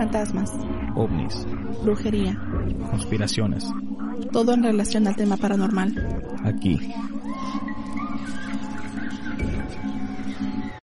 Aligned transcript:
fantasmas, 0.00 0.50
ovnis, 0.96 1.46
brujería, 1.82 2.34
conspiraciones. 2.90 3.66
todo 4.32 4.54
en 4.54 4.62
relación 4.62 5.06
al 5.06 5.14
tema 5.14 5.36
paranormal. 5.36 5.92
Aquí. 6.42 6.80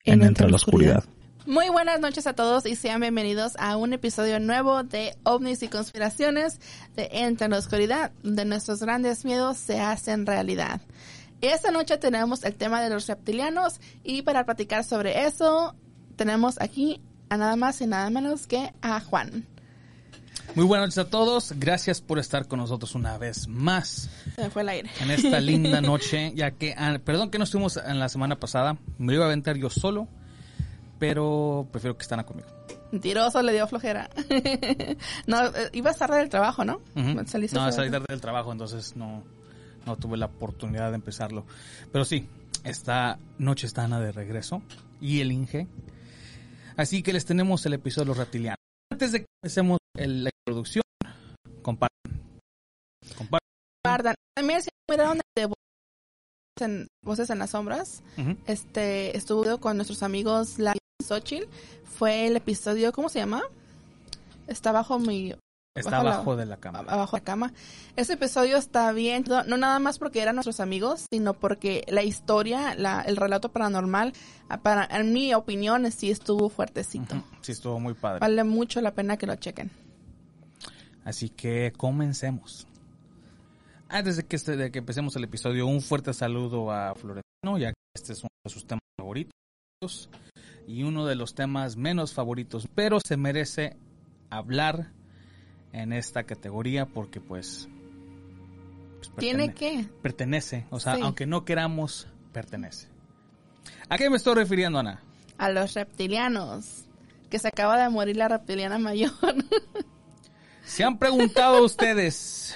En 0.03 0.21
Entre 0.21 0.47
la 0.47 0.57
Oscuridad. 0.57 1.03
Muy 1.47 1.69
buenas 1.69 1.99
noches 1.99 2.27
a 2.27 2.33
todos 2.33 2.67
y 2.67 2.75
sean 2.75 3.01
bienvenidos 3.01 3.53
a 3.57 3.77
un 3.77 3.93
episodio 3.93 4.39
nuevo 4.39 4.83
de 4.83 5.17
OVNIs 5.23 5.63
y 5.63 5.69
conspiraciones 5.69 6.59
de 6.95 7.09
Entre 7.11 7.49
la 7.49 7.57
Oscuridad, 7.57 8.11
donde 8.21 8.45
nuestros 8.45 8.79
grandes 8.79 9.25
miedos 9.25 9.57
se 9.57 9.81
hacen 9.81 10.27
realidad. 10.27 10.81
Esta 11.41 11.71
noche 11.71 11.97
tenemos 11.97 12.43
el 12.43 12.53
tema 12.53 12.79
de 12.83 12.91
los 12.91 13.07
reptilianos 13.07 13.81
y 14.03 14.21
para 14.21 14.45
platicar 14.45 14.83
sobre 14.83 15.25
eso 15.25 15.73
tenemos 16.15 16.61
aquí 16.61 17.01
a 17.29 17.37
nada 17.37 17.55
más 17.55 17.81
y 17.81 17.87
nada 17.87 18.09
menos 18.09 18.47
que 18.47 18.71
a 18.81 18.99
Juan. 18.99 19.45
Muy 20.55 20.65
buenas 20.65 20.87
noches 20.87 20.97
a 20.97 21.09
todos. 21.09 21.53
Gracias 21.57 22.01
por 22.01 22.17
estar 22.17 22.47
con 22.47 22.59
nosotros 22.59 22.95
una 22.95 23.17
vez 23.17 23.47
más 23.47 24.09
Se 24.35 24.41
me 24.43 24.49
fue 24.49 24.63
el 24.63 24.69
aire. 24.69 24.89
en 24.99 25.11
esta 25.11 25.39
linda 25.39 25.79
noche, 25.81 26.31
ya 26.35 26.51
que, 26.51 26.73
ah, 26.75 26.97
perdón 27.03 27.29
que 27.29 27.37
no 27.37 27.43
estuvimos 27.43 27.77
en 27.77 27.99
la 27.99 28.09
semana 28.09 28.39
pasada, 28.39 28.77
me 28.97 29.13
iba 29.13 29.25
a 29.25 29.27
aventar 29.27 29.57
yo 29.57 29.69
solo, 29.69 30.07
pero 30.97 31.67
prefiero 31.71 31.97
que 31.97 32.01
estén 32.03 32.23
conmigo. 32.23 32.47
Mentiroso, 32.91 33.43
le 33.43 33.53
dio 33.53 33.67
flojera. 33.67 34.09
no, 35.27 35.45
eh, 35.45 35.69
ibas 35.73 35.97
tarde 35.97 36.17
del 36.17 36.29
trabajo, 36.29 36.65
¿no? 36.65 36.81
Ujú. 36.95 37.25
Saliste 37.27 37.55
No, 37.57 37.71
salí 37.71 37.91
tarde 37.91 38.05
del 38.09 38.21
trabajo, 38.21 38.51
entonces 38.51 38.95
no, 38.95 39.23
no 39.85 39.95
tuve 39.97 40.17
la 40.17 40.25
oportunidad 40.25 40.89
de 40.89 40.95
empezarlo. 40.95 41.45
Pero 41.91 42.05
sí, 42.05 42.27
esta 42.63 43.19
noche 43.37 43.67
está 43.67 43.83
Ana 43.83 43.99
de 43.99 44.11
regreso 44.11 44.63
y 44.99 45.21
el 45.21 45.31
Inge. 45.31 45.67
Así 46.79 47.03
que 47.03 47.11
les 47.11 47.25
tenemos 47.25 47.65
el 47.65 47.73
episodio 47.73 48.05
de 48.05 48.07
los 48.09 48.17
reptilianos. 48.17 48.57
Antes 48.89 49.11
de 49.11 49.19
que 49.19 49.25
empecemos 49.43 49.79
el- 49.97 50.23
la 50.23 50.29
introducción, 50.45 50.81
compartan. 51.61 51.89
Compartan. 53.17 53.49
Compartan. 53.83 54.15
También 54.33 54.61
si 54.61 54.69
miraron 54.89 55.19
de 55.35 55.45
Voces 55.45 55.55
en, 56.61 56.87
Voces 57.03 57.29
en 57.31 57.39
las 57.39 57.49
Sombras, 57.49 58.01
este 58.47 59.17
estuvo 59.17 59.59
con 59.59 59.75
nuestros 59.75 60.03
amigos 60.03 60.57
La 60.57 60.73
Xochitl. 61.05 61.47
Fue 61.83 62.27
el 62.27 62.37
episodio, 62.37 62.93
¿cómo 62.93 63.09
se 63.09 63.19
llama? 63.19 63.43
Está 64.47 64.71
bajo 64.71 64.99
mi 64.99 65.33
Está 65.75 66.03
la- 66.03 66.13
abajo 66.15 66.35
de 66.35 66.45
la 66.45 66.57
cama. 66.57 66.79
abajo 66.79 67.15
de 67.15 67.21
la 67.21 67.25
cama. 67.25 67.53
Ese 67.95 68.13
episodio 68.13 68.57
está 68.57 68.91
bien, 68.91 69.23
no, 69.27 69.43
no 69.43 69.55
nada 69.57 69.79
más 69.79 69.99
porque 69.99 70.21
eran 70.21 70.35
nuestros 70.35 70.59
amigos, 70.59 71.05
sino 71.11 71.33
porque 71.35 71.85
la 71.87 72.03
historia, 72.03 72.75
la, 72.75 73.01
el 73.01 73.15
relato 73.15 73.49
paranormal, 73.49 74.13
ah, 74.49 74.57
para, 74.61 74.85
en 74.97 75.13
mi 75.13 75.33
opinión, 75.33 75.89
sí 75.91 76.09
estuvo 76.11 76.49
fuertecito. 76.49 77.15
Ujú. 77.15 77.23
Sí, 77.41 77.51
estuvo 77.51 77.79
muy 77.79 77.93
padre. 77.93 78.19
Vale 78.19 78.43
mucho 78.43 78.81
la 78.81 78.91
pena 78.93 79.17
que 79.17 79.27
lo 79.27 79.35
chequen. 79.35 79.69
Así 81.05 81.29
que 81.29 81.71
comencemos. 81.77 82.67
Antes 83.87 84.17
de 84.17 84.23
que, 84.25 84.35
este- 84.35 84.57
de 84.57 84.71
que 84.71 84.79
empecemos 84.79 85.15
el 85.15 85.23
episodio, 85.23 85.65
un 85.67 85.81
fuerte 85.81 86.13
saludo 86.13 86.71
a 86.71 86.93
Florentino, 86.95 87.57
ya 87.57 87.69
que 87.69 87.73
este 87.95 88.13
es 88.13 88.19
uno 88.21 88.29
de 88.43 88.51
sus 88.51 88.65
temas 88.65 88.81
favoritos 88.99 89.31
y 90.67 90.83
uno 90.83 91.05
de 91.05 91.15
los 91.15 91.33
temas 91.35 91.77
menos 91.77 92.13
favoritos, 92.13 92.67
pero 92.75 92.99
se 93.03 93.17
merece 93.17 93.77
hablar 94.29 94.91
en 95.73 95.93
esta 95.93 96.23
categoría 96.23 96.85
porque 96.85 97.21
pues... 97.21 97.69
pues, 98.97 99.11
¿Tiene 99.17 99.53
que? 99.53 99.85
Pertenece, 100.01 100.65
o 100.69 100.79
sea, 100.79 100.95
Sí. 100.95 101.01
aunque 101.01 101.25
no 101.25 101.45
queramos, 101.45 102.07
pertenece. 102.33 102.87
¿A 103.89 103.97
qué 103.97 104.09
me 104.09 104.17
estoy 104.17 104.35
refiriendo, 104.35 104.79
Ana? 104.79 105.01
A 105.37 105.49
los 105.49 105.73
reptilianos. 105.73 106.85
Que 107.29 107.37
se 107.39 107.47
acaba 107.47 107.81
de 107.81 107.89
morir 107.89 108.17
la 108.17 108.27
reptiliana 108.27 108.79
mayor. 108.79 109.11
¿Se 110.63 110.83
han 110.83 110.97
preguntado 110.97 111.63
ustedes 111.63 112.55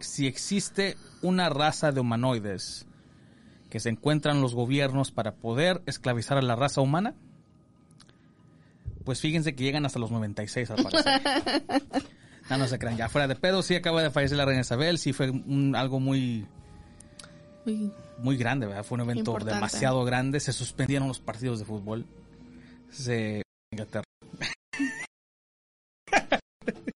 si 0.00 0.26
existe 0.26 0.96
una 1.22 1.48
raza 1.48 1.90
de 1.92 2.00
humanoides 2.00 2.86
que 3.70 3.80
se 3.80 3.88
encuentran 3.88 4.40
los 4.40 4.54
gobiernos 4.54 5.10
para 5.10 5.34
poder 5.34 5.82
esclavizar 5.86 6.38
a 6.38 6.42
la 6.42 6.56
raza 6.56 6.80
humana? 6.80 7.14
Pues 9.04 9.20
fíjense 9.20 9.54
que 9.54 9.64
llegan 9.64 9.84
hasta 9.86 9.98
los 9.98 10.10
96 10.10 10.70
al 10.70 10.82
parecer. 10.82 11.22
No, 12.50 12.58
no 12.58 12.66
se 12.66 12.78
crean, 12.78 12.96
ya 12.96 13.08
fuera 13.08 13.26
de 13.28 13.36
pedo, 13.36 13.62
sí 13.62 13.74
acaba 13.74 14.02
de 14.02 14.10
fallecer 14.10 14.36
la 14.36 14.44
reina 14.44 14.60
Isabel, 14.62 14.98
sí 14.98 15.12
fue 15.12 15.30
un- 15.30 15.74
algo 15.76 15.98
muy, 16.00 16.46
Uy, 17.66 17.90
muy 18.18 18.36
grande, 18.36 18.66
¿verdad? 18.66 18.84
Fue 18.84 18.96
un 18.96 19.02
evento 19.02 19.20
Importante. 19.30 19.54
demasiado 19.54 20.04
grande, 20.04 20.40
se 20.40 20.52
suspendieron 20.52 21.08
los 21.08 21.20
partidos 21.20 21.58
de 21.58 21.64
fútbol. 21.64 22.04
Se 22.90 23.42
Inglaterra. 23.72 24.04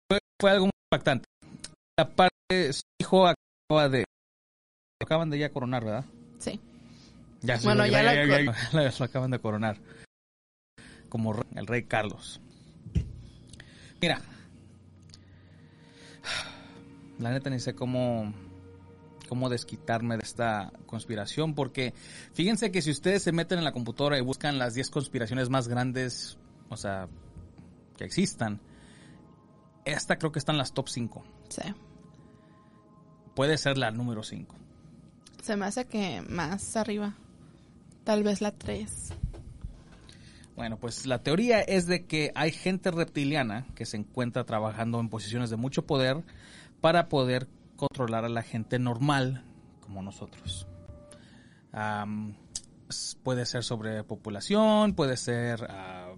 fue, 0.10 0.20
fue 0.40 0.52
algo 0.52 0.66
muy 0.66 0.72
impactante. 0.92 1.26
Aparte, 1.98 2.74
su 2.74 2.82
hijo 3.00 3.26
acaba 3.28 3.90
de 3.90 4.00
lo 5.00 5.06
acaban 5.06 5.30
de 5.30 5.40
ya 5.40 5.50
coronar, 5.52 5.84
¿verdad? 5.84 6.06
sí. 6.40 6.60
Ya, 7.42 7.58
sí, 7.60 7.66
Bueno, 7.68 7.84
lo- 7.86 7.92
ya 7.92 8.02
la 8.02 8.14
lo 8.90 9.06
acaban 9.06 9.30
de 9.32 9.40
coronar 9.40 9.78
como 11.18 11.44
el 11.56 11.66
rey 11.66 11.84
Carlos. 11.86 12.40
Mira, 14.00 14.22
la 17.18 17.32
neta 17.32 17.50
ni 17.50 17.60
sé 17.60 17.74
cómo 17.74 18.32
cómo 19.28 19.50
desquitarme 19.50 20.16
de 20.16 20.24
esta 20.24 20.72
conspiración 20.86 21.54
porque 21.54 21.94
fíjense 22.34 22.72
que 22.72 22.82
si 22.82 22.92
ustedes 22.92 23.24
se 23.24 23.34
meten 23.34 23.58
en 23.58 23.66
la 23.66 23.74
computadora 23.74 24.18
y 24.18 24.22
buscan 24.22 24.60
las 24.60 24.76
10 24.76 24.92
conspiraciones 24.92 25.50
más 25.50 25.68
grandes, 25.68 26.38
o 26.70 26.78
sea, 26.78 27.10
que 27.98 28.06
existan, 28.06 28.62
esta 29.84 30.18
creo 30.18 30.32
que 30.32 30.40
está 30.40 30.52
en 30.52 30.60
las 30.60 30.72
top 30.72 30.88
5. 30.88 31.24
Sí. 31.50 31.64
Puede 33.36 33.58
ser 33.58 33.80
la 33.80 33.90
número 33.90 34.22
5. 34.22 34.56
Se 35.42 35.58
me 35.58 35.66
hace 35.66 35.86
que 35.86 36.22
más 36.22 36.78
arriba. 36.78 37.16
Tal 38.04 38.24
vez 38.24 38.40
la 38.40 38.52
3. 38.52 39.14
Bueno, 40.58 40.78
pues 40.78 41.06
la 41.06 41.20
teoría 41.24 41.62
es 41.62 41.86
de 41.88 42.06
que 42.06 42.32
hay 42.36 42.52
gente 42.52 42.92
reptiliana 42.92 43.66
que 43.76 43.86
se 43.86 43.96
encuentra 43.96 44.44
trabajando 44.44 45.00
en 45.00 45.08
posiciones 45.08 45.50
de 45.50 45.56
mucho 45.56 45.86
poder 45.86 46.24
para 46.82 47.08
poder 47.08 47.48
controlar 47.78 48.26
a 48.26 48.30
la 48.30 48.42
gente 48.44 48.80
normal 48.80 49.44
como 49.82 50.02
nosotros. 50.02 50.68
S- 52.90 53.18
puede 53.24 53.46
ser 53.46 53.64
sobre 53.64 54.04
población, 54.04 54.94
puede 54.96 55.16
ser, 55.18 55.68
ah, 55.70 56.14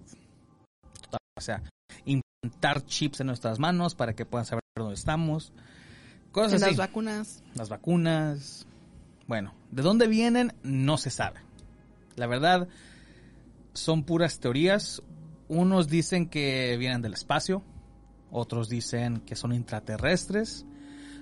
o 1.36 1.40
sea, 1.40 1.62
implantar 2.06 2.84
chips 2.86 3.20
en 3.20 3.26
nuestras 3.26 3.58
manos 3.58 3.94
para 3.94 4.14
que 4.14 4.24
puedan 4.24 4.46
saber 4.46 4.62
dónde 4.76 4.94
estamos. 4.94 5.52
En 6.26 6.32
Cosas 6.32 6.62
así 6.62 6.70
las 6.70 6.76
vacunas. 6.78 7.42
las 7.56 7.68
vacunas. 7.68 8.66
Bueno, 9.26 9.52
¿de 9.70 9.82
dónde 9.82 10.06
vienen? 10.06 10.54
No 10.62 10.96
se 10.96 11.10
sabe. 11.10 11.40
La 12.16 12.26
verdad, 12.26 12.68
son 13.72 14.04
puras 14.04 14.40
teorías. 14.40 15.02
Unos 15.48 15.88
dicen 15.88 16.28
que 16.28 16.76
vienen 16.78 17.02
del 17.02 17.14
espacio, 17.14 17.62
otros 18.30 18.68
dicen 18.68 19.20
que 19.20 19.34
son 19.34 19.52
intraterrestres, 19.52 20.64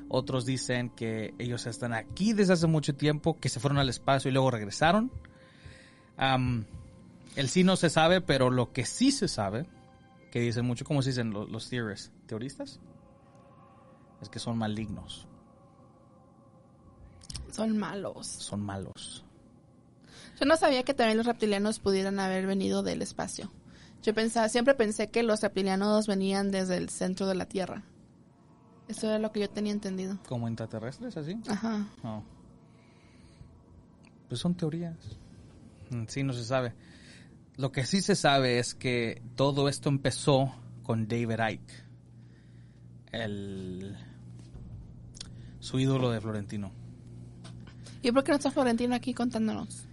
otros 0.09 0.45
dicen 0.45 0.91
que 0.91 1.35
ellos 1.39 1.67
están 1.67 1.95
aquí 1.95 2.35
desde 2.35 2.53
hace 2.53 2.67
mucho 2.67 2.95
tiempo, 2.95 3.39
que 3.39 3.49
se 3.49 3.61
fueron 3.61 3.79
al 3.79 3.89
espacio 3.89 4.29
y 4.29 4.33
luego 4.33 4.51
regresaron. 4.51 5.11
El 7.37 7.49
sí 7.49 7.65
no 7.65 7.77
se 7.77 7.89
sabe, 7.89 8.21
pero 8.21 8.51
lo 8.51 8.73
que 8.73 8.85
sí 8.85 9.13
se 9.13 9.29
sabe, 9.29 9.67
que 10.31 10.41
dicen 10.41 10.67
mucho, 10.67 10.85
como 10.85 11.03
se 11.03 11.11
dicen 11.11 11.31
los, 11.31 11.49
los 11.49 11.71
theorists? 11.71 12.13
¿Teoristas? 12.27 12.81
Es 14.21 14.29
que 14.29 14.41
son 14.41 14.59
malignos 14.59 15.27
Son 17.51 17.79
malos. 17.79 18.27
son 18.27 18.61
malos. 18.61 19.25
Yo 20.39 20.47
no 20.47 20.57
sabía 20.57 20.83
que 20.85 20.95
también 20.95 21.17
los 21.19 21.27
reptilianos 21.27 21.81
pudieran 21.81 22.21
haber 22.21 22.47
venido 22.47 22.83
del 22.83 23.03
espacio. 23.03 23.51
Yo 24.03 24.15
pensaba, 24.15 24.49
siempre 24.49 24.75
pensé 24.75 25.11
que 25.11 25.23
los 25.23 25.41
reptilianos 25.41 26.07
venían 26.07 26.51
desde 26.51 26.77
el 26.77 26.89
centro 26.89 27.27
de 27.27 27.35
la 27.35 27.47
Tierra. 27.47 27.83
Eso 28.87 29.09
era 29.09 29.19
lo 29.19 29.33
que 29.33 29.41
yo 29.41 29.51
tenía 29.51 29.73
entendido. 29.73 30.19
¿Como 30.29 30.49
intraterrestres 30.49 31.17
así? 31.17 31.37
Ajá. 31.49 31.87
No. 32.03 32.25
Pues 34.29 34.41
son 34.41 34.55
teorías. 34.55 34.97
Mm, 35.91 36.05
Sí, 36.07 36.23
no 36.23 36.33
se 36.33 36.45
sabe. 36.45 36.75
Lo 37.57 37.73
que 37.73 37.85
sí 37.85 38.01
se 38.01 38.15
sabe 38.15 38.61
es 38.61 38.75
que 38.75 39.21
todo 39.35 39.69
esto 39.69 39.89
empezó 39.89 40.55
con 40.85 41.09
David 41.09 41.41
Icke, 41.51 41.85
el 43.11 43.97
su 45.59 45.79
ídolo 45.81 46.11
de 46.11 46.21
Florentino. 46.21 46.71
¿Y 48.01 48.13
por 48.13 48.23
qué 48.23 48.31
no 48.31 48.37
está 48.37 48.53
Florentino 48.53 48.95
aquí 48.95 49.13
contándonos? 49.13 49.88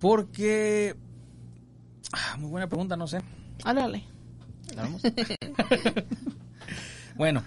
Porque 0.00 0.96
ah, 2.12 2.36
muy 2.38 2.50
buena 2.50 2.68
pregunta, 2.68 2.96
no 2.96 3.06
sé. 3.06 3.20
Háblale. 3.64 4.04
Bueno, 7.16 7.42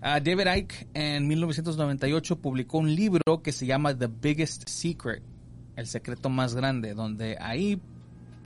ah, 0.00 0.20
David 0.20 0.46
Icke 0.56 0.88
en 0.94 1.28
1998 1.28 2.36
publicó 2.36 2.78
un 2.78 2.94
libro 2.94 3.42
que 3.42 3.52
se 3.52 3.66
llama 3.66 3.94
The 3.94 4.06
Biggest 4.06 4.66
Secret, 4.66 5.22
el 5.76 5.86
secreto 5.86 6.30
más 6.30 6.54
grande, 6.54 6.94
donde 6.94 7.36
ahí 7.38 7.78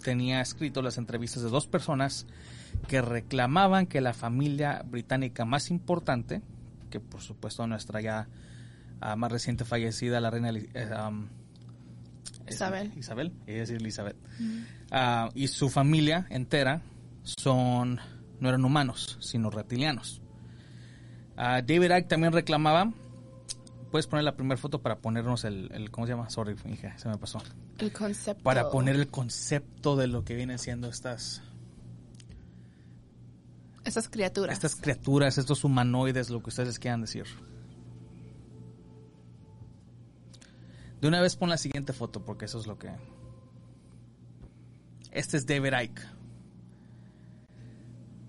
tenía 0.02 0.40
escrito 0.40 0.82
las 0.82 0.98
entrevistas 0.98 1.44
de 1.44 1.50
dos 1.50 1.68
personas 1.68 2.26
que 2.88 3.00
reclamaban 3.00 3.86
que 3.86 4.00
la 4.00 4.12
familia 4.12 4.82
británica 4.90 5.44
más 5.44 5.70
importante, 5.70 6.42
que 6.90 6.98
por 6.98 7.20
supuesto 7.20 7.64
nuestra 7.68 8.00
ya 8.00 8.26
ah, 9.00 9.14
más 9.14 9.30
reciente 9.30 9.64
fallecida, 9.64 10.20
la 10.20 10.30
reina 10.30 10.50
um, 10.50 11.28
Isabel. 12.48 12.92
Isabel, 12.96 13.32
ella 13.46 13.62
es 13.62 13.70
Elizabeth, 13.70 14.16
ah, 14.90 15.30
y 15.34 15.48
su 15.48 15.68
familia 15.68 16.26
entera 16.30 16.82
son 17.24 18.00
no 18.40 18.48
eran 18.48 18.64
humanos, 18.64 19.16
sino 19.20 19.50
reptilianos. 19.50 20.20
Ah, 21.36 21.60
David 21.62 21.90
Icke 21.96 22.08
también 22.08 22.32
reclamaba. 22.32 22.92
Puedes 23.90 24.06
poner 24.06 24.24
la 24.24 24.36
primera 24.36 24.58
foto 24.58 24.82
para 24.82 24.98
ponernos 24.98 25.44
el, 25.44 25.70
el- 25.72 25.90
¿cómo 25.90 26.06
se 26.06 26.12
llama? 26.12 26.28
Sorry, 26.28 26.54
hija, 26.70 26.98
se 26.98 27.08
me 27.08 27.16
pasó. 27.18 27.40
El 27.78 27.92
concepto. 27.92 28.42
Para 28.42 28.68
poner 28.70 28.96
el 28.96 29.06
concepto 29.08 29.96
de 29.96 30.06
lo 30.06 30.24
que 30.24 30.34
vienen 30.34 30.58
siendo 30.58 30.88
estas 30.88 31.42
Esas 33.84 34.08
criaturas. 34.08 34.52
estas 34.54 34.74
criaturas, 34.76 35.38
estos 35.38 35.62
humanoides, 35.64 36.28
lo 36.30 36.42
que 36.42 36.50
ustedes 36.50 36.78
quieran 36.78 37.02
decir. 37.02 37.24
De 41.00 41.08
una 41.08 41.20
vez 41.20 41.36
pon 41.36 41.48
la 41.50 41.56
siguiente 41.58 41.92
foto 41.92 42.24
porque 42.24 42.46
eso 42.46 42.58
es 42.58 42.66
lo 42.66 42.78
que... 42.78 42.90
Este 45.12 45.36
es 45.36 45.46
David 45.46 45.72
Icke. 45.82 46.02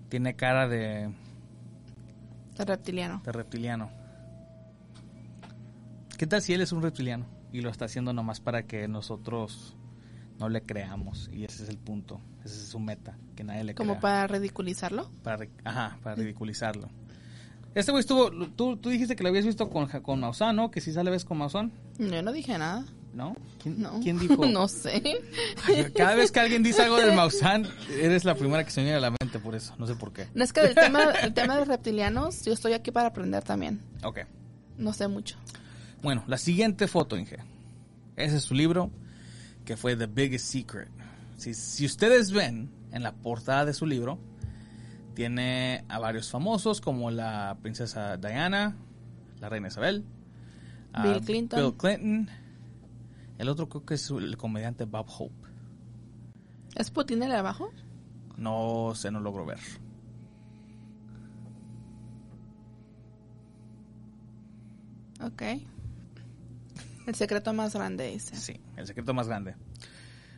Tiene 0.08 0.36
cara 0.36 0.68
de, 0.68 1.04
El 2.58 2.66
reptiliano. 2.66 3.20
de 3.24 3.32
reptiliano. 3.32 3.90
¿Qué 6.16 6.26
tal 6.26 6.40
si 6.42 6.54
él 6.54 6.62
es 6.62 6.72
un 6.72 6.82
reptiliano 6.82 7.26
y 7.52 7.60
lo 7.60 7.70
está 7.70 7.84
haciendo 7.84 8.12
nomás 8.12 8.40
para 8.40 8.64
que 8.66 8.88
nosotros 8.88 9.76
no 10.38 10.48
le 10.48 10.62
creamos? 10.62 11.28
Y 11.32 11.44
ese 11.44 11.64
es 11.64 11.68
el 11.68 11.76
punto, 11.78 12.20
ese 12.44 12.54
es 12.56 12.68
su 12.68 12.80
meta, 12.80 13.18
que 13.36 13.44
nadie 13.44 13.64
le 13.64 13.74
Como 13.74 13.92
crea. 13.94 14.00
para 14.00 14.26
ridiculizarlo. 14.26 15.10
Para, 15.22 15.46
ajá, 15.64 15.98
para 16.02 16.16
ridiculizarlo. 16.16 16.88
Este 17.74 17.92
güey 17.92 18.00
estuvo. 18.00 18.30
Tú, 18.30 18.76
tú 18.76 18.88
dijiste 18.90 19.14
que 19.14 19.22
lo 19.22 19.28
habías 19.28 19.44
visto 19.46 19.68
con, 19.70 19.86
con 20.02 20.20
Maussan, 20.20 20.56
¿no? 20.56 20.70
Que 20.70 20.80
si 20.80 20.92
sale 20.92 21.10
ves 21.10 21.24
con 21.24 21.38
Maussan, 21.38 21.70
Yo 21.98 22.22
no 22.22 22.32
dije 22.32 22.56
nada. 22.58 22.84
¿no? 23.14 23.34
¿Quién, 23.60 23.80
No. 23.80 23.98
quién 24.00 24.18
dijo? 24.18 24.46
no 24.52 24.68
sé. 24.68 25.02
Cada 25.96 26.14
vez 26.14 26.30
que 26.30 26.40
alguien 26.40 26.62
dice 26.62 26.82
algo 26.82 26.96
del 26.98 27.14
Maussan, 27.14 27.66
eres 28.00 28.24
la 28.24 28.34
primera 28.36 28.64
que 28.64 28.70
se 28.70 28.82
viene 28.82 28.96
a 28.96 29.00
la 29.00 29.10
mente 29.10 29.38
por 29.40 29.54
eso. 29.54 29.74
No 29.78 29.86
sé 29.86 29.94
por 29.96 30.12
qué. 30.12 30.28
No 30.34 30.44
es 30.44 30.52
que 30.52 30.60
el 30.60 30.74
tema, 30.74 31.04
el 31.22 31.34
tema 31.34 31.56
de 31.56 31.64
reptilianos, 31.64 32.44
yo 32.44 32.52
estoy 32.52 32.74
aquí 32.74 32.90
para 32.92 33.08
aprender 33.08 33.42
también. 33.42 33.80
Ok. 34.04 34.20
No 34.76 34.92
sé 34.92 35.08
mucho. 35.08 35.36
Bueno, 36.02 36.22
la 36.28 36.38
siguiente 36.38 36.86
foto, 36.86 37.16
Inge. 37.16 37.38
Ese 38.16 38.36
es 38.36 38.42
su 38.44 38.54
libro, 38.54 38.90
que 39.64 39.76
fue 39.76 39.96
The 39.96 40.06
Biggest 40.06 40.46
Secret. 40.46 40.88
Si, 41.36 41.54
si 41.54 41.86
ustedes 41.86 42.30
ven 42.30 42.70
en 42.92 43.02
la 43.02 43.12
portada 43.12 43.64
de 43.64 43.72
su 43.74 43.84
libro, 43.86 44.18
tiene 45.18 45.84
a 45.88 45.98
varios 45.98 46.30
famosos 46.30 46.80
como 46.80 47.10
la 47.10 47.58
princesa 47.60 48.16
Diana, 48.18 48.76
la 49.40 49.48
reina 49.48 49.66
Isabel, 49.66 50.04
a 50.92 51.02
Bill 51.02 51.20
Clinton. 51.22 51.60
Bill 51.60 51.74
Clinton. 51.74 52.30
El 53.36 53.48
otro 53.48 53.68
creo 53.68 53.84
que 53.84 53.94
es 53.94 54.08
el 54.10 54.36
comediante 54.36 54.84
Bob 54.84 55.06
Hope. 55.08 55.34
¿Es 56.76 56.92
Putin 56.92 57.20
el 57.24 57.30
de 57.30 57.34
abajo? 57.34 57.72
No 58.36 58.92
sé, 58.94 59.10
no 59.10 59.18
logro 59.18 59.44
ver. 59.44 59.58
Ok. 65.20 65.42
El 67.08 67.14
secreto 67.16 67.52
más 67.52 67.74
grande 67.74 68.12
dice. 68.12 68.36
Sí, 68.36 68.60
el 68.76 68.86
secreto 68.86 69.12
más 69.14 69.26
grande. 69.26 69.56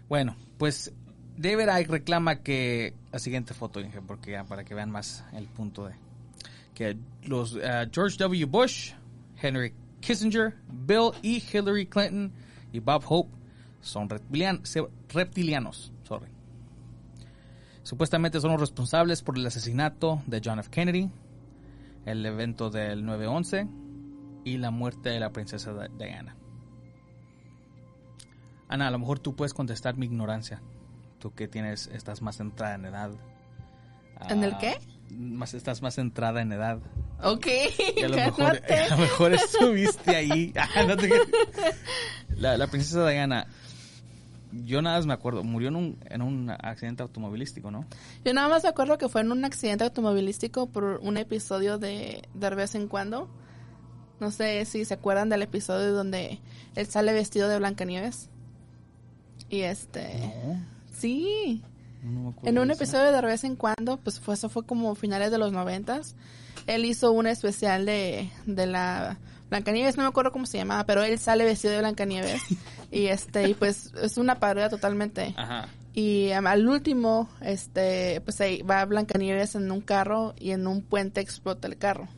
Bueno, 0.08 0.36
pues 0.56 0.94
David 1.40 1.88
reclama 1.88 2.36
que 2.42 2.94
la 3.12 3.18
siguiente 3.18 3.54
foto, 3.54 3.80
porque 4.06 4.42
para 4.48 4.64
que 4.64 4.74
vean 4.74 4.90
más 4.90 5.24
el 5.32 5.46
punto 5.46 5.86
de 5.86 5.94
que 6.74 6.96
los 7.24 7.56
eh, 7.56 7.88
George 7.92 8.16
W. 8.18 8.44
Bush, 8.46 8.92
Henry 9.40 9.72
Kissinger, 10.00 10.54
Bill 10.68 11.10
y 11.22 11.42
Hillary 11.42 11.86
Clinton 11.86 12.32
y 12.72 12.80
Bob 12.80 13.02
Hope 13.08 13.30
son 13.80 14.08
reptilian- 14.08 14.62
reptilianos. 15.08 15.92
Sorry. 16.04 16.28
Supuestamente 17.82 18.40
son 18.40 18.52
los 18.52 18.60
responsables 18.60 19.22
por 19.22 19.38
el 19.38 19.46
asesinato 19.46 20.22
de 20.26 20.40
John 20.44 20.58
F. 20.58 20.70
Kennedy, 20.70 21.10
el 22.04 22.24
evento 22.26 22.68
del 22.70 23.04
9-11 23.04 23.68
y 24.44 24.58
la 24.58 24.70
muerte 24.70 25.08
de 25.08 25.20
la 25.20 25.32
princesa 25.32 25.72
Di- 25.72 25.88
Diana. 25.98 26.36
Ana, 28.68 28.88
a 28.88 28.90
lo 28.90 28.98
mejor 28.98 29.18
tú 29.18 29.34
puedes 29.34 29.54
contestar 29.54 29.96
mi 29.96 30.06
ignorancia. 30.06 30.62
Tú 31.20 31.32
que 31.34 31.46
tienes, 31.46 31.88
estás 31.92 32.22
más 32.22 32.38
centrada 32.38 32.74
en 32.74 32.86
edad. 32.86 33.10
¿En 34.28 34.42
el 34.42 34.54
Ah, 34.54 34.58
qué? 34.58 34.78
Más, 35.10 35.54
estás 35.54 35.82
más 35.82 35.94
centrada 35.94 36.40
en 36.42 36.52
edad. 36.52 36.78
Ok, 37.22 37.46
Y 37.96 38.02
a 38.02 38.08
lo 38.08 38.16
mejor, 38.16 38.60
cálmate. 38.60 38.74
a 38.78 38.88
lo 38.88 38.96
mejor 38.96 39.34
estuviste 39.34 40.16
ahí. 40.16 40.52
Ah, 40.56 40.82
no 40.86 40.96
te 40.96 41.10
la, 42.36 42.56
la 42.56 42.66
princesa 42.66 43.06
Diana, 43.06 43.46
yo 44.52 44.82
nada 44.82 44.96
más 44.96 45.06
me 45.06 45.12
acuerdo, 45.12 45.44
murió 45.44 45.68
en 45.68 45.76
un, 45.76 45.98
en 46.06 46.22
un 46.22 46.50
accidente 46.50 47.02
automovilístico, 47.02 47.70
¿no? 47.70 47.86
Yo 48.24 48.34
nada 48.34 48.48
más 48.48 48.62
me 48.62 48.68
acuerdo 48.68 48.98
que 48.98 49.08
fue 49.08 49.20
en 49.20 49.30
un 49.30 49.44
accidente 49.44 49.84
automovilístico 49.84 50.66
por 50.66 51.00
un 51.02 51.16
episodio 51.16 51.78
de 51.78 52.22
De 52.34 52.50
vez 52.50 52.74
en 52.74 52.88
cuando. 52.88 53.28
No 54.18 54.30
sé 54.30 54.64
si 54.66 54.84
se 54.84 54.94
acuerdan 54.94 55.28
del 55.28 55.42
episodio 55.42 55.92
donde 55.92 56.40
él 56.74 56.86
sale 56.86 57.12
vestido 57.12 57.48
de 57.48 57.58
Blancanieves. 57.58 58.28
Y 59.48 59.60
este... 59.60 60.32
Sí. 61.00 61.62
no 62.02 62.34
En 62.42 62.58
un 62.58 62.68
de 62.68 62.74
episodio 62.74 63.12
de 63.12 63.20
vez 63.22 63.44
en 63.44 63.56
cuando, 63.56 63.96
pues 63.98 64.20
fue, 64.20 64.34
eso 64.34 64.48
fue 64.48 64.64
como 64.64 64.94
finales 64.94 65.30
de 65.30 65.38
los 65.38 65.52
noventas. 65.52 66.14
Él 66.66 66.84
hizo 66.84 67.12
un 67.12 67.26
especial 67.26 67.86
de, 67.86 68.30
de 68.46 68.66
la 68.66 69.18
Blancanieves, 69.48 69.96
no 69.96 70.04
me 70.04 70.08
acuerdo 70.08 70.30
cómo 70.30 70.46
se 70.46 70.58
llamaba, 70.58 70.84
pero 70.84 71.02
él 71.02 71.18
sale 71.18 71.44
vestido 71.44 71.74
de 71.74 71.80
Blancanieves. 71.80 72.42
y 72.90 73.06
este, 73.06 73.48
y 73.48 73.54
pues 73.54 73.92
es 74.00 74.18
una 74.18 74.38
parodia 74.38 74.68
totalmente. 74.68 75.34
Ajá. 75.36 75.68
Y 75.92 76.30
um, 76.38 76.46
al 76.46 76.68
último, 76.68 77.28
este, 77.40 78.20
pues 78.20 78.40
ahí 78.40 78.62
va 78.62 78.84
Blancanieves 78.84 79.56
en 79.56 79.70
un 79.70 79.80
carro 79.80 80.34
y 80.38 80.52
en 80.52 80.66
un 80.66 80.82
puente 80.82 81.20
explota 81.20 81.66
el 81.66 81.76
carro. 81.76 82.08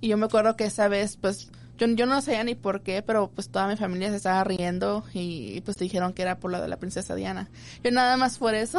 Y 0.00 0.08
yo 0.08 0.18
me 0.18 0.26
acuerdo 0.26 0.54
que 0.56 0.64
esa 0.64 0.88
vez, 0.88 1.16
pues, 1.16 1.50
yo, 1.78 1.86
yo 1.88 2.06
no 2.06 2.20
sabía 2.20 2.44
ni 2.44 2.54
por 2.54 2.82
qué, 2.82 3.02
pero 3.02 3.30
pues 3.30 3.48
toda 3.48 3.66
mi 3.68 3.76
familia 3.76 4.10
se 4.10 4.16
estaba 4.16 4.44
riendo 4.44 5.04
y, 5.12 5.60
pues 5.62 5.76
dijeron 5.76 6.12
que 6.12 6.22
era 6.22 6.38
por 6.38 6.50
lo 6.50 6.60
de 6.60 6.68
la 6.68 6.78
princesa 6.78 7.14
Diana. 7.14 7.50
Yo 7.82 7.90
nada 7.90 8.16
más 8.16 8.38
por 8.38 8.54
eso 8.54 8.78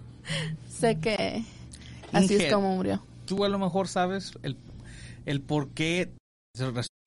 sé 0.68 0.98
que 1.00 1.44
así 2.12 2.34
Inge. 2.34 2.46
es 2.46 2.52
como 2.52 2.74
murió. 2.76 3.02
Tú 3.26 3.44
a 3.44 3.48
lo 3.48 3.58
mejor 3.58 3.88
sabes 3.88 4.32
el, 4.42 4.56
el 5.26 5.40
por 5.40 5.70
qué 5.70 6.12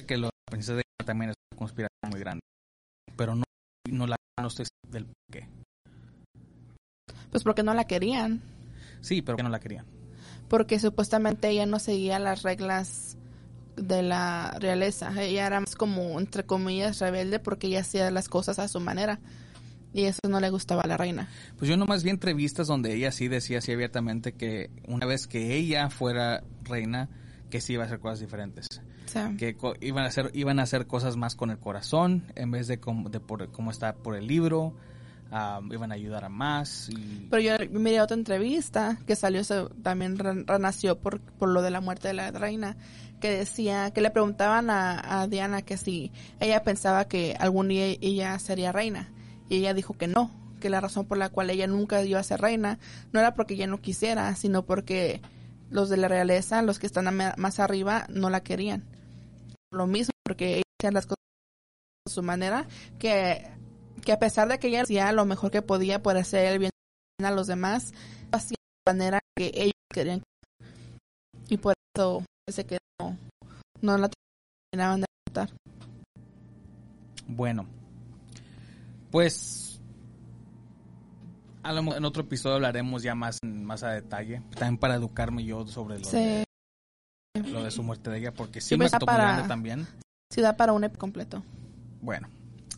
que 0.05 0.17
la 0.17 0.29
princesa 0.45 0.73
Diana 0.73 1.05
también 1.05 1.29
es 1.31 1.35
una 1.51 1.59
conspiración 1.59 2.09
muy 2.09 2.19
grande. 2.19 2.41
Pero 3.15 3.35
no, 3.35 3.43
no 3.89 4.07
la 4.07 4.15
no 4.41 4.49
seguro 4.49 4.69
del 4.89 5.05
por 5.05 5.15
qué. 5.31 5.47
Pues 7.31 7.43
porque 7.43 7.63
no 7.63 7.73
la 7.73 7.85
querían. 7.85 8.41
Sí, 9.01 9.21
pero 9.21 9.37
que 9.37 9.43
no 9.43 9.49
la 9.49 9.59
querían. 9.59 9.85
Porque 10.49 10.79
supuestamente 10.79 11.49
ella 11.49 11.65
no 11.65 11.79
seguía 11.79 12.19
las 12.19 12.43
reglas 12.43 13.17
de 13.75 14.01
la 14.03 14.55
realeza. 14.59 15.11
Ella 15.21 15.47
era 15.47 15.59
más 15.59 15.75
como, 15.75 16.19
entre 16.19 16.43
comillas, 16.45 16.99
rebelde 16.99 17.39
porque 17.39 17.67
ella 17.67 17.81
hacía 17.81 18.09
las 18.11 18.29
cosas 18.29 18.59
a 18.59 18.67
su 18.67 18.79
manera. 18.79 19.19
Y 19.93 20.05
eso 20.05 20.19
no 20.27 20.39
le 20.39 20.49
gustaba 20.49 20.81
a 20.81 20.87
la 20.87 20.97
reina. 20.97 21.29
Pues 21.57 21.69
yo 21.69 21.77
nomás 21.77 22.03
vi 22.03 22.09
entrevistas 22.09 22.65
donde 22.67 22.95
ella 22.95 23.11
sí 23.11 23.27
decía 23.27 23.59
así 23.59 23.71
abiertamente 23.71 24.33
que 24.33 24.71
una 24.87 25.05
vez 25.05 25.27
que 25.27 25.55
ella 25.55 25.89
fuera 25.91 26.43
reina, 26.63 27.09
que 27.51 27.61
sí 27.61 27.73
iba 27.73 27.83
a 27.83 27.85
hacer 27.85 27.99
cosas 27.99 28.19
diferentes. 28.19 28.67
Que 29.37 29.55
co- 29.55 29.75
iban 29.81 30.05
a 30.05 30.07
hacer, 30.07 30.31
iban 30.33 30.59
a 30.59 30.63
hacer 30.63 30.87
cosas 30.87 31.15
más 31.15 31.35
con 31.35 31.51
el 31.51 31.59
corazón 31.59 32.23
en 32.35 32.49
vez 32.49 32.67
de 32.67 32.79
como, 32.79 33.09
de 33.09 33.19
por, 33.19 33.51
como 33.51 33.69
está 33.69 33.93
por 33.93 34.15
el 34.15 34.25
libro. 34.25 34.73
Iban 35.71 35.91
a 35.91 35.95
ayudar 35.95 36.25
a 36.25 36.29
más. 36.29 36.89
Pero 37.29 37.41
yo 37.41 37.53
miré 37.71 38.01
otra 38.01 38.15
entrevista 38.15 38.99
que 39.07 39.15
salió, 39.15 39.41
también 39.81 40.17
re- 40.17 40.43
renació 40.45 40.99
por, 40.99 41.21
por 41.21 41.49
lo 41.49 41.61
de 41.61 41.71
la 41.71 41.81
muerte 41.81 42.09
de 42.09 42.13
la 42.13 42.31
reina, 42.31 42.77
que 43.19 43.31
decía, 43.31 43.91
que 43.91 44.01
le 44.01 44.11
preguntaban 44.11 44.69
a, 44.69 45.27
Diana 45.27 45.61
que 45.61 45.77
si 45.77 46.11
ella 46.39 46.63
pensaba 46.63 47.07
que 47.07 47.35
algún 47.39 47.69
día 47.69 47.85
ella 48.01 48.37
sería 48.37 48.71
reina. 48.71 49.11
Y 49.49 49.57
ella 49.57 49.73
dijo 49.73 49.97
que 49.97 50.07
no, 50.07 50.31
que 50.59 50.69
la 50.69 50.81
razón 50.81 51.05
por 51.05 51.17
la 51.17 51.29
cual 51.29 51.49
ella 51.49 51.67
nunca 51.67 52.03
iba 52.03 52.19
a 52.19 52.23
ser 52.23 52.39
reina 52.41 52.79
no 53.11 53.19
era 53.19 53.33
porque 53.33 53.55
ella 53.55 53.67
no 53.67 53.81
quisiera, 53.81 54.35
sino 54.35 54.65
porque 54.65 55.21
los 55.69 55.89
de 55.89 55.97
la 55.97 56.07
realeza, 56.07 56.61
los 56.61 56.79
que 56.79 56.85
están 56.85 57.07
más 57.37 57.59
arriba, 57.59 58.05
no 58.09 58.29
la 58.29 58.41
querían. 58.43 58.83
Lo 59.71 59.87
mismo, 59.87 60.11
porque 60.23 60.55
ella 60.57 60.63
hacía 60.79 60.91
las 60.91 61.05
cosas 61.07 61.17
a 62.05 62.09
su 62.11 62.21
manera, 62.21 62.67
que 62.99 63.47
que 64.05 64.11
a 64.11 64.19
pesar 64.19 64.47
de 64.47 64.59
que 64.59 64.67
ella 64.67 64.83
hacía 64.83 65.11
lo 65.11 65.25
mejor 65.25 65.51
que 65.51 65.61
podía 65.61 66.01
por 66.03 66.17
hacer 66.17 66.45
el 66.45 66.59
bien 66.59 66.71
a 67.23 67.31
los 67.31 67.47
demás, 67.47 67.93
lo 68.31 68.37
hacía 68.37 68.57
de 68.85 68.93
manera 68.93 69.19
que 69.37 69.51
ellos 69.55 69.73
querían. 69.93 70.23
Y 71.49 71.57
por 71.57 71.73
eso 71.95 72.23
se 72.51 72.65
quedó, 72.65 72.79
no 73.81 73.97
la 73.97 74.09
terminaban 74.71 75.01
de 75.01 75.05
matar. 75.29 75.49
Bueno, 77.27 77.65
pues 79.11 79.79
A 81.65 81.71
lo 81.71 81.81
mejor 81.81 81.97
en 81.97 82.03
otro 82.05 82.23
episodio 82.23 82.55
hablaremos 82.55 83.03
ya 83.03 83.15
más, 83.15 83.37
más 83.41 83.83
a 83.83 83.91
detalle. 83.91 84.41
También 84.55 84.77
para 84.77 84.95
educarme 84.95 85.45
yo 85.45 85.65
sobre 85.65 85.97
lo, 85.97 86.03
Sí. 86.03 86.17
de, 86.17 86.43
lo 87.47 87.63
de 87.63 87.71
su 87.71 87.83
muerte 87.83 88.09
de 88.09 88.17
ella, 88.19 88.33
porque 88.33 88.59
sí 88.59 88.69
Sí, 88.69 88.75
me 88.77 88.83
pues, 88.83 88.91
tocó 88.91 89.05
para- 89.05 89.47
también. 89.47 89.87
Sí, 90.29 90.41
da 90.41 90.57
para 90.57 90.73
un 90.73 90.83
EP 90.83 90.97
completo. 90.97 91.41
Bueno, 92.01 92.27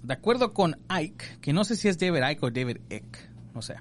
de 0.06 0.14
acuerdo 0.14 0.54
con 0.54 0.78
Ike, 0.88 1.40
que 1.42 1.52
no 1.52 1.64
sé 1.64 1.76
si 1.76 1.88
es 1.88 1.98
David 1.98 2.22
Ike 2.22 2.46
o 2.46 2.52
David 2.52 2.78
Icke, 2.90 3.30
no 3.56 3.62
sé. 3.62 3.76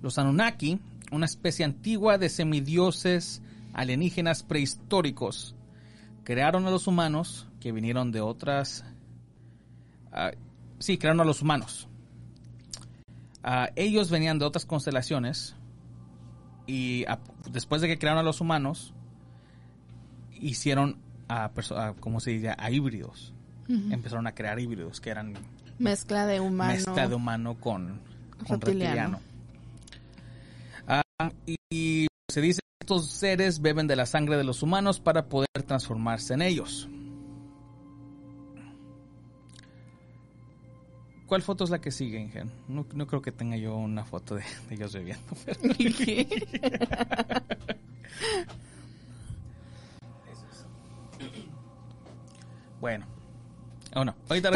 Los 0.00 0.18
Anunnaki, 0.18 0.80
una 1.12 1.26
especie 1.26 1.64
antigua 1.64 2.16
de 2.16 2.30
semidioses 2.30 3.42
alienígenas 3.74 4.42
prehistóricos, 4.42 5.54
crearon 6.24 6.66
a 6.66 6.70
los 6.70 6.86
humanos 6.86 7.46
que 7.60 7.72
vinieron 7.72 8.10
de 8.10 8.22
otras... 8.22 8.84
ah, 10.12 10.30
sí, 10.78 10.96
crearon 10.96 11.20
a 11.20 11.24
los 11.24 11.42
humanos. 11.42 11.88
Ah, 13.42 13.68
ellos 13.76 14.10
venían 14.10 14.38
de 14.38 14.46
otras 14.46 14.64
constelaciones 14.64 15.56
y 16.66 17.04
después 17.50 17.82
de 17.82 17.88
que 17.88 17.98
crearon 17.98 18.20
a 18.20 18.22
los 18.22 18.40
humanos, 18.40 18.94
hicieron 20.32 20.96
a, 21.28 21.50
a, 21.76 21.92
¿cómo 22.00 22.20
se 22.20 22.30
dice? 22.30 22.54
A 22.56 22.70
híbridos 22.70 23.33
Empezaron 23.68 24.26
a 24.26 24.32
crear 24.34 24.58
híbridos 24.60 25.00
que 25.00 25.10
eran 25.10 25.34
Mezcla 25.78 26.26
de 26.26 26.40
humano. 26.40 26.72
mezcla 26.74 27.08
de 27.08 27.14
humano 27.14 27.54
con, 27.58 28.00
con 28.46 28.60
Reptiliano. 28.60 29.18
reptiliano. 29.18 29.20
Ah, 30.86 31.30
y, 31.46 31.56
y 31.70 32.06
se 32.28 32.40
dice 32.40 32.60
que 32.60 32.84
estos 32.84 33.10
seres 33.10 33.60
beben 33.60 33.86
de 33.86 33.96
la 33.96 34.06
sangre 34.06 34.36
de 34.36 34.44
los 34.44 34.62
humanos 34.62 35.00
para 35.00 35.26
poder 35.28 35.48
transformarse 35.66 36.34
en 36.34 36.42
ellos. 36.42 36.88
¿Cuál 41.26 41.40
foto 41.40 41.64
es 41.64 41.70
la 41.70 41.80
que 41.80 41.90
sigue, 41.90 42.20
Ingen? 42.20 42.50
No, 42.68 42.86
no 42.92 43.06
creo 43.06 43.22
que 43.22 43.32
tenga 43.32 43.56
yo 43.56 43.74
una 43.76 44.04
foto 44.04 44.34
de, 44.34 44.42
de 44.68 44.74
ellos 44.74 44.92
bebiendo. 44.92 45.24
pero- 45.46 45.60
Bueno. 52.80 53.06
Oh, 53.94 54.04
no. 54.04 54.14
Ahorita, 54.28 54.50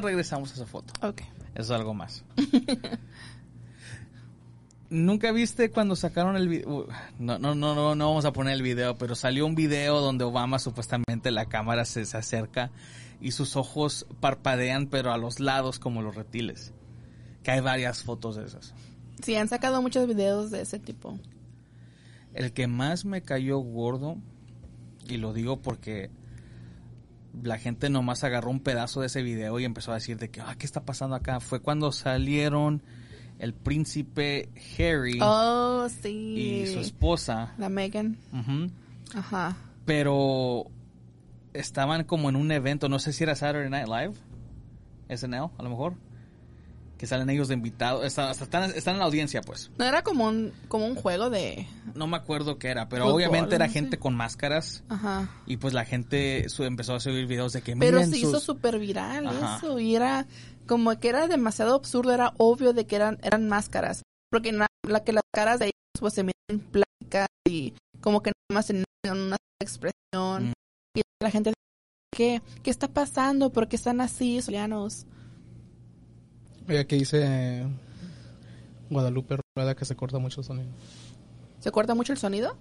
regresamos 0.00 0.50
a 0.50 0.54
esa 0.54 0.66
foto. 0.66 0.92
ok. 1.06 1.22
Eso 1.54 1.74
es 1.74 1.80
algo 1.80 1.94
más. 1.94 2.24
¿Nunca 4.90 5.30
viste 5.32 5.70
cuando 5.70 5.94
sacaron 5.94 6.36
el 6.36 6.48
video? 6.48 6.86
No, 7.18 7.38
no, 7.38 7.54
no, 7.54 7.74
no, 7.74 7.94
no 7.94 8.08
vamos 8.08 8.24
a 8.24 8.32
poner 8.32 8.54
el 8.54 8.62
video, 8.62 8.98
pero 8.98 9.14
salió 9.14 9.46
un 9.46 9.54
video 9.54 10.00
donde 10.00 10.24
Obama 10.24 10.58
supuestamente 10.58 11.30
la 11.30 11.46
cámara 11.46 11.84
se, 11.84 12.04
se 12.04 12.16
acerca 12.16 12.70
y 13.20 13.32
sus 13.32 13.56
ojos 13.56 14.06
parpadean, 14.20 14.86
pero 14.88 15.12
a 15.12 15.18
los 15.18 15.38
lados 15.38 15.78
como 15.78 16.02
los 16.02 16.16
reptiles. 16.16 16.72
Que 17.42 17.52
hay 17.52 17.60
varias 17.60 18.02
fotos 18.02 18.36
de 18.36 18.44
esas. 18.46 18.74
Sí, 19.22 19.36
han 19.36 19.48
sacado 19.48 19.80
muchos 19.82 20.06
videos 20.08 20.50
de 20.50 20.62
ese 20.62 20.78
tipo. 20.78 21.18
El 22.34 22.52
que 22.52 22.66
más 22.66 23.04
me 23.04 23.22
cayó 23.22 23.58
gordo, 23.58 24.16
y 25.08 25.16
lo 25.16 25.32
digo 25.32 25.60
porque 25.60 26.10
la 27.42 27.58
gente 27.58 27.90
nomás 27.90 28.24
agarró 28.24 28.50
un 28.50 28.60
pedazo 28.60 29.00
de 29.00 29.06
ese 29.06 29.22
video 29.22 29.58
y 29.60 29.64
empezó 29.64 29.92
a 29.92 29.94
decir 29.94 30.18
de 30.18 30.30
que, 30.30 30.40
ah, 30.40 30.54
¿qué 30.58 30.66
está 30.66 30.84
pasando 30.84 31.14
acá? 31.16 31.40
Fue 31.40 31.60
cuando 31.60 31.92
salieron 31.92 32.82
el 33.38 33.54
príncipe 33.54 34.48
Harry 34.78 35.18
Oh, 35.22 35.88
sí. 36.02 36.08
y 36.62 36.66
su 36.66 36.80
esposa. 36.80 37.54
La 37.58 37.68
Megan. 37.68 38.16
Ajá. 39.14 39.56
Pero 39.86 40.66
estaban 41.54 42.04
como 42.04 42.28
en 42.28 42.36
un 42.36 42.52
evento, 42.52 42.88
no 42.88 42.98
sé 42.98 43.12
si 43.12 43.24
era 43.24 43.34
Saturday 43.34 43.70
Night 43.70 43.88
Live, 43.88 44.14
SNL 45.16 45.50
a 45.58 45.62
lo 45.62 45.70
mejor, 45.70 45.94
que 47.00 47.06
salen 47.06 47.30
ellos 47.30 47.48
de 47.48 47.54
invitados, 47.54 48.04
están, 48.04 48.28
hasta 48.28 48.44
están, 48.44 48.64
están 48.72 48.96
en 48.96 48.98
la 48.98 49.06
audiencia 49.06 49.40
pues. 49.40 49.70
No 49.78 49.86
era 49.86 50.02
como 50.02 50.26
un, 50.26 50.52
como 50.68 50.84
un 50.84 50.94
juego 50.96 51.30
de... 51.30 51.66
No 51.94 52.06
me 52.06 52.18
acuerdo 52.18 52.58
qué 52.58 52.68
era, 52.68 52.90
pero 52.90 53.04
Fútbol, 53.04 53.16
obviamente 53.16 53.54
era 53.54 53.64
no 53.68 53.72
sé. 53.72 53.78
gente 53.78 53.98
con 53.98 54.14
máscaras 54.14 54.84
Ajá. 54.90 55.30
y 55.46 55.56
pues 55.56 55.72
la 55.72 55.86
gente 55.86 56.46
su- 56.50 56.64
empezó 56.64 56.94
a 56.94 57.00
subir 57.00 57.26
videos 57.26 57.54
de 57.54 57.62
que 57.62 57.74
Pero 57.74 58.04
se 58.04 58.18
hizo 58.18 58.32
sus- 58.32 58.42
súper 58.42 58.78
viral 58.78 59.26
Ajá. 59.28 59.56
eso. 59.56 59.78
Y 59.78 59.96
era 59.96 60.26
como 60.66 60.94
que 61.00 61.08
era 61.08 61.26
demasiado 61.26 61.74
absurdo. 61.74 62.12
Era 62.12 62.34
obvio 62.36 62.74
de 62.74 62.84
que 62.86 62.96
eran, 62.96 63.18
eran 63.22 63.48
máscaras. 63.48 64.02
Porque 64.30 64.52
na- 64.52 64.66
la 64.86 65.02
que 65.02 65.14
las 65.14 65.24
caras 65.32 65.58
de 65.58 65.64
ellos 65.68 66.00
pues 66.00 66.12
se 66.12 66.22
miran 66.22 66.66
plásticas 66.70 67.28
y 67.48 67.72
como 68.02 68.22
que 68.22 68.32
nada 68.50 68.58
más 68.60 68.66
tenían 68.66 68.84
una 69.26 69.36
expresión. 69.58 70.50
Mm. 70.50 70.52
Y 70.98 71.02
la 71.22 71.30
gente 71.30 71.54
¿qué, 72.14 72.42
¿qué 72.62 72.70
está 72.70 72.88
pasando? 72.88 73.50
¿Por 73.50 73.68
qué 73.68 73.76
están 73.76 74.02
así, 74.02 74.42
solianos? 74.42 75.06
Oye, 76.70 76.86
que 76.86 76.94
dice 76.94 77.20
eh, 77.24 77.66
Guadalupe 78.90 79.36
Rueda 79.56 79.74
que 79.74 79.84
se 79.84 79.96
corta 79.96 80.20
mucho 80.20 80.40
el 80.40 80.46
sonido. 80.46 80.68
¿Se 81.58 81.72
corta 81.72 81.96
mucho 81.96 82.12
el 82.12 82.18
sonido? 82.18 82.56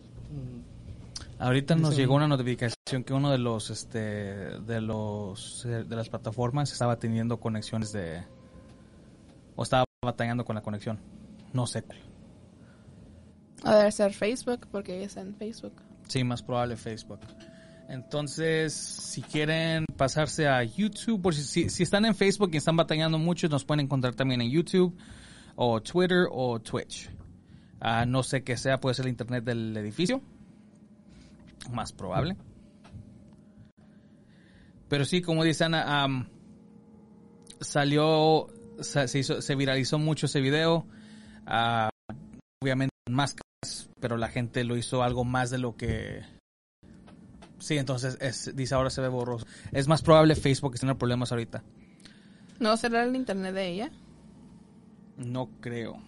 Ahorita 1.38 1.75
nos 1.75 1.96
llegó 1.96 2.16
una 2.16 2.28
notificación 2.28 3.04
que 3.06 3.13
uno 3.13 3.30
de 3.32 3.38
los 3.38 3.70
este 3.70 4.00
de 4.00 4.82
los 4.82 5.63
eh, 5.66 5.84
de 5.84 5.96
las 5.96 6.10
plataformas 6.10 6.72
estaba 6.72 6.98
teniendo 6.98 7.39
conexiones 7.39 7.92
de 7.92 8.24
o 9.56 9.62
estaba 9.62 9.86
batallando 10.04 10.44
con 10.44 10.56
la 10.56 10.63
conexión. 10.63 11.00
No 11.54 11.68
sé. 11.68 11.84
A 13.63 13.75
debe 13.75 13.92
ser 13.92 14.13
Facebook, 14.13 14.68
porque 14.72 15.04
es 15.04 15.18
en 15.18 15.36
Facebook. 15.36 15.74
Sí, 16.08 16.24
más 16.24 16.42
probable 16.42 16.78
Facebook. 16.78 17.20
Entonces, 17.89 18.72
si 18.74 19.24
quieren 19.24 19.86
pasarse 19.98 20.48
a 20.48 20.63
YouTube, 20.63 21.22
por 21.22 21.34
si, 21.34 21.69
si, 21.69 21.84
están 21.84 22.05
en 22.05 22.13
Facebook 22.13 22.51
y 22.53 22.58
están 22.58 22.77
batallando 22.77 23.17
mucho, 23.17 23.50
nos 23.50 23.65
pueden 23.65 23.86
encontrar 23.86 24.13
también 24.13 24.41
en 24.41 24.51
YouTube, 24.51 24.96
o 25.55 25.81
Twitter, 25.81 26.27
o 26.31 26.60
Twitch. 26.60 27.10
Ah, 27.79 28.05
no 28.05 28.22
sé 28.22 28.43
qué 28.43 28.58
sea, 28.58 28.79
puede 28.79 28.93
ser 28.93 29.05
el 29.05 29.10
internet 29.12 29.43
del 29.43 29.75
edificio. 29.75 30.22
Más 31.72 31.91
probable. 31.91 32.38
Pero 34.88 35.03
sí, 35.05 35.22
como 35.22 35.43
dice 35.43 35.63
Ana, 35.63 36.03
am, 36.03 36.29
salió, 37.60 38.48
sa- 38.81 39.08
se, 39.08 39.19
hizo- 39.19 39.41
se 39.41 39.55
viralizó 39.55 39.98
mucho 39.98 40.27
ese 40.27 40.41
video. 40.41 40.86
Ah, 41.46 41.89
obviamente 42.62 42.93
máscaras, 43.10 43.89
pero 44.00 44.17
la 44.17 44.27
gente 44.29 44.63
lo 44.63 44.77
hizo 44.77 45.01
algo 45.01 45.24
más 45.25 45.50
de 45.50 45.58
lo 45.58 45.75
que... 45.75 46.22
Sí, 47.60 47.78
entonces 47.78 48.18
es, 48.22 48.56
dice 48.56 48.75
ahora 48.75 48.89
se 48.89 49.01
ve 49.01 49.08
borroso. 49.08 49.46
Es 49.72 49.88
más 49.88 50.01
probable 50.01 50.36
Facebook 50.36 50.74
que 50.74 50.80
tenga 50.80 50.96
problemas 50.96 51.32
ahorita. 51.32 51.63
¿No 52.60 52.75
será 52.78 53.04
el 53.04 53.16
internet 53.16 53.54
de 53.54 53.68
ella? 53.68 53.92
No 55.18 55.50
creo. 55.60 56.01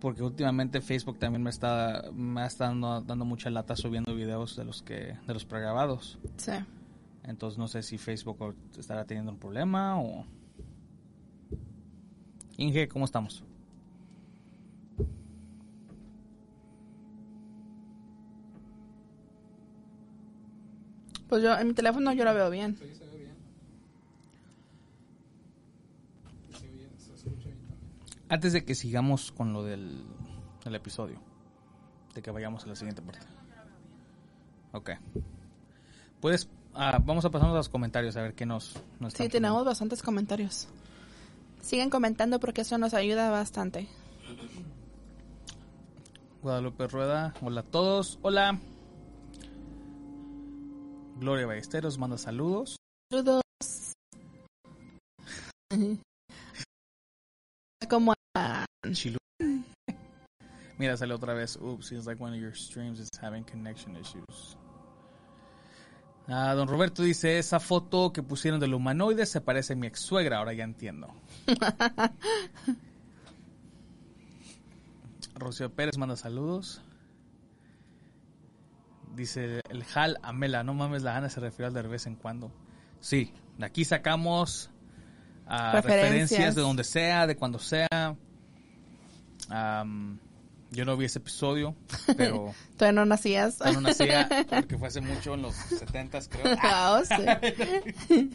Porque 0.00 0.22
últimamente 0.22 0.80
Facebook 0.80 1.18
también 1.18 1.42
me 1.42 1.50
está, 1.50 2.10
me 2.12 2.44
está 2.44 2.66
dando, 2.66 3.00
dando 3.00 3.24
mucha 3.24 3.48
lata 3.50 3.76
subiendo 3.76 4.14
videos 4.14 4.56
de 4.56 4.64
los 4.64 4.82
que 4.82 5.16
de 5.26 5.34
los 5.34 5.44
pregrabados. 5.44 6.18
Sí. 6.36 6.52
Entonces 7.22 7.58
no 7.58 7.68
sé 7.68 7.82
si 7.82 7.96
Facebook 7.96 8.54
estará 8.78 9.04
teniendo 9.06 9.32
un 9.32 9.38
problema 9.38 10.00
o... 10.00 10.26
Inge, 12.56 12.86
¿cómo 12.88 13.06
estamos? 13.06 13.42
Pues 21.28 21.42
yo, 21.42 21.56
en 21.58 21.68
mi 21.68 21.74
teléfono 21.74 22.12
yo 22.12 22.24
lo 22.24 22.34
veo 22.34 22.50
bien. 22.50 22.76
Antes 28.28 28.52
de 28.52 28.64
que 28.64 28.74
sigamos 28.74 29.32
con 29.32 29.52
lo 29.52 29.62
del, 29.62 30.02
episodio, 30.64 31.20
de 32.14 32.22
que 32.22 32.30
vayamos 32.30 32.64
a 32.64 32.68
la 32.68 32.76
siguiente 32.76 33.02
parte. 33.02 33.26
Ok. 34.72 34.90
Puedes, 36.20 36.48
ah, 36.74 36.98
vamos 37.04 37.24
a 37.24 37.30
pasarnos 37.30 37.54
a 37.54 37.58
los 37.58 37.68
comentarios 37.68 38.16
a 38.16 38.22
ver 38.22 38.34
qué 38.34 38.46
nos, 38.46 38.74
nos 38.98 39.12
Sí, 39.12 39.28
tenemos 39.28 39.64
bastantes 39.64 40.02
comentarios. 40.02 40.68
Siguen 41.60 41.90
comentando 41.90 42.40
porque 42.40 42.62
eso 42.62 42.76
nos 42.78 42.92
ayuda 42.92 43.30
bastante. 43.30 43.88
Guadalupe 46.42 46.88
Rueda, 46.88 47.34
hola 47.40 47.60
a 47.60 47.64
todos, 47.64 48.18
hola. 48.22 48.58
Gloria 51.16 51.46
Ballesteros 51.46 51.96
manda 51.98 52.18
saludos. 52.18 52.76
Saludos. 53.10 53.42
Como 57.88 58.14
a... 58.36 58.64
Mira, 60.78 60.96
sale 60.96 61.14
otra 61.14 61.34
vez. 61.34 61.56
Oops, 61.56 61.86
seems 61.86 62.06
like 62.06 62.22
one 62.22 62.34
of 62.34 62.40
your 62.40 62.54
streams 62.54 62.98
is 62.98 63.08
having 63.20 63.44
connection 63.44 63.96
issues. 63.96 64.56
Ah, 66.26 66.54
don 66.54 66.68
Roberto 66.68 67.02
dice, 67.02 67.38
esa 67.38 67.60
foto 67.60 68.10
que 68.12 68.22
pusieron 68.22 68.58
del 68.58 68.72
humanoide 68.74 69.26
se 69.26 69.42
parece 69.42 69.74
a 69.74 69.76
mi 69.76 69.86
ex 69.86 70.00
suegra, 70.00 70.38
ahora 70.38 70.54
ya 70.54 70.64
entiendo. 70.64 71.08
Rocío 75.34 75.70
Pérez 75.70 75.98
manda 75.98 76.16
saludos. 76.16 76.80
Dice 79.14 79.60
el 79.68 79.84
Hal 79.94 80.18
Amela, 80.22 80.62
no 80.64 80.74
mames, 80.74 81.02
la 81.02 81.16
Ana 81.16 81.28
se 81.30 81.40
refiere 81.40 81.68
al 81.68 81.74
de 81.74 81.82
vez 81.82 82.06
en 82.06 82.16
cuando. 82.16 82.50
Sí, 83.00 83.32
de 83.58 83.66
aquí 83.66 83.84
sacamos 83.84 84.70
a 85.46 85.72
Referencias. 85.72 86.10
referencias 86.10 86.54
de 86.54 86.62
donde 86.62 86.84
sea, 86.84 87.26
de 87.26 87.36
cuando 87.36 87.58
sea. 87.58 88.16
Yo 90.70 90.84
no 90.84 90.96
vi 90.96 91.04
ese 91.04 91.20
episodio, 91.20 91.76
pero 92.16 92.52
Todavía 92.76 93.00
no 93.00 93.06
nacías. 93.06 93.60
no 93.60 93.80
nacía 93.80 94.28
porque 94.50 94.76
fue 94.76 94.88
hace 94.88 95.00
mucho, 95.00 95.34
en 95.34 95.42
los 95.42 95.54
70s 95.54 96.28
creo. 96.28 96.56
Ah, 96.62 97.00
sí. 97.06 98.30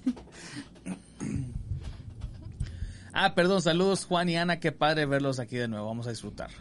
Ah, 3.11 3.33
perdón, 3.35 3.61
saludos 3.61 4.05
Juan 4.05 4.29
y 4.29 4.37
Ana, 4.37 4.59
qué 4.59 4.71
padre 4.71 5.05
verlos 5.05 5.39
aquí 5.39 5.57
de 5.57 5.67
nuevo, 5.67 5.87
vamos 5.87 6.07
a 6.07 6.11
disfrutar. 6.11 6.51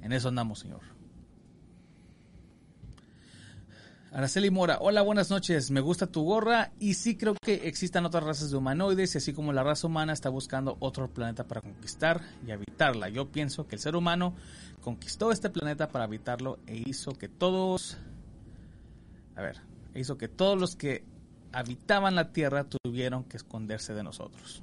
En 0.00 0.12
eso 0.12 0.28
andamos, 0.28 0.60
señor. 0.60 0.80
Araceli 4.16 4.50
Mora, 4.50 4.78
hola, 4.80 5.02
buenas 5.02 5.28
noches, 5.28 5.70
me 5.70 5.82
gusta 5.82 6.06
tu 6.06 6.22
gorra 6.22 6.72
y 6.80 6.94
sí 6.94 7.18
creo 7.18 7.34
que 7.34 7.68
existan 7.68 8.06
otras 8.06 8.24
razas 8.24 8.50
de 8.50 8.56
humanoides 8.56 9.14
y 9.14 9.18
así 9.18 9.34
como 9.34 9.52
la 9.52 9.62
raza 9.62 9.88
humana 9.88 10.14
está 10.14 10.30
buscando 10.30 10.78
otro 10.80 11.12
planeta 11.12 11.46
para 11.46 11.60
conquistar 11.60 12.22
y 12.46 12.50
habitarla. 12.50 13.10
Yo 13.10 13.30
pienso 13.30 13.68
que 13.68 13.76
el 13.76 13.82
ser 13.82 13.94
humano 13.94 14.34
conquistó 14.80 15.32
este 15.32 15.50
planeta 15.50 15.88
para 15.88 16.04
habitarlo 16.04 16.58
e 16.66 16.82
hizo 16.86 17.12
que 17.12 17.28
todos... 17.28 17.98
A 19.34 19.42
ver, 19.42 19.60
e 19.92 20.00
hizo 20.00 20.16
que 20.16 20.28
todos 20.28 20.58
los 20.58 20.76
que 20.76 21.04
habitaban 21.52 22.14
la 22.14 22.32
Tierra 22.32 22.64
tuvieron 22.64 23.22
que 23.24 23.36
esconderse 23.36 23.92
de 23.92 24.02
nosotros. 24.02 24.62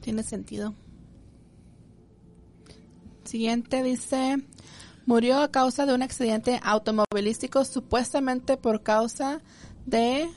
Tiene 0.00 0.24
sentido. 0.24 0.74
Siguiente 3.22 3.80
dice, 3.84 4.42
murió 5.08 5.40
a 5.40 5.50
causa 5.50 5.86
de 5.86 5.94
un 5.94 6.02
accidente 6.02 6.60
automovilístico 6.62 7.64
supuestamente 7.64 8.58
por 8.58 8.82
causa 8.82 9.40
de... 9.86 10.28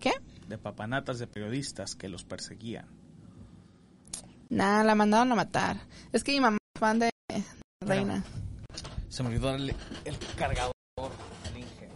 ¿Qué? 0.00 0.12
de 0.48 0.56
papanatas 0.56 1.18
de 1.18 1.26
periodistas 1.26 1.94
que 1.94 2.08
los 2.08 2.24
perseguían. 2.24 2.86
Nada, 4.48 4.82
la 4.82 4.94
mandaron 4.94 5.30
a 5.32 5.34
matar. 5.34 5.76
Es 6.10 6.24
que 6.24 6.32
mi 6.32 6.40
mamá 6.40 6.56
es 6.74 6.80
fan 6.80 6.98
de 6.98 7.10
Reina. 7.84 8.24
Se 9.10 9.22
me 9.22 9.28
olvidó 9.28 9.48
darle 9.48 9.76
el 10.06 10.16
cargador 10.36 10.72
al 11.44 11.58
Inge. 11.58 11.90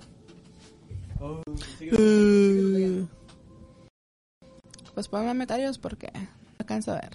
Uh. 1.18 3.08
Pues 4.92 5.08
ponme 5.08 5.28
comentarios 5.28 5.78
porque 5.78 6.10
no 6.12 6.28
alcanzo 6.58 6.92
a 6.92 6.96
ver. 6.96 7.14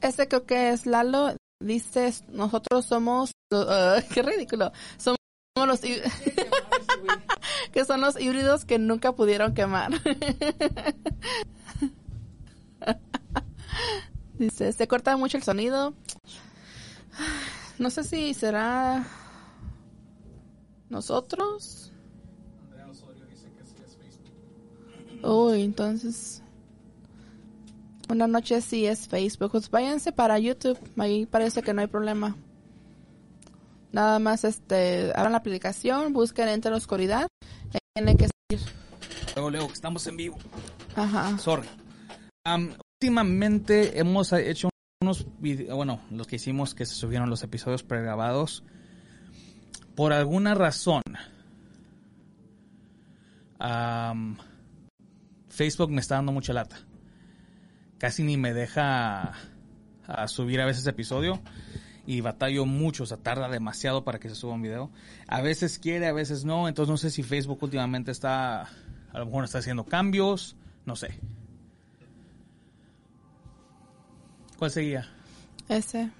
Este 0.00 0.28
creo 0.28 0.46
que 0.46 0.70
es 0.70 0.86
Lalo. 0.86 1.34
Dice, 1.64 2.12
nosotros 2.28 2.84
somos... 2.84 3.30
uh, 3.50 4.02
¡Qué 4.12 4.22
ridículo! 4.22 4.70
Somos 4.98 5.16
los... 5.56 5.80
que 7.72 7.84
son 7.86 8.02
los 8.02 8.20
híbridos 8.20 8.66
que 8.66 8.78
nunca 8.78 9.12
pudieron 9.12 9.54
quemar. 9.54 9.92
Dice, 14.38 14.72
se 14.74 14.86
corta 14.86 15.16
mucho 15.16 15.38
el 15.38 15.42
sonido. 15.42 15.94
No 17.78 17.88
sé 17.88 18.04
si 18.04 18.34
será 18.34 19.06
nosotros. 20.90 21.90
Uy, 25.22 25.62
entonces. 25.62 26.43
Una 28.08 28.26
noche 28.26 28.60
sí 28.60 28.86
es 28.86 29.08
Facebook. 29.08 29.52
Pues 29.52 29.70
váyanse 29.70 30.12
para 30.12 30.38
YouTube. 30.38 30.78
Ahí 30.98 31.26
parece 31.26 31.62
que 31.62 31.72
no 31.72 31.80
hay 31.80 31.86
problema. 31.86 32.36
Nada 33.92 34.18
más 34.18 34.44
este, 34.44 35.12
abran 35.14 35.32
la 35.32 35.38
aplicación, 35.38 36.12
busquen 36.12 36.48
Entre 36.48 36.70
la 36.70 36.76
Oscuridad. 36.76 37.28
Ahí 37.72 37.78
Tiene 37.94 38.16
que 38.16 38.28
seguir. 38.28 38.66
Luego, 39.36 39.50
luego, 39.50 39.66
que 39.68 39.74
estamos 39.74 40.06
en 40.06 40.16
vivo. 40.16 40.36
Ajá. 40.96 41.38
Sorry. 41.38 41.68
Am, 42.44 42.74
últimamente 43.00 43.98
hemos 43.98 44.32
hecho 44.32 44.68
unos 45.00 45.26
videos, 45.38 45.76
bueno, 45.76 46.00
los 46.10 46.26
que 46.26 46.36
hicimos 46.36 46.74
que 46.74 46.86
se 46.86 46.94
subieron 46.94 47.30
los 47.30 47.42
episodios 47.42 47.82
pregrabados. 47.82 48.64
Por 49.94 50.12
alguna 50.12 50.54
razón, 50.54 51.02
Facebook 55.48 55.90
me 55.90 56.00
está 56.00 56.16
dando 56.16 56.32
mucha 56.32 56.52
lata. 56.52 56.76
Casi 58.04 58.22
ni 58.22 58.36
me 58.36 58.52
deja 58.52 59.32
a 60.06 60.28
subir 60.28 60.60
a 60.60 60.66
veces 60.66 60.86
episodio 60.86 61.40
y 62.06 62.20
batallo 62.20 62.66
mucho, 62.66 63.04
o 63.04 63.06
sea, 63.06 63.16
tarda 63.16 63.48
demasiado 63.48 64.04
para 64.04 64.18
que 64.18 64.28
se 64.28 64.34
suba 64.34 64.52
un 64.52 64.60
video. 64.60 64.90
A 65.26 65.40
veces 65.40 65.78
quiere, 65.78 66.06
a 66.06 66.12
veces 66.12 66.44
no, 66.44 66.68
entonces 66.68 66.90
no 66.90 66.98
sé 66.98 67.08
si 67.08 67.22
Facebook 67.22 67.62
últimamente 67.62 68.10
está, 68.10 68.64
a 69.10 69.18
lo 69.18 69.24
mejor 69.24 69.44
está 69.44 69.56
haciendo 69.56 69.86
cambios, 69.86 70.54
no 70.84 70.96
sé. 70.96 71.18
¿Cuál 74.58 74.70
seguía? 74.70 75.08
Ese. 75.70 76.10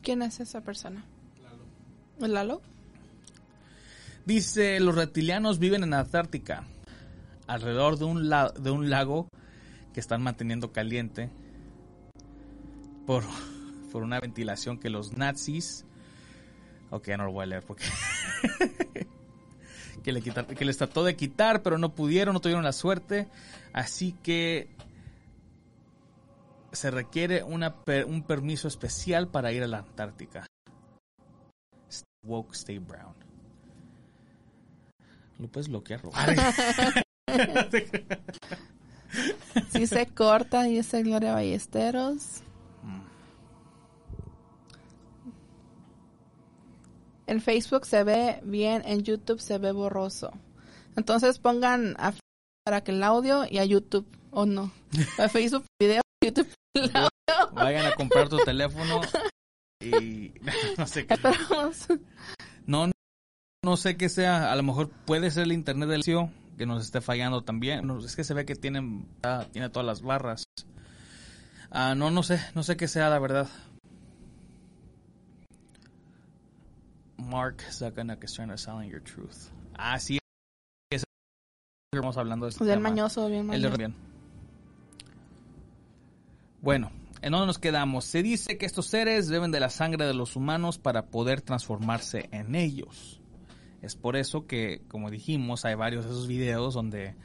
¿Quién 0.00 0.22
es 0.22 0.40
esa 0.40 0.62
persona? 0.62 1.04
Lalo. 2.18 2.32
¿Lalo? 2.32 2.62
Dice, 4.24 4.80
los 4.80 4.94
reptilianos 4.94 5.58
viven 5.58 5.82
en 5.82 5.92
Antártica, 5.92 6.64
alrededor 7.46 7.98
de 7.98 8.04
un, 8.04 8.28
la- 8.28 8.50
de 8.50 8.70
un 8.70 8.90
lago 8.90 9.28
que 9.92 10.00
están 10.00 10.22
manteniendo 10.22 10.72
caliente 10.72 11.30
por, 13.06 13.24
por 13.92 14.02
una 14.02 14.20
ventilación 14.20 14.78
que 14.78 14.90
los 14.90 15.16
nazis... 15.16 15.84
Ok, 16.90 17.08
no 17.16 17.24
lo 17.24 17.32
voy 17.32 17.44
a 17.44 17.46
leer 17.46 17.62
porque... 17.64 17.84
que, 20.04 20.12
le 20.12 20.20
quita- 20.20 20.46
que 20.46 20.64
les 20.66 20.76
trató 20.76 21.04
de 21.04 21.16
quitar, 21.16 21.62
pero 21.62 21.78
no 21.78 21.94
pudieron, 21.94 22.34
no 22.34 22.40
tuvieron 22.40 22.64
la 22.64 22.72
suerte. 22.72 23.28
Así 23.72 24.12
que 24.22 24.68
se 26.72 26.90
requiere 26.90 27.42
una 27.44 27.76
per- 27.84 28.04
un 28.04 28.22
permiso 28.22 28.68
especial 28.68 29.28
para 29.28 29.52
ir 29.52 29.62
a 29.62 29.66
la 29.68 29.78
Antártica. 29.78 30.46
Stay 31.88 32.04
woke, 32.26 32.52
stay 32.54 32.78
brown. 32.78 33.14
Lo 35.38 35.48
puedes 35.48 35.68
bloquear, 35.68 36.02
Sí 39.70 39.86
se 39.86 40.06
corta, 40.06 40.62
dice 40.64 41.02
Gloria 41.02 41.34
Ballesteros. 41.34 42.42
En 47.26 47.40
Facebook 47.40 47.86
se 47.86 48.04
ve 48.04 48.40
bien, 48.42 48.82
en 48.84 49.02
YouTube 49.02 49.40
se 49.40 49.58
ve 49.58 49.72
borroso. 49.72 50.32
Entonces 50.96 51.38
pongan 51.38 51.94
a 51.98 52.12
para 52.64 52.82
que 52.84 52.92
el 52.92 53.02
audio 53.02 53.44
y 53.48 53.58
a 53.58 53.64
YouTube, 53.64 54.06
o 54.30 54.46
no. 54.46 54.72
A 55.18 55.28
Facebook 55.28 55.64
video, 55.80 56.02
YouTube 56.22 56.48
el 56.74 56.90
audio. 56.94 57.08
Vayan 57.54 57.86
a 57.86 57.94
comprar 57.94 58.28
tu 58.28 58.38
teléfono 58.38 59.00
y 59.80 60.32
no 60.78 60.86
sé 60.86 61.06
qué. 61.06 61.16
No, 62.66 62.90
no 63.64 63.76
sé 63.76 63.96
qué 63.96 64.08
sea. 64.08 64.52
A 64.52 64.56
lo 64.56 64.62
mejor 64.62 64.90
puede 64.90 65.30
ser 65.30 65.44
el 65.44 65.52
internet 65.52 65.88
del 65.88 66.04
CIO 66.04 66.30
que 66.56 66.66
nos 66.66 66.84
esté 66.84 67.00
fallando 67.00 67.42
también. 67.42 67.90
Es 68.04 68.14
que 68.16 68.24
se 68.24 68.34
ve 68.34 68.44
que 68.44 68.54
tienen, 68.54 69.08
ah, 69.22 69.46
tiene 69.52 69.68
todas 69.70 69.86
las 69.86 70.02
barras. 70.02 70.44
Ah, 71.70 71.94
no, 71.94 72.10
no 72.10 72.22
sé, 72.22 72.40
no 72.54 72.62
sé 72.62 72.76
qué 72.76 72.86
sea 72.88 73.08
la 73.08 73.18
verdad. 73.18 73.48
Mark 77.16 77.62
Zuckerberg 77.70 78.22
is 78.24 78.32
trying 78.32 78.48
to 78.50 78.58
sell 78.58 78.82
your 78.82 79.00
truth. 79.02 79.50
Ah, 79.74 79.98
sí. 79.98 80.18
es- 80.90 81.04
Estamos 81.94 82.16
hablando 82.16 82.46
de 82.46 82.50
este 82.50 82.64
Bien 82.64 82.76
tema. 82.78 82.88
mañoso, 82.90 83.28
bien 83.28 83.52
El 83.52 83.62
de 83.62 83.68
mañoso. 83.68 83.78
bien. 83.78 83.94
Bueno, 86.60 86.90
¿en 87.22 87.32
dónde 87.32 87.46
nos 87.46 87.58
quedamos? 87.58 88.04
Se 88.04 88.22
dice 88.22 88.58
que 88.58 88.66
estos 88.66 88.86
seres 88.86 89.30
beben 89.30 89.50
de 89.50 89.60
la 89.60 89.70
sangre 89.70 90.06
de 90.06 90.14
los 90.14 90.36
humanos 90.36 90.78
para 90.78 91.06
poder 91.06 91.40
transformarse 91.42 92.28
en 92.32 92.54
ellos. 92.54 93.20
Es 93.82 93.96
por 93.96 94.16
eso 94.16 94.46
que, 94.46 94.82
como 94.88 95.10
dijimos, 95.10 95.64
hay 95.64 95.74
varios 95.74 96.04
de 96.04 96.12
esos 96.12 96.28
videos 96.28 96.72
donde 96.72 97.16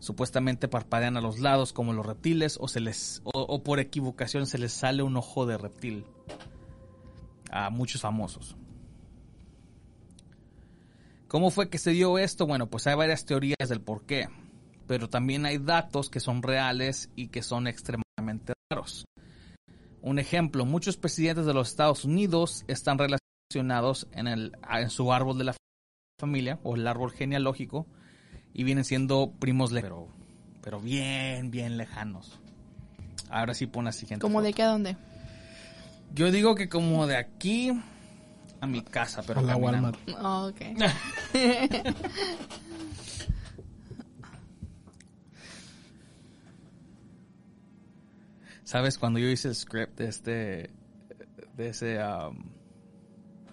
supuestamente 0.00 0.66
parpadean 0.66 1.16
a 1.16 1.20
los 1.20 1.38
lados 1.38 1.72
como 1.72 1.92
los 1.92 2.06
reptiles 2.06 2.56
o 2.60 2.68
se 2.68 2.80
les 2.80 3.20
o, 3.24 3.62
por 3.62 3.78
equivocación 3.78 4.46
se 4.46 4.58
les 4.58 4.72
sale 4.72 5.02
un 5.02 5.16
ojo 5.16 5.44
de 5.44 5.58
reptil 5.58 6.04
a 7.50 7.68
muchos 7.68 8.00
famosos. 8.00 8.56
¿Cómo 11.26 11.50
fue 11.50 11.68
que 11.68 11.76
se 11.76 11.90
dio 11.90 12.16
esto? 12.16 12.46
Bueno, 12.46 12.68
pues 12.68 12.86
hay 12.86 12.94
varias 12.94 13.26
teorías 13.26 13.68
del 13.68 13.82
por 13.82 14.06
qué, 14.06 14.28
pero 14.86 15.10
también 15.10 15.44
hay 15.44 15.58
datos 15.58 16.08
que 16.08 16.20
son 16.20 16.42
reales 16.42 17.10
y 17.16 17.28
que 17.28 17.42
son 17.42 17.66
extremadamente 17.66 18.54
raros. 18.70 19.04
Un 20.00 20.18
ejemplo, 20.18 20.64
muchos 20.64 20.96
presidentes 20.96 21.44
de 21.44 21.52
los 21.52 21.68
Estados 21.68 22.06
Unidos 22.06 22.64
están 22.66 22.96
relacionados 22.98 24.08
en, 24.12 24.26
el, 24.26 24.56
en 24.70 24.88
su 24.88 25.12
árbol 25.12 25.36
de 25.36 25.44
la 25.44 25.54
familia 26.18 26.58
o 26.64 26.74
el 26.74 26.86
árbol 26.88 27.12
genealógico 27.12 27.86
y 28.52 28.64
vienen 28.64 28.84
siendo 28.84 29.30
primos 29.38 29.70
le 29.70 29.82
pero, 29.82 30.08
pero 30.62 30.80
bien, 30.80 31.52
bien 31.52 31.76
lejanos. 31.76 32.40
Ahora 33.30 33.54
sí 33.54 33.68
pon 33.68 33.84
la 33.84 33.92
siguiente. 33.92 34.22
¿Cómo 34.22 34.42
de 34.42 34.52
qué 34.52 34.64
a 34.64 34.66
dónde? 34.66 34.96
Yo 36.12 36.32
digo 36.32 36.56
que 36.56 36.68
como 36.68 37.06
de 37.06 37.16
aquí 37.16 37.70
a 38.60 38.66
mi 38.66 38.82
casa, 38.82 39.22
pero 39.24 39.38
A 39.38 39.42
la. 39.44 39.56
Walmart. 39.56 39.96
Oh, 40.20 40.48
ok. 40.48 40.60
¿Sabes? 48.64 48.98
Cuando 48.98 49.20
yo 49.20 49.28
hice 49.28 49.46
el 49.48 49.54
script 49.54 49.96
de 49.98 50.08
este, 50.08 50.70
de 51.56 51.68
ese, 51.68 52.02
um, 52.02 52.57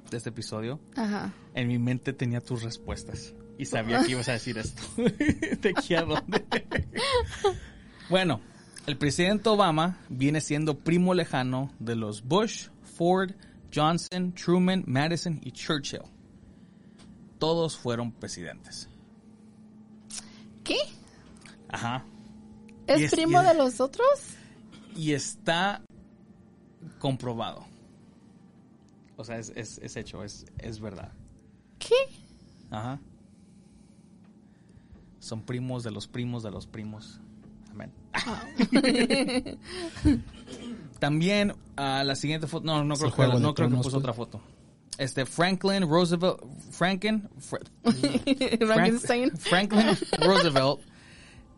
de 0.09 0.17
este 0.17 0.29
episodio, 0.29 0.79
Ajá. 0.95 1.33
en 1.53 1.67
mi 1.67 1.79
mente 1.79 2.13
tenía 2.13 2.41
tus 2.41 2.63
respuestas 2.63 3.33
y 3.57 3.65
sabía 3.65 4.03
que 4.03 4.11
ibas 4.11 4.29
a 4.29 4.33
decir 4.33 4.57
esto. 4.57 4.81
¿De 4.97 5.73
aquí 5.75 5.95
a 5.95 6.01
dónde? 6.03 6.45
bueno, 8.09 8.41
el 8.85 8.97
presidente 8.97 9.49
Obama 9.49 9.97
viene 10.09 10.41
siendo 10.41 10.77
primo 10.79 11.13
lejano 11.13 11.71
de 11.79 11.95
los 11.95 12.23
Bush, 12.23 12.67
Ford, 12.83 13.31
Johnson, 13.73 14.33
Truman, 14.33 14.83
Madison 14.87 15.39
y 15.43 15.51
Churchill. 15.51 16.01
Todos 17.39 17.77
fueron 17.77 18.11
presidentes. 18.11 18.89
¿Qué? 20.63 20.77
Ajá. 21.69 22.05
¿Es 22.87 23.11
primo 23.11 23.41
de 23.41 23.53
los 23.53 23.79
otros? 23.79 24.07
Y 24.95 25.13
está 25.13 25.81
comprobado. 26.99 27.65
O 29.17 29.23
sea, 29.23 29.37
es, 29.37 29.51
es- 29.55 29.77
es 29.79 29.95
hecho, 29.95 30.23
es, 30.23 30.45
es 30.59 30.79
verdad. 30.79 31.11
¿Qué? 31.79 31.95
Ajá. 32.71 32.99
Son 35.19 35.41
primos 35.41 35.83
de 35.83 35.91
los 35.91 36.07
primos 36.07 36.43
de 36.43 36.51
los 36.51 36.67
primos. 36.67 37.19
Amén. 37.71 37.91
También 40.99 41.53
ah, 41.75 42.03
la 42.05 42.15
siguiente 42.15 42.47
foto, 42.47 42.65
no, 42.65 42.83
no 42.83 42.95
creo, 42.95 43.11
que, 43.11 43.39
no 43.39 43.53
creo 43.53 43.69
que 43.69 43.75
puso 43.77 43.97
otra 43.97 44.13
foto. 44.13 44.41
Este 44.97 45.25
Franklin 45.25 45.83
Roosevelt, 45.83 46.39
Franklin, 46.71 47.27
Fra- 47.37 47.59
Frank- 47.83 48.65
Frankenstein. 48.65 49.31
Franklin 49.37 49.87
Roosevelt 50.19 50.79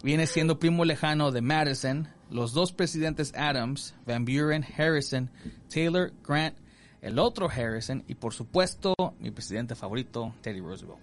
viene 0.02 0.26
siendo 0.26 0.58
primo 0.60 0.86
lejano 0.86 1.32
de 1.32 1.42
Madison, 1.42 2.08
los 2.32 2.54
dos 2.54 2.72
presidentes 2.72 3.34
Adams, 3.36 3.94
Van 4.08 4.26
Buren, 4.26 4.66
Harrison, 4.78 5.30
Taylor, 5.72 6.12
Grant, 6.28 6.56
el 7.02 7.20
otro 7.20 7.50
Harrison 7.50 8.04
y 8.08 8.16
por 8.16 8.34
supuesto 8.34 8.94
mi 9.20 9.32
presidente 9.32 9.76
favorito, 9.76 10.34
Teddy 10.42 10.60
Roosevelt. 10.60 11.00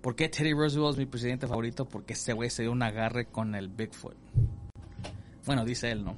¿Por 0.00 0.14
qué 0.14 0.28
Teddy 0.28 0.52
Roosevelt 0.52 0.92
es 0.92 0.98
mi 0.98 1.06
presidente 1.06 1.46
favorito? 1.46 1.84
Porque 1.84 2.12
ese 2.12 2.32
güey 2.32 2.50
se 2.50 2.62
dio 2.62 2.72
un 2.72 2.82
agarre 2.82 3.26
con 3.26 3.54
el 3.54 3.68
Bigfoot. 3.68 4.16
Bueno, 5.44 5.64
dice 5.64 5.90
él, 5.90 6.04
¿no? 6.04 6.16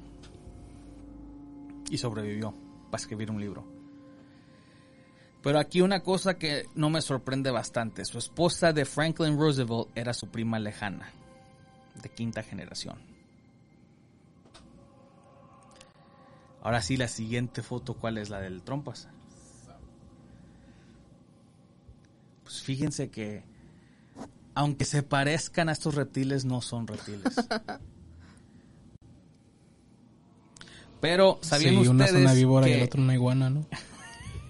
Y 1.89 1.97
sobrevivió 1.97 2.53
para 2.91 3.01
escribir 3.01 3.31
un 3.31 3.39
libro. 3.39 3.65
Pero 5.41 5.59
aquí 5.59 5.81
una 5.81 6.01
cosa 6.01 6.37
que 6.37 6.65
no 6.75 6.89
me 6.89 7.01
sorprende 7.01 7.49
bastante. 7.49 8.03
Su 8.05 8.17
esposa 8.17 8.73
de 8.73 8.85
Franklin 8.85 9.39
Roosevelt 9.39 9.87
era 9.95 10.13
su 10.13 10.27
prima 10.27 10.59
lejana, 10.59 11.11
de 12.01 12.09
quinta 12.09 12.43
generación. 12.43 13.08
Ahora 16.61 16.81
sí, 16.81 16.97
la 16.97 17.07
siguiente 17.07 17.61
foto, 17.63 17.93
¿cuál 17.95 18.17
es? 18.17 18.29
La 18.29 18.39
del 18.41 18.61
trompas. 18.63 19.07
Pues 22.43 22.61
fíjense 22.61 23.09
que, 23.09 23.43
aunque 24.55 24.83
se 24.85 25.03
parezcan 25.03 25.69
a 25.69 25.71
estos 25.71 25.95
reptiles, 25.95 26.45
no 26.45 26.61
son 26.61 26.87
reptiles. 26.87 27.33
Pero, 31.01 31.39
¿sabían 31.41 31.75
sí, 31.75 31.79
ustedes 31.81 31.91
una 31.95 32.05
es 32.05 32.11
una 32.13 32.33
víbora 32.33 32.67
y 32.67 32.71
que- 32.71 32.77
el 32.79 32.83
otro 32.83 33.01
una 33.01 33.13
iguana, 33.13 33.49
¿no? 33.49 33.65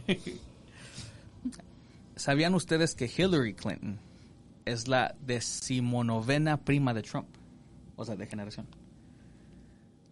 ¿Sabían 2.15 2.53
ustedes 2.55 2.95
que 2.95 3.05
Hillary 3.05 3.53
Clinton 3.53 3.99
es 4.65 4.87
la 4.87 5.15
decimonovena 5.21 6.57
prima 6.57 6.93
de 6.93 7.03
Trump? 7.03 7.27
O 7.95 8.03
sea, 8.03 8.15
de 8.15 8.25
generación. 8.25 8.65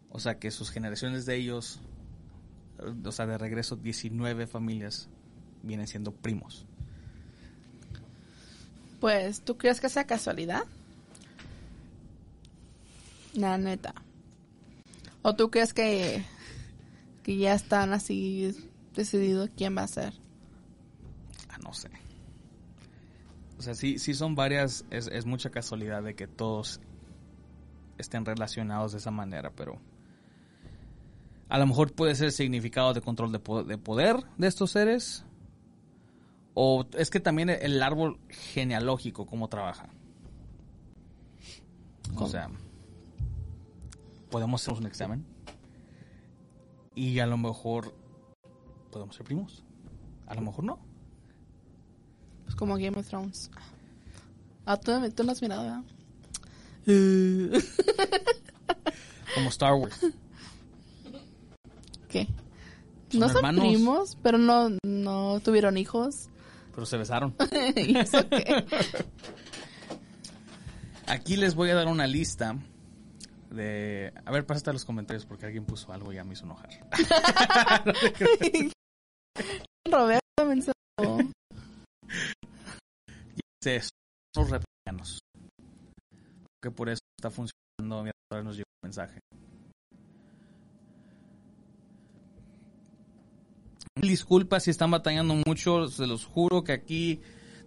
O 0.10 0.20
sea, 0.20 0.38
que 0.40 0.52
sus 0.52 0.70
generaciones 0.70 1.26
de 1.26 1.36
ellos, 1.36 1.80
o 3.06 3.12
sea, 3.12 3.26
de 3.26 3.38
regreso, 3.38 3.76
19 3.76 4.48
familias 4.48 5.10
vienen 5.64 5.88
siendo 5.88 6.12
primos. 6.12 6.66
Pues, 9.00 9.42
¿tú 9.42 9.58
crees 9.58 9.80
que 9.80 9.90
sea 9.90 10.06
casualidad? 10.06 10.64
La 13.34 13.58
neta. 13.58 13.94
¿O 15.22 15.36
tú 15.36 15.52
crees 15.52 15.74
que, 15.74 16.24
que 17.24 17.38
ya 17.38 17.54
están 17.54 17.94
así 17.94 18.56
decidido 18.96 19.50
quién 19.56 19.78
va 19.78 19.84
a 19.84 19.88
ser? 19.88 20.14
Ah, 21.50 21.58
no 21.64 21.74
sé. 21.74 21.90
O 23.58 23.62
sea, 23.62 23.76
sí, 23.76 24.00
sí 24.00 24.14
son 24.14 24.36
varias, 24.36 24.86
es, 24.90 25.08
es 25.08 25.26
mucha 25.26 25.50
casualidad 25.50 26.04
de 26.04 26.16
que 26.16 26.28
todos 26.28 26.80
estén 27.98 28.26
relacionados 28.26 28.92
de 28.92 29.00
esa 29.00 29.12
manera, 29.12 29.52
pero 29.52 29.80
a 31.50 31.58
lo 31.58 31.66
mejor 31.68 31.94
puede 31.94 32.16
ser 32.16 32.32
significado 32.32 32.94
de 32.94 33.02
control 33.02 33.32
de, 33.32 33.40
po- 33.40 33.64
de 33.64 33.78
poder 33.78 34.24
de 34.38 34.48
estos 34.48 34.72
seres. 34.72 35.24
O 36.54 36.86
es 36.98 37.10
que 37.10 37.20
también 37.20 37.50
el 37.50 37.82
árbol 37.84 38.20
genealógico, 38.30 39.26
cómo 39.28 39.48
trabaja. 39.48 39.90
O 42.16 42.28
sea, 42.28 42.50
podemos 44.32 44.62
hacer 44.62 44.74
un 44.74 44.88
examen 44.88 45.26
y 46.96 47.20
a 47.20 47.28
lo 47.28 47.38
mejor 47.38 47.94
podemos 48.92 49.16
ser 49.16 49.26
primos. 49.26 49.64
A 50.26 50.34
lo 50.34 50.42
mejor 50.42 50.64
no. 50.64 50.80
Pues 52.46 52.56
como 52.56 52.76
Game 52.78 52.98
of 52.98 53.08
Thrones. 53.08 53.52
Ah, 54.66 54.78
tú, 54.78 54.92
tú 55.12 55.24
no 55.24 55.32
has 55.34 55.42
mirado, 55.42 55.64
¿verdad? 55.64 55.84
Como 59.36 59.50
Star 59.50 59.74
Wars. 59.76 60.00
¿Qué? 62.08 62.28
Son 63.10 63.20
no 63.20 63.28
son 63.28 63.38
hermanos. 63.38 63.66
primos, 63.66 64.18
pero 64.22 64.38
no, 64.38 64.70
no 64.84 65.40
tuvieron 65.42 65.78
hijos. 65.78 66.30
Pero 66.74 66.86
se 66.86 66.98
besaron. 66.98 67.36
¿Y 67.76 67.98
eso 67.98 68.28
qué? 68.30 68.66
Aquí 71.08 71.38
les 71.38 71.56
voy 71.56 71.70
a 71.70 71.76
dar 71.76 71.88
una 71.88 72.06
lista 72.06 72.58
de... 73.50 74.14
A 74.26 74.32
ver, 74.32 74.46
pásate 74.46 74.72
a 74.72 74.74
los 74.74 74.86
comentarios 74.86 75.26
porque 75.26 75.46
alguien 75.46 75.66
puso 75.66 75.92
algo 75.94 76.12
y 76.12 76.16
ya 76.16 76.24
me 76.24 76.34
hizo 76.34 76.46
enojar. 76.46 76.70
Roberto 79.90 80.46
mencionó. 80.46 81.32
Dice, 83.62 83.82
son 84.36 84.44
los 84.44 84.50
reptilianos. 84.50 85.20
Que 86.62 86.72
por 86.72 86.90
eso 86.90 87.00
está 87.18 87.32
funcionando 87.32 88.12
ahora 88.30 88.44
nos 88.44 88.56
llegó 88.58 88.68
un 88.84 88.88
mensaje. 88.88 89.20
Mil 93.96 94.10
Disculpas 94.10 94.64
si 94.64 94.72
están 94.72 94.92
batallando 94.92 95.36
mucho, 95.46 95.88
se 95.88 96.06
los 96.08 96.26
juro 96.26 96.64
que 96.64 96.72
aquí 96.72 97.22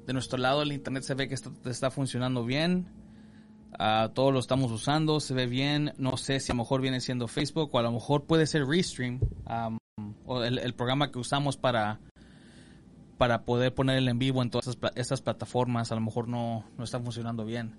de 0.07 0.13
nuestro 0.13 0.39
lado 0.39 0.63
el 0.63 0.73
internet 0.73 1.03
se 1.03 1.15
ve 1.15 1.29
que 1.29 1.35
está, 1.35 1.91
funcionando 1.91 2.45
bien. 2.45 2.89
Ah, 3.79 4.11
todos 4.15 4.33
lo 4.33 4.39
estamos 4.41 4.71
usando, 4.73 5.21
se 5.21 5.35
ve 5.35 5.47
bien. 5.47 5.93
No 5.97 6.17
sé 6.17 6.41
si 6.41 6.53
a 6.53 6.55
lo 6.55 6.63
mejor 6.63 6.81
viene 6.81 7.01
siendo 7.01 7.29
Facebook 7.29 7.71
o 7.73 7.79
a 7.79 7.83
lo 7.83 7.93
mejor 7.93 8.25
puede 8.25 8.47
ser 8.47 8.67
Restream 8.67 9.21
am, 9.47 9.79
o 10.27 10.43
el, 10.43 10.75
programa 10.75 11.11
que 11.11 11.19
usamos 11.19 11.57
para, 11.57 12.01
para 13.19 13.45
poder 13.45 13.75
poner 13.75 13.99
el 13.99 14.09
en 14.09 14.19
vivo 14.19 14.43
en 14.43 14.51
todas 14.51 14.77
pla- 14.77 14.93
estas 14.97 15.21
plataformas. 15.21 15.93
A 15.93 15.95
lo 15.97 16.01
mejor 16.01 16.29
no, 16.29 16.65
no 16.77 16.85
está 16.85 17.01
funcionando 17.01 17.45
bien. 17.45 17.75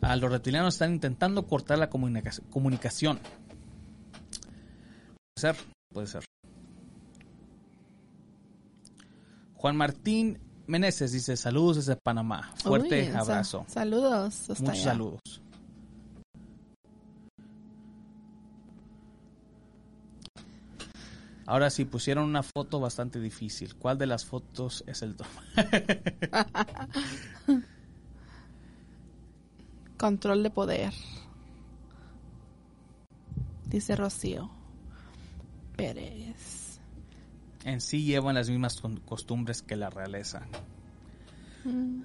Ah, 0.00 0.14
los 0.16 0.30
reptilianos 0.30 0.74
están 0.74 0.92
intentando 0.92 1.46
cortar 1.46 1.78
la 1.78 1.90
comunica- 1.90 2.40
comunicación. 2.50 3.18
Puede 5.34 5.54
ser, 5.54 5.56
puede 5.92 6.06
ser. 6.06 6.24
Juan 9.58 9.76
Martín 9.76 10.38
Meneses 10.66 11.12
dice 11.12 11.36
saludos 11.36 11.76
desde 11.76 11.96
Panamá. 11.96 12.52
Fuerte 12.62 13.06
Uy, 13.06 13.12
sa- 13.12 13.20
abrazo. 13.20 13.64
saludos. 13.68 14.50
hasta 14.50 14.54
Muchos 14.62 14.68
allá. 14.70 14.84
saludos. 14.92 15.42
Ahora 21.46 21.70
sí, 21.70 21.86
pusieron 21.86 22.24
una 22.24 22.42
foto 22.42 22.78
bastante 22.78 23.20
difícil. 23.20 23.74
¿Cuál 23.76 23.96
de 23.96 24.06
las 24.06 24.26
fotos 24.26 24.84
es 24.86 25.00
el 25.00 25.16
toma? 25.16 25.30
Control 29.96 30.42
de 30.42 30.50
poder. 30.50 30.92
Dice 33.66 33.96
Rocío 33.96 34.50
Pérez. 35.76 36.67
En 37.68 37.82
sí 37.82 38.02
llevan 38.02 38.34
las 38.34 38.48
mismas 38.48 38.80
costumbres 39.04 39.60
que 39.60 39.76
la 39.76 39.90
realeza. 39.90 40.46
Mm, 41.64 42.00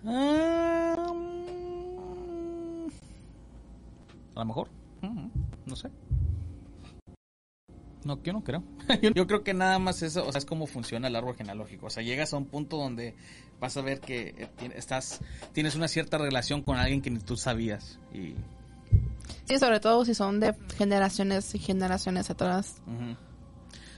a 4.36 4.40
lo 4.40 4.46
mejor. 4.46 4.68
Mm, 5.02 5.28
No 5.66 5.76
sé. 5.78 5.90
No, 8.04 8.22
yo 8.22 8.34
no 8.34 8.44
creo. 8.44 8.62
yo, 9.16 9.26
creo 9.26 9.46
que 9.46 9.54
nada 9.54 9.80
más 9.80 10.02
eso, 10.02 10.28
o 10.28 10.32
sea, 10.34 10.40
es 10.40 10.46
como 10.46 10.68
funciona 10.68 11.08
el 11.08 11.16
árbol 11.16 11.38
genealógico. 11.38 11.86
O 11.86 11.90
sea, 11.90 12.04
llegas 12.04 12.34
a 12.34 12.38
un 12.38 12.46
punto 12.46 12.76
donde 12.76 13.16
vas 13.62 13.78
a 13.78 13.82
ver 13.82 14.02
que 14.02 14.36
eh, 14.38 14.50
estás, 14.76 15.22
tienes 15.54 15.76
una 15.76 15.88
cierta 15.88 16.18
relación 16.18 16.62
con 16.62 16.76
alguien 16.76 17.02
que 17.02 17.10
ni 17.10 17.20
tú 17.20 17.38
sabías. 17.38 18.00
Y, 18.14 18.36
Sí, 19.46 19.58
sobre 19.60 19.80
todo 19.80 20.04
si 20.04 20.14
son 20.14 20.42
de 20.42 20.54
generaciones 20.78 21.56
y 21.56 21.60
generaciones 21.60 22.30
atrás. 22.30 22.82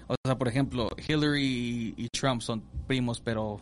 O 0.08 0.16
sea, 0.24 0.38
por 0.38 0.48
ejemplo, 0.48 0.90
Hillary 1.08 1.94
y, 1.98 2.08
Trump 2.10 2.42
son 2.42 2.64
primos, 2.88 3.20
pero 3.20 3.60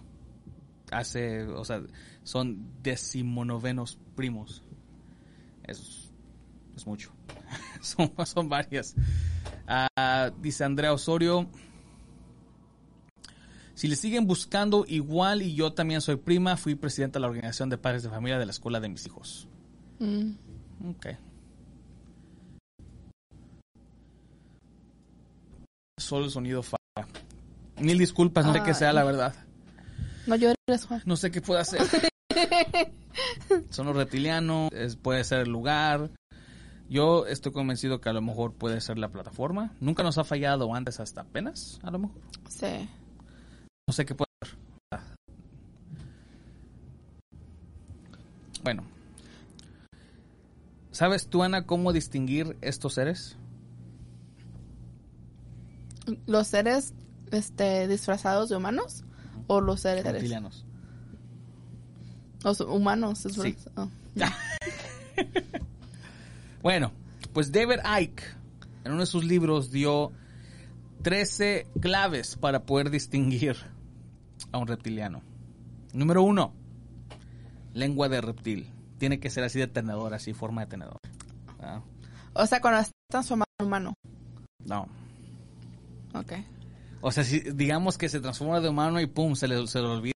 hace, 0.92 1.44
o 1.44 1.64
sea, 1.64 1.82
son 2.24 2.68
decimonovenos 2.82 3.98
primos. 4.16 4.62
Es, 5.64 6.12
es 6.76 6.86
mucho. 6.86 7.12
son, 7.82 8.12
son 8.26 8.50
varias. 8.50 8.96
Ah, 9.68 10.32
dice 10.42 10.64
Andrea 10.64 10.94
Osorio. 10.94 11.50
Si 13.76 13.88
le 13.88 13.96
siguen 13.96 14.28
buscando 14.28 14.86
igual 14.88 15.42
y 15.42 15.56
yo 15.56 15.74
también 15.74 16.02
soy 16.02 16.18
prima, 16.18 16.58
fui 16.58 16.76
presidenta 16.76 17.18
de 17.18 17.22
la 17.22 17.28
organización 17.28 17.70
de 17.70 17.78
padres 17.78 18.04
de 18.04 18.10
familia 18.10 18.38
de 18.38 18.46
la 18.46 18.52
escuela 18.52 18.80
de 18.80 18.90
mis 18.90 19.06
hijos. 19.06 19.48
Mm. 20.00 20.34
Ok. 20.90 21.08
Solo 26.04 26.26
el 26.26 26.32
sonido 26.32 26.64
falla. 26.64 27.08
Mil 27.80 27.98
disculpas, 27.98 28.46
no 28.46 28.54
sé 28.54 28.62
qué 28.64 28.74
sea 28.74 28.92
la 28.94 29.04
verdad. 29.04 29.34
No 30.28 30.36
llores, 30.36 30.86
Juan. 30.88 31.02
No 31.06 31.16
sé 31.16 31.32
qué 31.32 31.42
puede 31.42 31.62
hacer. 31.62 31.82
Son 33.70 33.86
los 33.86 33.96
reptilianos, 33.96 34.72
es- 34.74 34.96
puede 34.96 35.24
ser 35.24 35.40
el 35.42 35.50
lugar. 35.50 36.10
Yo 36.90 37.26
estoy 37.26 37.52
convencido 37.52 38.02
que 38.02 38.10
a 38.10 38.14
lo 38.14 38.22
mejor 38.22 38.54
puede 38.54 38.80
ser 38.82 38.98
la 39.00 39.10
plataforma. 39.10 39.72
Nunca 39.80 40.04
nos 40.04 40.18
ha 40.18 40.24
fallado 40.24 40.74
antes 40.76 41.00
hasta 41.00 41.22
apenas, 41.22 41.80
a 41.84 41.90
lo 41.92 42.00
mejor. 42.00 42.22
Sí. 42.50 42.90
No 43.88 43.94
sé 43.94 44.06
qué 44.06 44.14
puede 44.16 44.30
ser. 44.44 44.58
Bueno. 48.64 48.84
¿Sabes 50.92 51.28
tú, 51.28 51.44
Ana, 51.44 51.66
cómo 51.66 51.92
distinguir 51.92 52.56
estos 52.62 52.94
seres? 52.94 53.36
¿Los 56.26 56.48
seres 56.48 56.94
este, 57.32 57.88
disfrazados 57.88 58.50
de 58.50 58.58
humanos? 58.58 59.04
¿O 59.48 59.62
los 59.62 59.82
seres 59.82 60.04
Reptilianos. 60.06 60.66
Los 62.44 62.60
humanos. 62.62 63.26
Es 63.26 63.34
Sí. 63.34 63.56
oh. 63.76 63.90
Bueno, 66.62 66.92
pues 67.34 67.52
David 67.52 67.80
Icke 68.00 68.24
en 68.86 68.92
uno 68.94 69.02
de 69.02 69.06
sus 69.06 69.26
libros 69.26 69.72
dio 69.72 70.14
13 71.02 71.68
claves 71.82 72.38
para 72.38 72.66
poder 72.66 72.90
distinguir 72.90 73.58
a 74.52 74.58
un 74.58 74.68
reptiliano. 74.68 75.22
Número 75.94 76.24
uno, 76.24 76.54
lengua 77.74 78.08
de 78.08 78.22
reptil. 78.22 78.70
Tiene 78.98 79.20
que 79.20 79.30
ser 79.30 79.44
así 79.44 79.60
de 79.60 79.68
tenedor, 79.68 80.14
así 80.14 80.34
forma 80.34 80.62
de 80.62 80.68
tenedor. 80.68 80.98
Ah, 81.60 81.82
O 82.34 82.46
sea, 82.46 82.62
cuando 82.62 82.80
está 82.80 82.94
transformado 83.10 83.50
en 83.60 83.66
humano. 83.68 83.94
no. 84.66 85.03
Ok. 86.14 86.34
O 87.02 87.12
sea, 87.12 87.24
si 87.24 87.40
digamos 87.40 87.98
que 87.98 88.08
se 88.10 88.20
transforma 88.20 88.60
de 88.62 88.70
humano 88.70 89.00
y 89.02 89.08
pum, 89.08 89.36
se 89.36 89.48
le, 89.48 89.66
se 89.68 89.80
le 89.80 89.86
olvida 89.88 90.14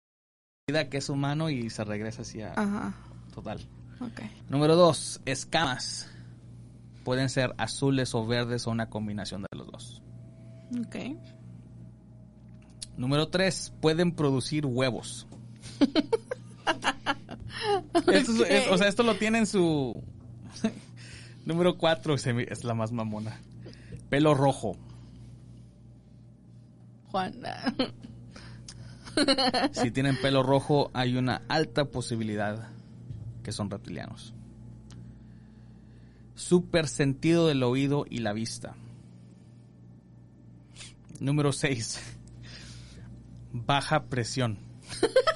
que 0.91 0.99
es 0.99 1.09
humano 1.09 1.49
y 1.51 1.71
se 1.71 1.85
regresa 1.85 2.23
así 2.23 2.43
a 2.43 2.53
Ajá. 2.53 2.95
total. 3.35 3.61
Ok. 4.01 4.21
Número 4.51 4.77
dos, 4.77 5.21
escamas. 5.25 6.11
Pueden 7.05 7.29
ser 7.29 7.55
azules 7.59 8.15
o 8.15 8.27
verdes 8.27 8.67
o 8.67 8.71
una 8.71 8.89
combinación 8.91 9.43
de 9.43 9.49
los 9.57 9.67
dos. 9.71 10.03
Ok. 10.87 10.97
Número 12.97 13.29
3. 13.29 13.73
Pueden 13.81 14.13
producir 14.13 14.65
huevos. 14.67 15.27
Esto 18.13 18.45
es- 18.45 18.51
es- 18.51 18.69
o 18.71 18.79
sea, 18.79 18.89
esto 18.89 19.03
lo 19.03 19.15
tiene 19.17 19.39
en 19.39 19.47
su... 19.47 20.03
Número 21.45 21.77
4 21.77 22.15
es 22.15 22.65
la 22.65 22.75
más 22.75 22.93
mamona. 22.93 23.39
Pelo 24.09 24.35
rojo. 24.35 24.77
Juan. 27.15 27.35
Si 29.71 29.93
tienen 29.93 30.21
pelo 30.21 30.43
rojo, 30.43 30.91
hay 30.93 31.17
una 31.17 31.43
alta 31.47 31.85
posibilidad 31.85 32.71
que 33.45 33.53
son 33.53 33.71
reptilianos. 33.71 34.35
Super 36.35 36.89
sentido 36.89 37.47
del 37.47 37.63
oído 37.63 38.07
y 38.11 38.19
la 38.19 38.33
vista. 38.33 38.75
Número 41.21 41.53
6. 41.53 42.17
Baja 43.53 44.07
presión. 44.07 44.59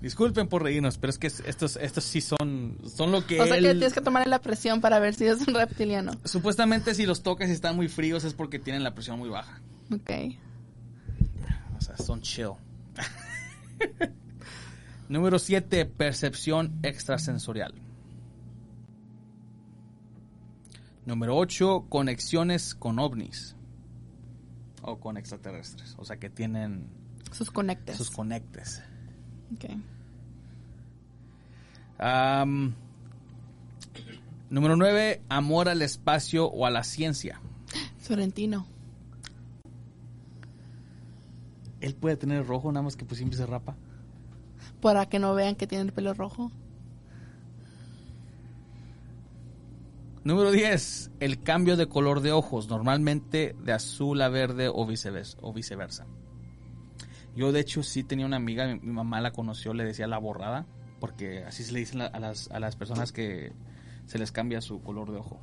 Disculpen 0.00 0.46
por 0.48 0.62
reírnos, 0.62 0.96
pero 0.96 1.10
es 1.10 1.18
que 1.18 1.26
estos, 1.26 1.76
estos 1.76 2.04
sí 2.04 2.20
son, 2.20 2.78
son 2.86 3.10
lo 3.10 3.26
que 3.26 3.40
o 3.40 3.46
sea 3.46 3.56
que 3.56 3.62
tienes 3.62 3.92
que 3.92 4.00
tomar 4.00 4.28
la 4.28 4.40
presión 4.40 4.80
para 4.80 5.00
ver 5.00 5.14
si 5.14 5.26
es 5.26 5.46
un 5.46 5.54
reptiliano. 5.54 6.12
Supuestamente 6.24 6.94
si 6.94 7.04
los 7.04 7.24
tocas 7.24 7.48
y 7.48 7.52
están 7.52 7.74
muy 7.74 7.88
fríos 7.88 8.22
es 8.22 8.32
porque 8.32 8.60
tienen 8.60 8.84
la 8.84 8.94
presión 8.94 9.18
muy 9.18 9.28
baja. 9.28 9.60
Ok. 9.92 10.10
O 11.76 11.80
sea, 11.80 11.96
son 11.96 12.20
chill. 12.20 12.52
Número 15.08 15.38
7, 15.38 15.86
percepción 15.86 16.78
extrasensorial. 16.82 17.74
Número 21.06 21.36
8, 21.36 21.86
conexiones 21.88 22.74
con 22.74 22.98
ovnis. 22.98 23.56
O 24.82 25.00
con 25.00 25.16
extraterrestres. 25.16 25.94
O 25.98 26.04
sea, 26.04 26.18
que 26.18 26.28
tienen 26.30 26.86
Sus 27.32 27.50
conectes. 27.50 27.96
sus 27.96 28.10
conectes. 28.10 28.82
Ok. 29.54 29.64
Am, 31.98 32.74
número 34.50 34.76
9, 34.76 35.22
amor 35.28 35.68
al 35.68 35.82
espacio 35.82 36.46
o 36.46 36.66
a 36.66 36.70
la 36.70 36.84
ciencia. 36.84 37.40
Sorrentino. 38.00 38.66
Él 41.80 41.94
puede 41.94 42.16
tener 42.16 42.46
rojo, 42.46 42.72
nada 42.72 42.82
más 42.82 42.96
que 42.96 43.04
pues 43.04 43.18
siempre 43.18 43.36
se 43.36 43.46
rapa. 43.46 43.76
Para 44.80 45.06
que 45.06 45.18
no 45.18 45.34
vean 45.34 45.56
que 45.56 45.66
tiene 45.66 45.84
el 45.84 45.92
pelo 45.92 46.14
rojo. 46.14 46.50
Número 50.24 50.50
10. 50.50 51.12
El 51.20 51.42
cambio 51.42 51.76
de 51.76 51.88
color 51.88 52.20
de 52.20 52.32
ojos, 52.32 52.68
normalmente 52.68 53.56
de 53.64 53.72
azul 53.72 54.20
a 54.20 54.28
verde 54.28 54.68
o 54.68 54.86
viceversa. 54.86 55.38
O 55.40 55.52
viceversa. 55.52 56.06
Yo 57.38 57.52
de 57.52 57.60
hecho 57.60 57.84
sí 57.84 58.02
tenía 58.02 58.26
una 58.26 58.36
amiga, 58.36 58.66
mi, 58.66 58.80
mi 58.80 58.92
mamá 58.92 59.20
la 59.20 59.30
conoció, 59.30 59.72
le 59.72 59.84
decía 59.84 60.08
la 60.08 60.18
borrada, 60.18 60.66
porque 60.98 61.44
así 61.44 61.62
se 61.62 61.70
le 61.72 61.78
dicen 61.78 62.00
la- 62.00 62.06
a 62.06 62.18
las, 62.18 62.50
a 62.50 62.58
las 62.58 62.74
personas 62.74 63.12
que 63.12 63.52
se 64.06 64.18
les 64.18 64.32
cambia 64.32 64.60
su 64.60 64.82
color 64.82 65.12
de 65.12 65.18
ojo. 65.18 65.38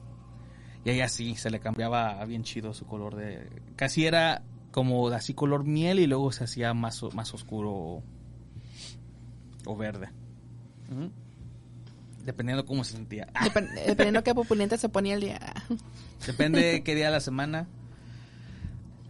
Y 0.83 0.89
ella 0.89 1.07
sí, 1.07 1.35
se 1.35 1.49
le 1.49 1.61
cambiaba 1.61 2.23
bien 2.25 2.43
chido 2.43 2.73
su 2.73 2.85
color 2.85 3.15
de... 3.15 3.47
Casi 3.77 4.05
era 4.05 4.43
como 4.71 5.07
así 5.07 5.33
color 5.33 5.63
miel 5.63 5.99
y 5.99 6.05
luego 6.05 6.33
se 6.33 6.43
hacía 6.43 6.73
más, 6.73 7.01
más 7.13 7.33
oscuro 7.33 7.71
o, 7.71 8.03
o 9.65 9.75
verde. 9.77 10.09
Ujú. 10.91 11.09
Dependiendo 12.25 12.65
cómo 12.65 12.83
se 12.83 12.91
sentía. 12.97 13.27
Dep- 13.33 13.73
dependiendo 13.85 14.21
qué 14.21 14.35
populente 14.35 14.77
se 14.77 14.89
ponía 14.89 15.13
el 15.15 15.21
día. 15.21 15.39
Depende 16.27 16.61
de 16.61 16.81
qué 16.83 16.93
día 16.93 17.05
de 17.05 17.11
la 17.13 17.21
semana. 17.21 17.67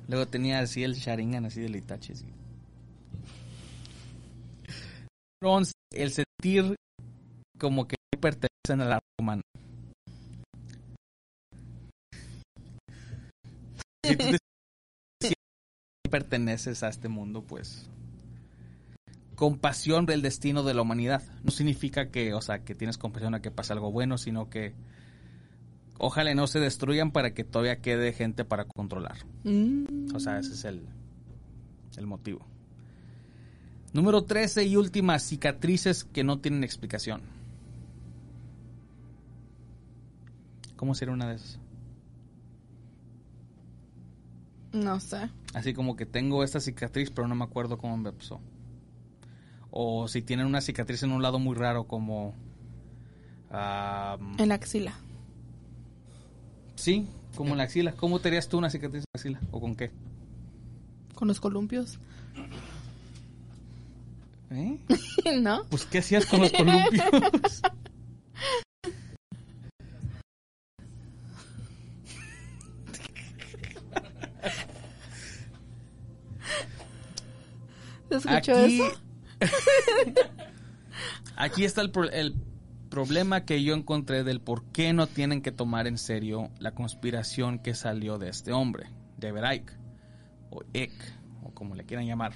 Luego 0.08 0.28
tenía 0.28 0.60
así 0.60 0.84
el 0.84 0.94
Sharingan, 0.94 1.46
así 1.46 1.62
de 1.62 1.76
Itachi. 1.78 2.14
Así. 2.14 2.26
Número 5.46 5.58
11, 5.58 5.74
el 5.92 6.12
sentir 6.12 6.76
como 7.60 7.88
que 7.88 7.98
pertenecen 8.20 8.82
a 8.82 8.86
la 8.86 8.96
raza 8.96 9.16
humana. 9.20 9.42
Si 14.04 14.16
tú 14.16 14.38
te 15.20 15.30
perteneces 16.10 16.82
a 16.82 16.90
este 16.90 17.10
mundo, 17.10 17.44
pues 17.44 17.88
compasión 19.36 20.08
del 20.08 20.24
destino 20.24 20.64
de 20.64 20.74
la 20.74 20.82
humanidad. 20.82 21.22
No 21.44 21.52
significa 21.52 22.10
que, 22.10 22.34
o 22.34 22.42
sea, 22.42 22.64
que 22.64 22.74
tienes 22.74 22.98
compasión 22.98 23.36
a 23.36 23.42
que 23.44 23.52
pase 23.52 23.74
algo 23.74 23.92
bueno, 23.92 24.18
sino 24.18 24.50
que 24.50 24.74
ojalá 26.00 26.34
no 26.34 26.48
se 26.48 26.60
destruyan 26.60 27.12
para 27.12 27.36
que 27.36 27.44
todavía 27.44 27.82
quede 27.82 28.14
gente 28.14 28.46
para 28.46 28.66
controlar. 28.66 29.18
Mm. 29.44 30.16
O 30.16 30.20
sea, 30.20 30.40
ese 30.40 30.54
es 30.54 30.66
el, 30.66 30.88
el 31.98 32.08
motivo. 32.08 32.48
Número 33.96 34.26
13 34.26 34.66
y 34.66 34.76
última, 34.76 35.18
cicatrices 35.20 36.04
que 36.04 36.26
no 36.26 36.40
tienen 36.40 36.66
explicación. 36.66 37.22
¿Cómo 40.76 40.94
sería 40.94 41.14
una 41.14 41.30
de 41.30 41.36
esas? 41.36 41.60
No 44.74 45.00
sé. 45.00 45.30
Así 45.54 45.74
como 45.74 45.96
que 45.96 46.06
tengo 46.06 46.44
esta 46.44 46.60
cicatriz, 46.60 47.10
pero 47.10 47.30
no 47.30 47.36
me 47.36 47.46
acuerdo 47.46 47.78
cómo 47.78 47.96
me 47.96 48.12
pasó. 48.12 48.42
O 49.72 50.10
si 50.10 50.22
tienen 50.22 50.46
una 50.46 50.60
cicatriz 50.60 51.02
en 51.04 51.14
un 51.14 51.22
lado 51.22 51.40
muy 51.40 51.56
raro, 51.56 51.86
como. 51.86 52.34
En 53.50 54.50
la 54.50 54.56
axila. 54.56 54.94
Sí, 56.76 57.08
como 57.38 57.52
en 57.52 57.60
la 57.60 57.64
axila. 57.64 57.94
¿Cómo 57.94 58.20
te 58.20 58.28
harías 58.28 58.50
tú 58.50 58.58
una 58.58 58.70
cicatriz 58.70 59.06
en 59.06 59.32
la 59.32 59.38
axila? 59.38 59.50
¿O 59.54 59.62
con 59.62 59.74
qué? 59.74 59.92
Con 61.14 61.30
los 61.30 61.40
columpios. 61.40 61.98
¿Eh? 64.56 64.80
¿No? 65.42 65.66
Pues, 65.70 65.86
¿qué 65.86 66.00
hacías 66.00 66.26
con 66.26 66.42
los 66.42 66.52
columpios? 66.52 67.04
¿Te 78.10 78.16
escuchó 78.18 78.56
Aquí, 78.56 78.82
eso? 78.82 79.02
aquí 81.36 81.66
está 81.66 81.82
el, 81.82 81.92
pro- 81.92 82.10
el 82.12 82.36
problema 82.90 83.46
que 83.46 83.64
yo 83.64 83.74
encontré 83.74 84.24
del 84.24 84.42
por 84.42 84.64
qué 84.66 84.94
no 84.94 85.08
tienen 85.08 85.42
que 85.42 85.52
tomar 85.52 85.88
en 85.88 85.98
serio 85.98 86.50
la 86.60 86.72
conspiración 86.72 87.60
que 87.60 87.74
salió 87.74 88.18
de 88.18 88.30
este 88.30 88.54
hombre, 88.54 88.88
David 89.18 89.42
Icke, 89.54 89.74
o 90.52 90.62
Icke, 90.74 91.14
o 91.44 91.50
como 91.52 91.76
le 91.76 91.84
quieran 91.86 92.06
llamar. 92.06 92.34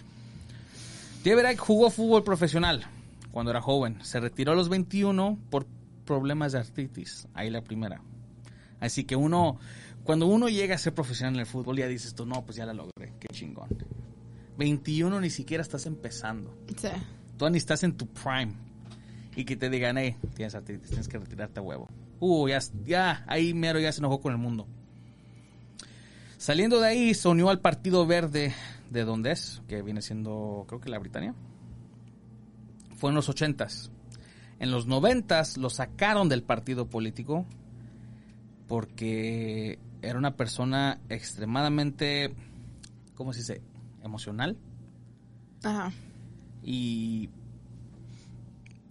Icke 1.23 1.57
jugó 1.57 1.89
fútbol 1.89 2.23
profesional 2.23 2.85
cuando 3.31 3.51
era 3.51 3.61
joven. 3.61 3.97
Se 4.01 4.19
retiró 4.19 4.53
a 4.53 4.55
los 4.55 4.69
21 4.69 5.37
por 5.49 5.65
problemas 6.05 6.53
de 6.53 6.59
artritis. 6.59 7.27
Ahí 7.33 7.49
la 7.49 7.61
primera. 7.61 8.01
Así 8.79 9.03
que 9.03 9.15
uno, 9.15 9.59
cuando 10.03 10.27
uno 10.27 10.47
llega 10.49 10.75
a 10.75 10.77
ser 10.77 10.93
profesional 10.93 11.35
en 11.35 11.41
el 11.41 11.45
fútbol, 11.45 11.77
ya 11.77 11.87
dices 11.87 12.15
tú, 12.15 12.25
no, 12.25 12.43
pues 12.45 12.57
ya 12.57 12.65
la 12.65 12.73
logré, 12.73 13.13
qué 13.19 13.27
chingón. 13.33 13.69
21 14.57 15.21
ni 15.21 15.29
siquiera 15.29 15.61
estás 15.61 15.85
empezando. 15.85 16.57
Sí. 16.77 16.89
Tú 17.37 17.49
ni 17.49 17.57
estás 17.57 17.83
en 17.83 17.93
tu 17.93 18.07
prime. 18.07 18.53
Y 19.35 19.45
que 19.45 19.55
te 19.55 19.69
digan, 19.69 19.97
hey, 19.97 20.17
tienes 20.35 20.55
artritis, 20.55 20.89
tienes 20.89 21.07
que 21.07 21.17
retirarte 21.17 21.59
a 21.59 21.63
huevo. 21.63 21.87
Uh, 22.19 22.49
ya, 22.49 22.59
ya, 22.85 23.23
ahí 23.27 23.53
mero 23.53 23.79
ya 23.79 23.91
se 23.91 23.99
enojó 23.99 24.19
con 24.19 24.33
el 24.33 24.37
mundo. 24.37 24.67
Saliendo 26.37 26.79
de 26.79 26.87
ahí, 26.87 27.13
se 27.13 27.27
unió 27.27 27.49
al 27.49 27.59
Partido 27.59 28.05
Verde 28.05 28.53
de 28.89 29.05
donde 29.05 29.31
es, 29.31 29.61
que 29.67 29.81
viene 29.81 30.01
siendo, 30.01 30.65
creo 30.67 30.79
que 30.79 30.89
la 30.89 30.99
Britania. 30.99 31.35
Fue 32.95 33.09
en 33.09 33.15
los 33.15 33.29
ochentas. 33.29 33.91
En 34.59 34.71
los 34.71 34.87
noventas 34.87 35.57
lo 35.57 35.69
sacaron 35.69 36.27
del 36.27 36.43
partido 36.43 36.87
político 36.89 37.45
porque 38.67 39.79
era 40.01 40.17
una 40.17 40.35
persona 40.35 40.99
extremadamente, 41.09 42.33
¿cómo 43.15 43.33
se 43.33 43.39
dice? 43.39 43.61
Emocional 44.03 44.57
Ajá. 45.63 45.91
y 46.63 47.29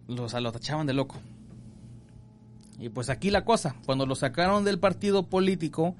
lo, 0.06 0.24
o 0.24 0.28
sea, 0.28 0.40
lo 0.40 0.52
tachaban 0.52 0.86
de 0.86 0.94
loco. 0.94 1.16
Y 2.78 2.88
pues 2.90 3.10
aquí 3.10 3.30
la 3.30 3.44
cosa, 3.44 3.74
cuando 3.86 4.06
lo 4.06 4.14
sacaron 4.14 4.64
del 4.64 4.78
partido 4.78 5.24
político, 5.24 5.96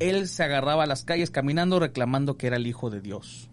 él 0.00 0.26
se 0.28 0.42
agarraba 0.42 0.82
a 0.84 0.86
las 0.86 1.04
calles 1.04 1.30
caminando 1.30 1.78
reclamando 1.78 2.36
que 2.36 2.48
era 2.48 2.56
el 2.56 2.66
hijo 2.66 2.90
de 2.90 3.00
Dios. 3.00 3.48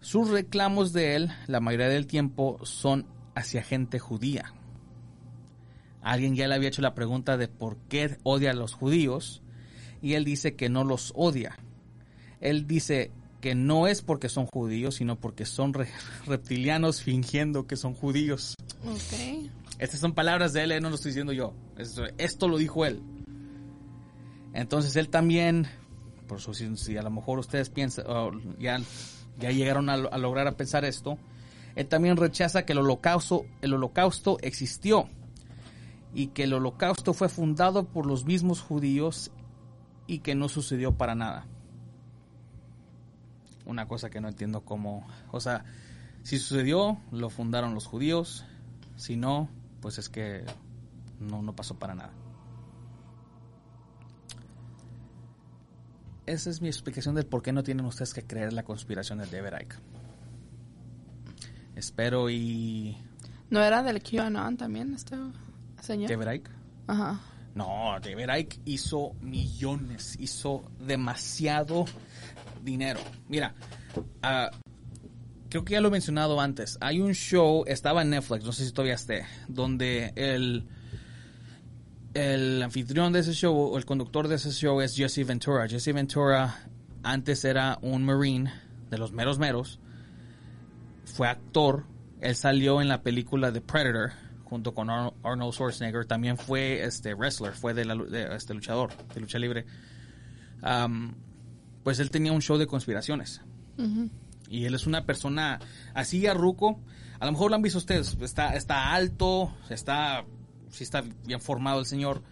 Sus 0.00 0.28
reclamos 0.28 0.92
de 0.92 1.16
él, 1.16 1.30
la 1.46 1.60
mayoría 1.60 1.88
del 1.88 2.06
tiempo, 2.06 2.58
son 2.64 3.06
hacia 3.34 3.62
gente 3.62 3.98
judía. 3.98 4.52
Alguien 6.02 6.34
ya 6.34 6.48
le 6.48 6.54
había 6.54 6.68
hecho 6.68 6.82
la 6.82 6.94
pregunta 6.94 7.36
de 7.36 7.48
por 7.48 7.76
qué 7.88 8.16
odia 8.22 8.50
a 8.52 8.54
los 8.54 8.74
judíos 8.74 9.42
y 10.00 10.14
él 10.14 10.24
dice 10.24 10.54
que 10.54 10.68
no 10.68 10.84
los 10.84 11.12
odia. 11.14 11.58
Él 12.40 12.66
dice 12.66 13.10
que 13.40 13.54
no 13.54 13.86
es 13.86 14.00
porque 14.02 14.28
son 14.28 14.46
judíos, 14.46 14.96
sino 14.96 15.16
porque 15.16 15.44
son 15.44 15.74
re- 15.74 15.88
reptilianos 16.26 17.02
fingiendo 17.02 17.66
que 17.66 17.76
son 17.76 17.94
judíos. 17.94 18.54
Estas 19.78 20.00
son 20.00 20.12
palabras 20.14 20.52
de 20.52 20.62
él, 20.64 20.72
eh, 20.72 20.80
no 20.80 20.88
lo 20.88 20.94
estoy 20.94 21.10
diciendo 21.10 21.32
yo. 21.32 21.52
Esto, 21.76 22.04
esto 22.16 22.48
lo 22.48 22.56
dijo 22.58 22.86
él. 22.86 23.02
Entonces 24.58 24.96
él 24.96 25.08
también, 25.08 25.68
por 26.26 26.38
eso 26.38 26.52
si, 26.52 26.96
a 26.96 27.02
lo 27.02 27.10
mejor 27.10 27.38
ustedes 27.38 27.70
piensan, 27.70 28.04
ya, 28.58 28.80
ya 29.38 29.52
llegaron 29.52 29.88
a, 29.88 29.92
a 29.94 30.18
lograr 30.18 30.48
a 30.48 30.56
pensar 30.56 30.84
esto, 30.84 31.16
él 31.76 31.86
también 31.86 32.16
rechaza 32.16 32.66
que 32.66 32.72
el 32.72 32.80
holocausto, 32.80 33.46
el 33.62 33.74
holocausto 33.74 34.36
existió 34.40 35.08
y 36.12 36.28
que 36.28 36.42
el 36.42 36.54
holocausto 36.54 37.14
fue 37.14 37.28
fundado 37.28 37.84
por 37.84 38.04
los 38.04 38.24
mismos 38.24 38.60
judíos 38.60 39.30
y 40.08 40.18
que 40.18 40.34
no 40.34 40.48
sucedió 40.48 40.90
para 40.90 41.14
nada. 41.14 41.46
Una 43.64 43.86
cosa 43.86 44.10
que 44.10 44.20
no 44.20 44.26
entiendo 44.26 44.62
cómo, 44.62 45.06
o 45.30 45.38
sea, 45.38 45.64
si 46.24 46.36
sucedió, 46.36 46.98
lo 47.12 47.30
fundaron 47.30 47.74
los 47.74 47.86
judíos, 47.86 48.44
si 48.96 49.16
no, 49.16 49.48
pues 49.80 49.98
es 49.98 50.08
que 50.08 50.44
no, 51.20 51.42
no 51.42 51.54
pasó 51.54 51.78
para 51.78 51.94
nada. 51.94 52.10
Esa 56.28 56.50
es 56.50 56.60
mi 56.60 56.68
explicación 56.68 57.14
del 57.14 57.24
por 57.24 57.42
qué 57.42 57.52
no 57.54 57.62
tienen 57.62 57.86
ustedes 57.86 58.12
que 58.12 58.22
creer 58.22 58.52
la 58.52 58.62
conspiración 58.62 59.18
del 59.18 59.30
David 59.30 59.62
Icke. 59.62 59.76
Espero 61.74 62.28
y... 62.28 62.98
¿No 63.48 63.62
era 63.62 63.82
del 63.82 64.02
QAnon 64.02 64.58
también 64.58 64.92
este 64.92 65.16
señor? 65.80 66.10
¿David 66.10 66.32
Icke? 66.40 66.50
Ajá. 66.86 67.18
No, 67.54 67.96
David 68.02 68.28
Icke 68.40 68.60
hizo 68.66 69.14
millones, 69.22 70.16
hizo 70.20 70.70
demasiado 70.78 71.86
dinero. 72.62 73.00
Mira, 73.26 73.54
ah, 74.22 74.50
creo 75.48 75.64
que 75.64 75.72
ya 75.72 75.80
lo 75.80 75.88
he 75.88 75.92
mencionado 75.92 76.42
antes. 76.42 76.76
Hay 76.82 77.00
un 77.00 77.14
show, 77.14 77.64
estaba 77.66 78.02
en 78.02 78.10
Netflix, 78.10 78.44
no 78.44 78.52
sé 78.52 78.66
si 78.66 78.72
todavía 78.72 78.96
esté, 78.96 79.24
donde 79.48 80.12
el, 80.14 80.68
el 82.18 82.62
anfitrión 82.62 83.12
de 83.12 83.20
ese 83.20 83.32
show, 83.32 83.54
o 83.56 83.78
el 83.78 83.84
conductor 83.84 84.28
de 84.28 84.36
ese 84.36 84.50
show 84.50 84.80
es 84.80 84.94
Jesse 84.96 85.26
Ventura. 85.26 85.68
Jesse 85.68 85.92
Ventura 85.94 86.56
antes 87.02 87.44
era 87.44 87.78
un 87.82 88.04
Marine 88.04 88.52
de 88.90 88.98
los 88.98 89.12
meros 89.12 89.38
meros, 89.38 89.78
fue 91.04 91.28
actor, 91.28 91.84
él 92.20 92.34
salió 92.34 92.80
en 92.82 92.88
la 92.88 93.02
película 93.02 93.52
The 93.52 93.60
Predator 93.60 94.12
junto 94.44 94.74
con 94.74 94.88
Ar- 94.90 95.12
Arnold 95.22 95.52
Schwarzenegger, 95.52 96.06
también 96.06 96.36
fue 96.38 96.82
este 96.84 97.14
wrestler, 97.14 97.52
fue 97.52 97.74
de, 97.74 97.84
la 97.84 97.94
de, 97.94 98.34
este 98.34 98.54
luchador, 98.54 98.90
de 99.14 99.20
lucha 99.20 99.38
libre. 99.38 99.66
Pues 101.84 101.98
él 102.00 102.10
tenía 102.10 102.32
un 102.32 102.40
show 102.42 102.56
de 102.58 102.66
conspiraciones. 102.66 103.42
Y 104.50 104.64
él 104.64 104.74
es 104.74 104.86
una 104.86 105.04
persona 105.04 105.58
así 105.94 106.26
a 106.26 106.34
ruco. 106.34 106.80
A 107.20 107.26
lo 107.26 107.32
mejor 107.32 107.50
lo 107.50 107.56
han 107.56 107.62
visto 107.62 107.78
ustedes. 107.78 108.16
Está, 108.20 108.54
está 108.56 108.94
alto, 108.94 109.54
está, 109.68 110.24
sí 110.70 110.84
está 110.84 111.02
bien 111.26 111.40
formado 111.40 111.80
el 111.80 111.86
señor. 111.86 112.22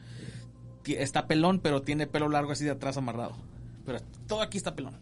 Está 0.87 1.27
pelón, 1.27 1.59
pero 1.61 1.83
tiene 1.83 2.07
pelo 2.07 2.29
largo 2.29 2.53
así 2.53 2.65
de 2.65 2.71
atrás 2.71 2.97
amarrado. 2.97 3.37
Pero 3.85 3.99
todo 4.29 4.41
aquí 4.43 4.57
está 4.59 4.75
pelón. 4.75 4.97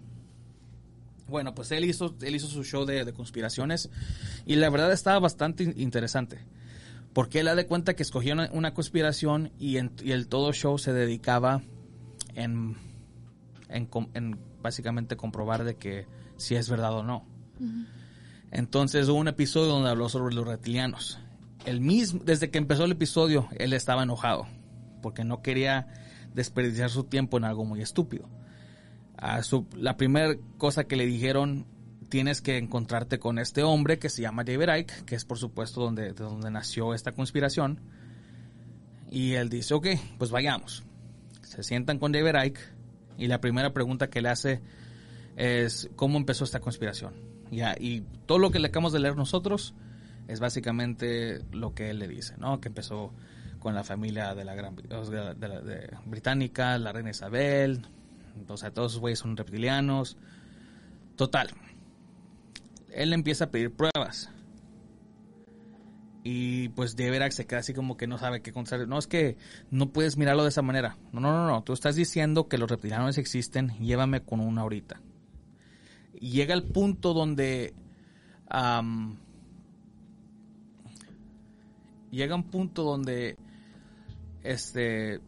Bueno, 1.29 1.55
pues 1.55 1.71
él 1.73 1.85
hizo, 1.85 2.15
él 2.23 2.35
hizo 2.35 2.47
su 2.49 2.65
show 2.65 2.85
de, 2.85 3.05
de 3.05 3.13
conspiraciones 3.13 3.91
y 4.47 4.57
la 4.57 4.69
verdad 4.71 4.93
estaba 4.93 5.19
bastante 5.19 5.65
in- 5.65 5.75
interesante. 5.77 6.39
Porque 7.13 7.41
él 7.41 7.47
da 7.47 7.55
de 7.55 7.67
cuenta 7.67 7.95
que 7.95 8.03
escogió 8.03 8.35
una, 8.53 8.75
conspiración 8.75 9.53
y, 9.59 9.77
en, 9.79 9.93
y 10.03 10.13
el 10.13 10.27
todo 10.29 10.53
show 10.53 10.79
se 10.79 10.93
dedicaba 10.93 11.63
en, 12.35 12.77
en 13.69 14.39
básicamente 14.63 15.17
comprobar 15.17 15.65
de 15.65 15.77
que 15.77 16.07
si 16.37 16.57
es 16.57 16.69
verdad 16.69 16.93
o 16.95 17.03
no. 17.03 17.25
Entonces 18.51 19.09
hubo 19.09 19.19
un 19.19 19.29
episodio 19.29 19.69
donde 19.69 19.91
habló 19.91 20.09
sobre 20.09 20.35
los 20.35 20.47
reptilianos. 20.47 21.19
El 21.65 21.81
mismo, 21.81 22.21
desde 22.25 22.51
que 22.51 22.59
empezó 22.59 22.85
el 22.85 22.93
episodio, 22.93 23.49
él 23.59 23.73
estaba 23.73 24.03
enojado 24.03 24.47
porque 25.05 25.23
no 25.23 25.43
quería 25.43 25.87
desperdiciar 26.33 26.89
su 26.89 27.05
tiempo 27.05 27.37
en 27.37 27.45
algo 27.45 27.67
muy 27.67 27.83
estúpido. 27.83 28.27
La 29.77 29.99
primera 29.99 30.35
cosa 30.57 30.85
que 30.85 30.97
le 30.97 31.05
dijeron, 31.05 31.67
tienes 32.09 32.41
que 32.41 32.57
encontrarte 32.57 33.19
con 33.19 33.39
este 33.39 33.63
hombre 33.63 33.99
que 33.99 34.09
se 34.09 34.23
llama 34.23 34.45
David 34.45 34.75
Icke, 34.79 35.05
que 35.05 35.15
es 35.15 35.27
por 35.27 35.39
supuesto 35.39 35.83
donde, 35.83 36.15
de 36.15 36.25
donde 36.25 36.51
nació 36.51 36.95
esta 36.95 37.13
conspiración. 37.13 37.81
Y 39.11 39.35
él 39.35 39.51
dice, 39.51 39.75
ok, 39.75 39.89
pues 40.17 40.31
vayamos. 40.31 40.85
Se 41.43 41.63
sientan 41.63 41.99
con 41.99 42.13
David 42.13 42.47
Icke 42.47 42.61
y 43.19 43.27
la 43.27 43.43
primera 43.43 43.75
pregunta 43.75 44.09
que 44.09 44.23
le 44.23 44.31
hace 44.31 44.63
es 45.37 45.91
cómo 45.97 46.17
empezó 46.17 46.45
esta 46.45 46.61
conspiración. 46.61 47.13
Y 47.79 48.01
todo 48.25 48.39
lo 48.39 48.51
que 48.51 48.59
le 48.59 48.69
acabamos 48.69 48.95
de 48.95 49.01
leer 49.01 49.17
nosotros 49.17 49.75
es 50.29 50.41
básicamente 50.41 51.41
lo 51.53 51.75
que 51.75 51.91
él 51.91 51.99
le 51.99 52.09
dice, 52.09 52.35
¿no? 52.39 52.61
Que 52.61 52.69
empezó 52.69 53.13
con 53.59 53.75
la 53.75 53.85
familia 53.85 54.35
de 54.35 54.45
la 54.45 54.55
gran 54.55 54.77
británica, 56.07 56.79
la 56.79 56.93
reina 56.93 57.11
Isabel, 57.11 57.87
o 58.49 58.57
sea, 58.57 58.73
todos 58.73 58.93
esos 58.93 59.01
güeyes 59.01 59.19
son 59.19 59.37
reptilianos. 59.37 60.17
Total. 61.17 61.49
Él 62.93 63.13
empieza 63.13 63.45
a 63.45 63.51
pedir 63.51 63.73
pruebas. 63.73 64.31
Y 66.23 66.71
pues 66.71 66.97
de 66.97 67.11
veras 67.11 67.35
se 67.35 67.47
queda 67.47 67.61
así 67.61 67.75
como 67.75 67.97
que 67.97 68.07
no 68.07 68.19
sabe 68.19 68.41
qué 68.41 68.53
contestar. 68.53 68.89
No, 68.89 68.99
es 68.99 69.07
que 69.07 69.37
no 69.71 69.93
puedes 69.93 70.17
mirarlo 70.17 70.43
de 70.43 70.49
esa 70.49 70.63
manera. 70.63 70.97
No, 71.13 71.21
no, 71.21 71.33
no, 71.33 71.47
no. 71.47 71.63
Tú 71.63 71.73
estás 71.73 71.97
diciendo 71.97 72.49
que 72.49 72.59
los 72.59 72.71
reptilianos 72.71 73.19
existen. 73.19 73.77
Llévame 73.79 74.23
con 74.23 74.41
una 74.41 74.63
ahorita. 74.63 75.01
Y 76.15 76.31
llega 76.31 76.55
el 76.55 76.65
punto 76.65 77.13
donde... 77.13 77.75
am, 78.49 79.19
llega 82.15 82.35
un 82.35 82.45
punto 82.45 82.83
donde 82.83 83.37
este 84.43 85.21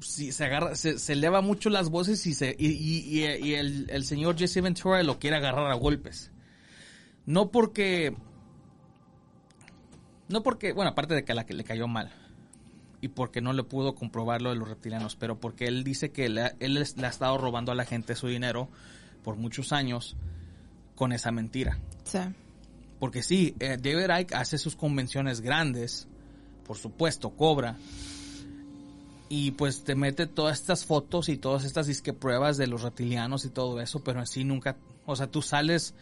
sí, 0.00 0.32
se 0.32 0.44
agarra, 0.44 0.76
se, 0.76 1.12
eleva 1.12 1.40
mucho 1.40 1.70
las 1.70 1.90
voces 1.90 2.26
y 2.26 2.34
se 2.34 2.54
y, 2.58 3.22
el, 3.24 4.04
señor 4.04 4.36
Jesse 4.36 4.62
Ventura 4.62 5.02
lo 5.02 5.18
quiere 5.18 5.36
agarrar 5.36 5.70
a 5.70 5.74
golpes. 5.74 6.30
No 7.26 7.50
porque 7.50 8.14
no 10.28 10.42
porque, 10.42 10.72
bueno, 10.72 10.90
aparte 10.90 11.14
de 11.14 11.24
que 11.24 11.34
le 11.34 11.64
cayó 11.64 11.88
mal 11.88 12.12
y 13.00 13.08
porque 13.08 13.40
no 13.40 13.52
le 13.52 13.62
pudo 13.64 13.94
comprobar 13.94 14.40
lo 14.40 14.50
de 14.50 14.56
los 14.56 14.68
reptilianos, 14.68 15.16
pero 15.16 15.38
porque 15.38 15.66
él 15.66 15.84
dice 15.84 16.10
que 16.10 16.26
él 16.26 16.34
le 16.34 17.06
ha 17.06 17.08
estado 17.08 17.36
robando 17.38 17.72
a 17.72 17.74
la 17.74 17.84
gente 17.84 18.14
su 18.14 18.28
dinero 18.28 18.68
por 19.22 19.36
muchos 19.36 19.72
años 19.72 20.16
con 20.94 21.12
esa 21.12 21.30
mentira. 21.30 21.78
Sí. 22.04 22.20
Porque 23.04 23.22
sí, 23.22 23.54
eh, 23.60 23.76
David 23.78 24.20
Icke 24.20 24.34
hace 24.34 24.56
sus 24.56 24.76
convenciones 24.76 25.42
grandes, 25.42 26.08
por 26.66 26.78
supuesto, 26.78 27.36
cobra. 27.36 27.76
Y 29.28 29.50
pues 29.50 29.84
te 29.84 29.94
mete 29.94 30.26
todas 30.26 30.58
estas 30.58 30.86
fotos 30.86 31.28
y 31.28 31.36
todas 31.36 31.64
estas 31.64 31.86
disque 31.86 32.14
pruebas 32.14 32.56
de 32.56 32.66
los 32.66 32.80
reptilianos 32.80 33.44
y 33.44 33.50
todo 33.50 33.78
eso, 33.82 34.02
pero 34.02 34.20
en 34.20 34.26
sí 34.26 34.44
nunca, 34.44 34.78
o 35.04 35.16
sea, 35.16 35.26
tú 35.26 35.42
sales, 35.42 35.94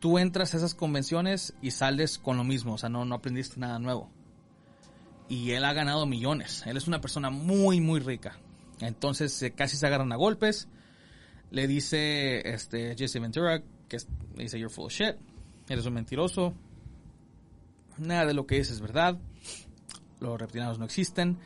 tú 0.00 0.18
entras 0.18 0.52
a 0.52 0.56
esas 0.56 0.74
convenciones 0.74 1.54
y 1.62 1.70
sales 1.70 2.18
con 2.18 2.36
lo 2.36 2.42
mismo, 2.42 2.74
o 2.74 2.78
sea, 2.78 2.88
no, 2.88 3.04
no 3.04 3.14
aprendiste 3.14 3.60
nada 3.60 3.78
nuevo. 3.78 4.10
Y 5.28 5.52
él 5.52 5.64
ha 5.64 5.72
ganado 5.72 6.04
millones, 6.04 6.64
él 6.66 6.76
es 6.76 6.88
una 6.88 7.00
persona 7.00 7.30
muy, 7.30 7.80
muy 7.80 8.00
rica. 8.00 8.40
Entonces 8.80 9.40
eh, 9.44 9.52
casi 9.52 9.76
se 9.76 9.86
agarran 9.86 10.10
a 10.10 10.16
golpes. 10.16 10.66
Le 11.52 11.68
dice 11.68 12.40
este 12.52 12.96
Jesse 12.96 13.20
Ventura 13.20 13.62
que 13.88 13.98
le 14.34 14.42
dice 14.42 14.58
you're 14.58 14.74
full 14.74 14.86
of 14.86 14.92
shit, 14.92 15.14
eres 15.70 15.86
un 15.86 15.94
mentiroso. 15.94 16.52
Nada 17.96 18.26
de 18.26 18.34
lo 18.34 18.46
que 18.46 18.56
dices 18.56 18.74
es 18.74 18.80
verdad. 18.80 19.18
Los 20.18 20.38
reptilianos 20.38 20.78
no 20.78 20.84
existen. 20.84 21.38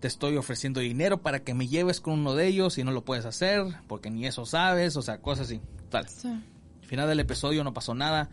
Te 0.00 0.08
estoy 0.08 0.36
ofreciendo 0.36 0.80
dinero 0.80 1.22
para 1.22 1.40
que 1.42 1.54
me 1.54 1.66
lleves 1.66 2.00
con 2.00 2.20
uno 2.20 2.34
de 2.34 2.46
ellos 2.46 2.76
y 2.78 2.84
no 2.84 2.92
lo 2.92 3.04
puedes 3.04 3.24
hacer 3.24 3.64
porque 3.88 4.10
ni 4.10 4.26
eso 4.26 4.44
sabes, 4.44 4.96
o 4.96 5.02
sea, 5.02 5.22
cosas 5.22 5.46
así. 5.46 5.60
Tal. 5.88 6.06
Sí. 6.08 6.28
Al 6.28 6.86
final 6.86 7.08
del 7.08 7.18
episodio 7.18 7.64
no 7.64 7.72
pasó 7.72 7.94
nada 7.94 8.28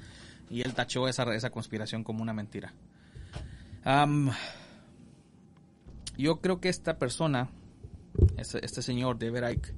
y 0.50 0.62
él 0.62 0.74
tachó 0.74 1.08
esa, 1.08 1.24
esa 1.34 1.50
conspiración 1.50 2.04
como 2.04 2.22
una 2.22 2.34
mentira. 2.34 2.74
Yo 6.18 6.42
creo 6.42 6.60
que 6.60 6.70
esta 6.70 7.00
persona, 7.00 7.50
este, 8.38 8.64
este 8.64 8.82
señor 8.82 9.18
David 9.18 9.50
Icke, 9.50 9.74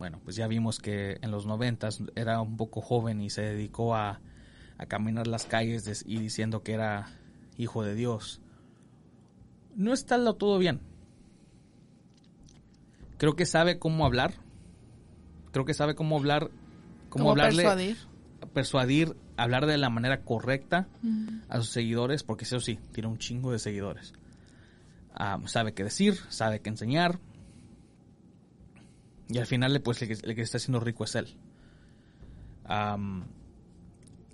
bueno, 0.00 0.18
pues 0.24 0.34
ya 0.34 0.46
vimos 0.46 0.78
que 0.78 1.18
en 1.20 1.30
los 1.30 1.44
noventas 1.44 2.02
era 2.16 2.40
un 2.40 2.56
poco 2.56 2.80
joven 2.80 3.20
y 3.20 3.28
se 3.28 3.42
dedicó 3.42 3.94
a, 3.94 4.22
a 4.78 4.86
caminar 4.86 5.26
las 5.26 5.44
calles 5.44 6.04
y 6.06 6.18
diciendo 6.18 6.62
que 6.62 6.72
era 6.72 7.10
hijo 7.58 7.84
de 7.84 7.94
Dios. 7.94 8.40
No 9.76 9.92
está 9.92 10.16
todo 10.32 10.58
bien. 10.58 10.80
Creo 13.18 13.36
que 13.36 13.44
sabe 13.44 13.78
cómo 13.78 14.06
hablar. 14.06 14.32
Creo 15.52 15.66
que 15.66 15.74
sabe 15.74 15.94
cómo 15.94 16.16
hablar, 16.16 16.50
cómo 17.10 17.32
hablarle, 17.32 17.64
persuadir. 17.64 17.96
persuadir, 18.54 19.16
hablar 19.36 19.66
de 19.66 19.76
la 19.76 19.90
manera 19.90 20.22
correcta 20.22 20.88
a 21.50 21.58
sus 21.58 21.68
seguidores, 21.68 22.22
porque 22.22 22.44
eso 22.44 22.58
sí, 22.58 22.78
tiene 22.92 23.10
un 23.10 23.18
chingo 23.18 23.52
de 23.52 23.58
seguidores. 23.58 24.14
Ah, 25.12 25.38
sabe 25.44 25.74
qué 25.74 25.84
decir, 25.84 26.14
sabe 26.30 26.60
qué 26.60 26.70
enseñar. 26.70 27.18
Y 29.30 29.38
al 29.38 29.46
final, 29.46 29.80
pues, 29.80 30.02
el 30.02 30.34
que, 30.34 30.42
está 30.42 30.58
haciendo 30.58 30.80
rico 30.80 31.04
es 31.04 31.14
él. 31.14 31.28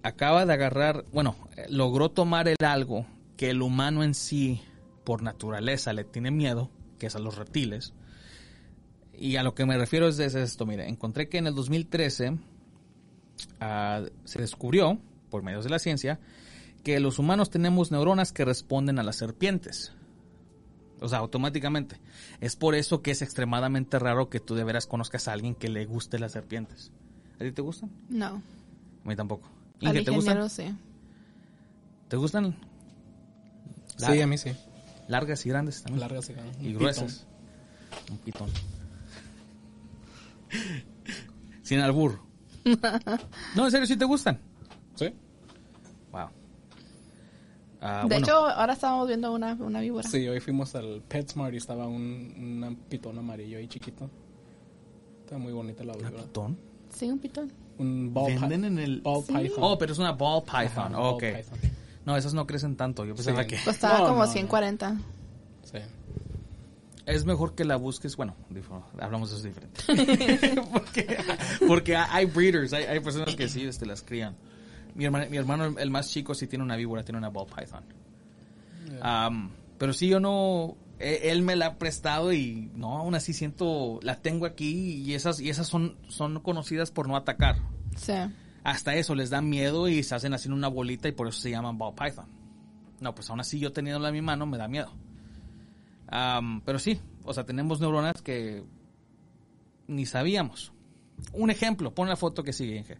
Acaba 0.02 0.46
de 0.46 0.52
agarrar, 0.52 1.04
bueno, 1.12 1.36
logró 1.68 2.10
tomar 2.10 2.48
el 2.48 2.56
algo 2.64 3.06
que 3.36 3.50
el 3.50 3.60
humano 3.60 4.02
en 4.02 4.14
sí, 4.14 4.62
por 5.04 5.22
naturaleza, 5.22 5.92
le 5.92 6.04
tiene 6.04 6.30
miedo, 6.30 6.70
que 6.98 7.06
es 7.06 7.16
a 7.16 7.18
los 7.18 7.36
reptiles. 7.36 7.92
Y 9.12 9.36
a 9.36 9.42
lo 9.42 9.54
que 9.54 9.66
me 9.66 9.76
refiero 9.76 10.08
es, 10.08 10.18
es 10.18 10.34
esto, 10.34 10.64
mire, 10.64 10.88
encontré 10.88 11.28
que 11.28 11.38
en 11.38 11.46
el 11.46 11.54
2013 11.54 12.38
ah, 13.60 14.02
se 14.24 14.40
descubrió, 14.40 14.98
por 15.28 15.42
medios 15.42 15.64
de 15.64 15.70
la 15.70 15.78
ciencia, 15.78 16.20
que 16.84 17.00
los 17.00 17.18
humanos 17.18 17.50
tenemos 17.50 17.90
neuronas 17.90 18.32
que 18.32 18.44
responden 18.44 18.98
a 18.98 19.02
las 19.02 19.16
serpientes. 19.16 19.92
O 21.00 21.08
sea, 21.08 21.18
automáticamente. 21.18 22.00
Es 22.40 22.56
por 22.56 22.74
eso 22.74 23.02
que 23.02 23.10
es 23.10 23.22
extremadamente 23.22 23.98
raro 23.98 24.30
que 24.30 24.40
tú 24.40 24.54
de 24.54 24.64
veras 24.64 24.86
conozcas 24.86 25.28
a 25.28 25.32
alguien 25.32 25.54
que 25.54 25.68
le 25.68 25.84
guste 25.84 26.18
las 26.18 26.32
serpientes. 26.32 26.90
¿A 27.36 27.40
ti 27.40 27.52
te 27.52 27.62
gustan? 27.62 27.90
No. 28.08 28.42
A 29.04 29.08
mí 29.08 29.14
tampoco. 29.14 29.48
Al 29.82 29.88
Inge, 29.88 30.04
¿te 30.04 30.10
gustan? 30.10 30.50
sí. 30.50 30.74
¿Te 32.08 32.16
gustan? 32.16 32.56
Sí, 33.96 34.20
a 34.20 34.26
mí 34.26 34.38
sí. 34.38 34.52
Largas 35.08 35.44
y 35.44 35.48
grandes 35.48 35.82
también. 35.82 36.00
Largas 36.00 36.30
y 36.30 36.32
grandes. 36.32 36.62
Y 36.62 36.68
Un 36.68 36.74
gruesas. 36.78 37.26
Un 38.10 38.18
pitón. 38.18 38.50
Sin 41.62 41.80
albur. 41.80 42.20
no, 43.54 43.64
en 43.64 43.70
serio, 43.70 43.86
sí 43.86 43.96
te 43.96 44.04
gustan. 44.04 44.40
Sí. 44.94 45.12
Wow. 46.12 46.28
Ah, 47.80 48.02
de 48.02 48.08
bueno, 48.08 48.26
hecho, 48.26 48.34
ahora 48.36 48.72
estábamos 48.72 49.06
viendo 49.06 49.32
una, 49.32 49.54
una 49.54 49.80
víbora. 49.80 50.08
Sí, 50.08 50.26
hoy 50.28 50.40
fuimos 50.40 50.74
al 50.74 51.02
PetSmart 51.06 51.54
y 51.54 51.58
estaba 51.58 51.86
un, 51.86 52.34
una 52.58 52.74
pitón 52.88 53.18
amarillo 53.18 53.58
ahí 53.58 53.68
chiquito. 53.68 54.08
Está 55.24 55.38
muy 55.38 55.52
bonita 55.52 55.84
la 55.84 55.92
¿un 55.92 55.98
víbora. 55.98 56.22
pitón? 56.22 56.58
Sí, 56.94 57.10
un 57.10 57.18
pitón. 57.18 57.52
Un 57.78 58.14
ball, 58.14 58.32
Venden 58.40 58.64
en 58.64 58.78
el... 58.78 59.00
ball 59.02 59.22
Sí. 59.24 59.32
python. 59.34 59.58
Oh, 59.60 59.76
pero 59.76 59.92
es 59.92 59.98
una 59.98 60.12
ball 60.12 60.42
python. 60.42 60.94
Ajá, 60.94 60.98
ball 60.98 61.14
ok. 61.14 61.22
python. 61.22 61.58
No, 62.06 62.16
esas 62.16 62.32
no 62.34 62.46
crecen 62.46 62.76
tanto. 62.76 63.04
Yo 63.04 63.14
pensaba 63.14 63.42
Sí. 63.42 63.48
que... 63.48 63.58
Costaba 63.64 63.98
No, 63.98 64.06
como 64.06 64.24
no, 64.24 64.30
140. 64.32 64.96
Sí. 65.64 65.78
Es 67.04 67.24
mejor 67.24 67.54
que 67.54 67.64
la 67.64 67.76
busques, 67.76 68.16
bueno, 68.16 68.34
hablamos 68.98 69.30
de 69.30 69.36
eso 69.36 69.46
diferente. 69.46 69.80
porque, 70.72 71.18
porque 71.68 71.96
hay 71.96 72.24
breeders, 72.26 72.72
hay, 72.72 72.84
hay 72.84 73.00
personas 73.00 73.36
que 73.36 73.48
sí 73.48 73.64
este, 73.64 73.86
las 73.86 74.02
crían. 74.02 74.34
Mi 74.96 75.04
hermano, 75.04 75.26
mi 75.30 75.36
hermano, 75.36 75.78
el 75.78 75.90
más 75.90 76.10
chico, 76.10 76.34
sí 76.34 76.46
tiene 76.46 76.64
una 76.64 76.74
víbora, 76.74 77.04
tiene 77.04 77.18
una 77.18 77.28
ball 77.28 77.46
python. 77.46 77.84
Pero 79.78 79.92
sí, 79.92 80.08
yo 80.08 80.20
no, 80.20 80.76
e- 80.98 81.30
él 81.30 81.42
me 81.42 81.54
la 81.54 81.66
ha 81.66 81.78
prestado 81.78 82.32
y 82.32 82.70
no, 82.74 82.96
aún 82.96 83.14
así 83.14 83.32
siento, 83.34 84.00
la 84.02 84.22
tengo 84.22 84.46
aquí 84.46 84.94
y 84.94 85.14
esas, 85.14 85.38
y 85.38 85.50
esas 85.50 85.66
son, 85.66 85.96
son 86.08 86.40
conocidas 86.40 86.90
por 86.90 87.08
no 87.08 87.16
atacar. 87.16 87.56
Sí. 87.96 88.14
Hasta 88.64 88.94
eso 88.94 89.14
les 89.14 89.30
da 89.30 89.42
miedo 89.42 89.86
y 89.88 90.02
se 90.02 90.14
hacen 90.14 90.32
así 90.32 90.48
en 90.48 90.54
una 90.54 90.68
bolita 90.68 91.08
y 91.08 91.12
por 91.12 91.28
eso 91.28 91.40
se 91.40 91.50
llaman 91.50 91.76
ball 91.78 91.94
python. 91.94 92.26
No, 93.00 93.14
pues 93.14 93.28
aún 93.28 93.40
así 93.40 93.58
yo 93.58 93.72
teniéndola 93.72 94.08
en 94.08 94.14
mi 94.14 94.22
mano 94.22 94.46
me 94.46 94.56
da 94.56 94.66
miedo. 94.66 94.92
Pero 96.64 96.78
sí, 96.78 96.98
o 97.22 97.34
sea, 97.34 97.44
tenemos 97.44 97.80
neuronas 97.80 98.22
que 98.22 98.64
ni 99.86 100.06
sabíamos. 100.06 100.72
Un 101.32 101.50
ejemplo, 101.50 101.94
pon 101.94 102.08
la 102.08 102.16
foto 102.16 102.42
que 102.42 102.52
sigue, 102.52 102.78
Inge. 102.78 102.96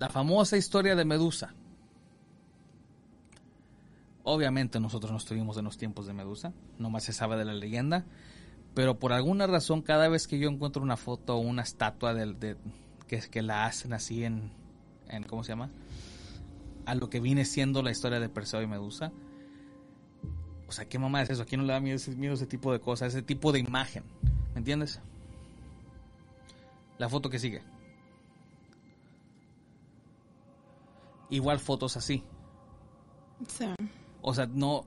La 0.00 0.08
famosa 0.08 0.56
historia 0.56 0.96
de 0.96 1.04
Medusa. 1.04 1.52
Obviamente 4.24 4.80
nosotros 4.80 5.12
no 5.12 5.18
estuvimos 5.18 5.58
en 5.58 5.66
los 5.66 5.76
tiempos 5.76 6.06
de 6.06 6.14
Medusa, 6.14 6.54
nomás 6.78 7.04
se 7.04 7.12
sabe 7.12 7.36
de 7.36 7.44
la 7.44 7.52
leyenda, 7.52 8.06
pero 8.74 8.98
por 8.98 9.12
alguna 9.12 9.46
razón 9.46 9.82
cada 9.82 10.08
vez 10.08 10.26
que 10.26 10.38
yo 10.38 10.48
encuentro 10.48 10.82
una 10.82 10.96
foto 10.96 11.36
o 11.36 11.40
una 11.40 11.60
estatua 11.60 12.14
de, 12.14 12.56
que, 13.08 13.42
la 13.42 13.66
hacen 13.66 13.92
así 13.92 14.24
en, 14.24 14.50
en, 15.10 15.24
¿cómo 15.24 15.44
se 15.44 15.52
llama? 15.52 15.68
A 16.86 16.94
lo 16.94 17.10
que 17.10 17.20
viene 17.20 17.44
siendo 17.44 17.82
la 17.82 17.90
historia 17.90 18.20
de 18.20 18.30
Perseo 18.30 18.62
y 18.62 18.66
Medusa. 18.66 19.12
O 20.66 20.72
sea, 20.72 20.86
¿qué 20.86 20.98
mamá 20.98 21.20
es 21.20 21.28
eso? 21.28 21.42
¿A 21.42 21.44
quién 21.44 21.60
no 21.60 21.66
le 21.66 21.74
da 21.74 21.80
miedo 21.80 21.96
ese, 21.96 22.16
miedo 22.16 22.32
ese 22.32 22.46
tipo 22.46 22.72
de 22.72 22.80
cosas, 22.80 23.08
ese 23.08 23.22
tipo 23.22 23.52
de 23.52 23.58
imagen? 23.58 24.04
¿Me 24.54 24.60
entiendes? 24.60 24.98
La 26.96 27.10
foto 27.10 27.28
que 27.28 27.38
sigue. 27.38 27.60
Igual 31.30 31.60
fotos 31.60 31.96
así. 31.96 32.24
Sí. 33.48 33.66
O 34.20 34.34
sea, 34.34 34.46
no, 34.46 34.84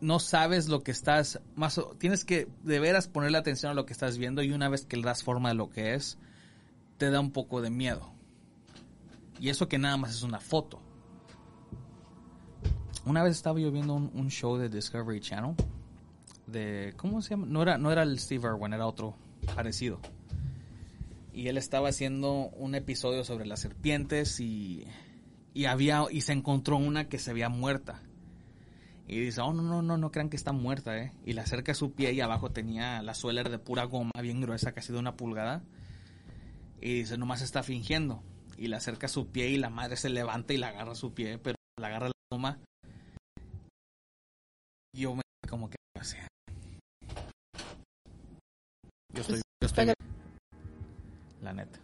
no 0.00 0.18
sabes 0.18 0.68
lo 0.68 0.82
que 0.82 0.90
estás, 0.90 1.40
más, 1.54 1.80
tienes 1.98 2.24
que 2.24 2.48
de 2.62 2.80
veras 2.80 3.08
ponerle 3.08 3.38
atención 3.38 3.72
a 3.72 3.74
lo 3.74 3.84
que 3.84 3.92
estás 3.92 4.16
viendo 4.18 4.42
y 4.42 4.52
una 4.52 4.68
vez 4.68 4.86
que 4.86 4.96
le 4.96 5.02
das 5.02 5.22
forma 5.22 5.50
de 5.50 5.54
lo 5.56 5.70
que 5.70 5.94
es, 5.94 6.18
te 6.98 7.10
da 7.10 7.20
un 7.20 7.32
poco 7.32 7.60
de 7.60 7.70
miedo. 7.70 8.12
Y 9.40 9.48
eso 9.48 9.68
que 9.68 9.78
nada 9.78 9.96
más 9.96 10.14
es 10.14 10.22
una 10.22 10.40
foto. 10.40 10.80
Una 13.04 13.22
vez 13.22 13.32
estaba 13.32 13.58
yo 13.58 13.72
viendo 13.72 13.94
un, 13.94 14.10
un 14.14 14.30
show 14.30 14.56
de 14.56 14.68
Discovery 14.68 15.20
Channel 15.20 15.56
de, 16.46 16.94
¿cómo 16.96 17.22
se 17.22 17.30
llama? 17.30 17.46
No 17.46 17.62
era, 17.62 17.78
no 17.78 17.90
era 17.90 18.02
el 18.02 18.18
Steve 18.18 18.48
Irwin, 18.48 18.72
era 18.72 18.86
otro 18.86 19.16
parecido. 19.54 20.00
Y 21.32 21.48
él 21.48 21.56
estaba 21.56 21.88
haciendo 21.88 22.50
un 22.50 22.74
episodio 22.74 23.24
sobre 23.24 23.46
las 23.46 23.60
serpientes 23.60 24.38
y, 24.40 24.86
y 25.54 25.66
había, 25.66 26.04
y 26.10 26.22
se 26.22 26.32
encontró 26.32 26.76
una 26.76 27.08
que 27.08 27.18
se 27.18 27.32
veía 27.32 27.48
muerta. 27.48 28.02
Y 29.06 29.20
dice, 29.20 29.40
oh, 29.42 29.52
no, 29.52 29.62
no, 29.62 29.82
no, 29.82 29.98
no 29.98 30.10
crean 30.10 30.30
que 30.30 30.36
está 30.36 30.52
muerta, 30.52 30.96
¿eh? 30.96 31.12
Y 31.24 31.34
le 31.34 31.42
acerca 31.42 31.74
su 31.74 31.92
pie 31.92 32.12
y 32.12 32.20
abajo 32.20 32.50
tenía 32.50 33.02
la 33.02 33.14
suela 33.14 33.42
de 33.42 33.58
pura 33.58 33.84
goma, 33.84 34.12
bien 34.22 34.40
gruesa, 34.40 34.72
casi 34.72 34.92
de 34.92 34.98
una 34.98 35.16
pulgada. 35.16 35.62
Y 36.80 36.94
dice, 37.00 37.18
nomás 37.18 37.42
está 37.42 37.62
fingiendo. 37.62 38.22
y 38.56 38.68
le 38.68 38.76
acerca 38.76 39.08
su 39.08 39.28
pie 39.28 39.48
y 39.48 39.58
la 39.58 39.70
madre 39.70 39.96
se 39.96 40.08
levanta 40.08 40.52
y 40.52 40.58
le 40.58 40.66
agarra 40.66 40.94
su 40.94 41.12
pie, 41.12 41.38
pero 41.38 41.56
la 41.80 41.88
agarra 41.88 42.06
la 42.08 42.12
toma. 42.30 42.58
Yo 44.94 45.14
me 45.16 45.22
como 45.48 45.68
que, 45.68 45.76
o 46.00 46.04
sea, 46.04 46.28
yo 49.12 49.20
estoy, 49.22 49.36
yo 49.60 49.66
estoy 49.66 49.84
bien. 49.86 49.96
la 51.42 51.52
neta. 51.52 51.80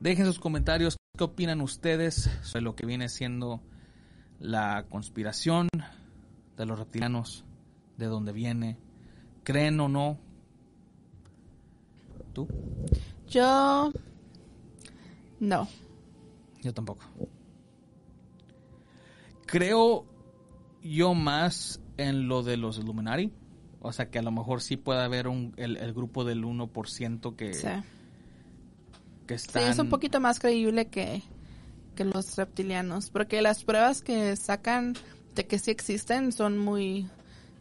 Dejen 0.00 0.26
sus 0.26 0.38
comentarios, 0.38 0.96
qué 1.16 1.22
opinan 1.22 1.60
ustedes 1.60 2.28
sobre 2.42 2.62
lo 2.62 2.74
que 2.74 2.86
viene 2.86 3.08
siendo 3.08 3.60
la 4.40 4.86
conspiración 4.88 5.68
de 6.56 6.66
los 6.66 6.76
reptilianos, 6.76 7.44
de 7.96 8.06
dónde 8.06 8.32
viene, 8.32 8.78
creen 9.44 9.78
o 9.78 9.88
no. 9.88 10.18
¿Tú? 12.32 12.48
Yo. 13.28 13.92
No. 15.38 15.68
Yo 16.62 16.74
tampoco. 16.74 17.04
Creo 19.46 20.06
yo 20.82 21.14
más 21.14 21.80
en 21.96 22.26
lo 22.26 22.42
de 22.42 22.56
los 22.56 22.78
Illuminati. 22.78 23.32
O 23.78 23.92
sea, 23.92 24.10
que 24.10 24.18
a 24.18 24.22
lo 24.22 24.32
mejor 24.32 24.62
sí 24.62 24.76
puede 24.76 25.02
haber 25.02 25.28
un, 25.28 25.52
el, 25.58 25.76
el 25.76 25.92
grupo 25.92 26.24
del 26.24 26.42
1% 26.42 27.36
que, 27.36 27.54
Sí. 27.54 27.68
Que 29.26 29.38
Sí, 29.38 29.58
es 29.58 29.78
un 29.78 29.88
poquito 29.88 30.20
más 30.20 30.38
creíble 30.38 30.86
que, 30.86 31.22
que 31.94 32.04
los 32.04 32.36
reptilianos. 32.36 33.10
Porque 33.10 33.42
las 33.42 33.64
pruebas 33.64 34.02
que 34.02 34.36
sacan 34.36 34.94
de 35.34 35.46
que 35.46 35.58
sí 35.58 35.70
existen 35.70 36.32
son 36.32 36.58
muy. 36.58 37.08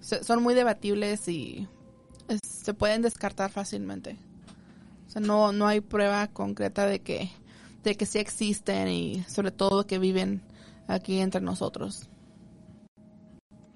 son 0.02 0.44
muy 0.44 0.54
debatibles 0.54 1.28
y 1.28 1.68
es- 2.28 2.40
se 2.44 2.74
pueden 2.74 3.02
descartar 3.02 3.52
fácilmente. 3.52 4.18
O 5.08 5.10
sea, 5.12 5.22
no, 5.22 5.52
no 5.52 5.68
hay 5.68 5.82
prueba 5.82 6.28
concreta 6.28 6.86
de 6.86 7.00
que, 7.02 7.30
de 7.84 7.96
que 7.96 8.06
sí 8.06 8.20
existen 8.20 8.88
y 8.88 9.24
sobre 9.28 9.52
todo 9.52 9.86
que 9.86 10.00
viven 10.00 10.42
aquí 10.88 11.20
entre 11.20 11.42
nosotros. 11.42 12.10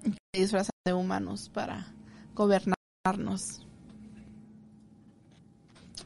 Y 0.04 0.10
que 0.10 0.16
se 0.34 0.40
disfrazan 0.42 0.70
de 0.84 0.92
humanos 0.94 1.48
para 1.48 1.92
gobernarnos. 2.34 3.66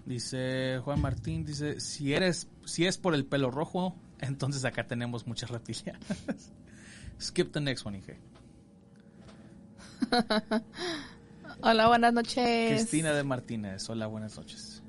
Dice 0.04 0.80
Juan 0.84 1.00
Martín, 1.00 1.44
dice, 1.44 1.78
si 1.80 2.12
eres, 2.12 2.48
si 2.64 2.86
es 2.86 2.98
por 2.98 3.14
el 3.14 3.24
pelo 3.24 3.50
rojo, 3.50 3.94
entonces 4.20 4.64
acá 4.64 4.86
tenemos 4.86 5.26
muchas 5.26 5.50
reptilianas. 5.50 6.52
Skip 7.20 7.52
the 7.52 7.60
next 7.60 7.86
one, 7.86 7.98
Inge. 7.98 8.18
Hola, 11.60 11.86
buenas 11.86 12.12
noches. 12.12 12.70
Cristina 12.72 13.12
de 13.12 13.22
Martínez, 13.22 13.88
hola, 13.88 14.08
buenas 14.08 14.36
noches. 14.36 14.82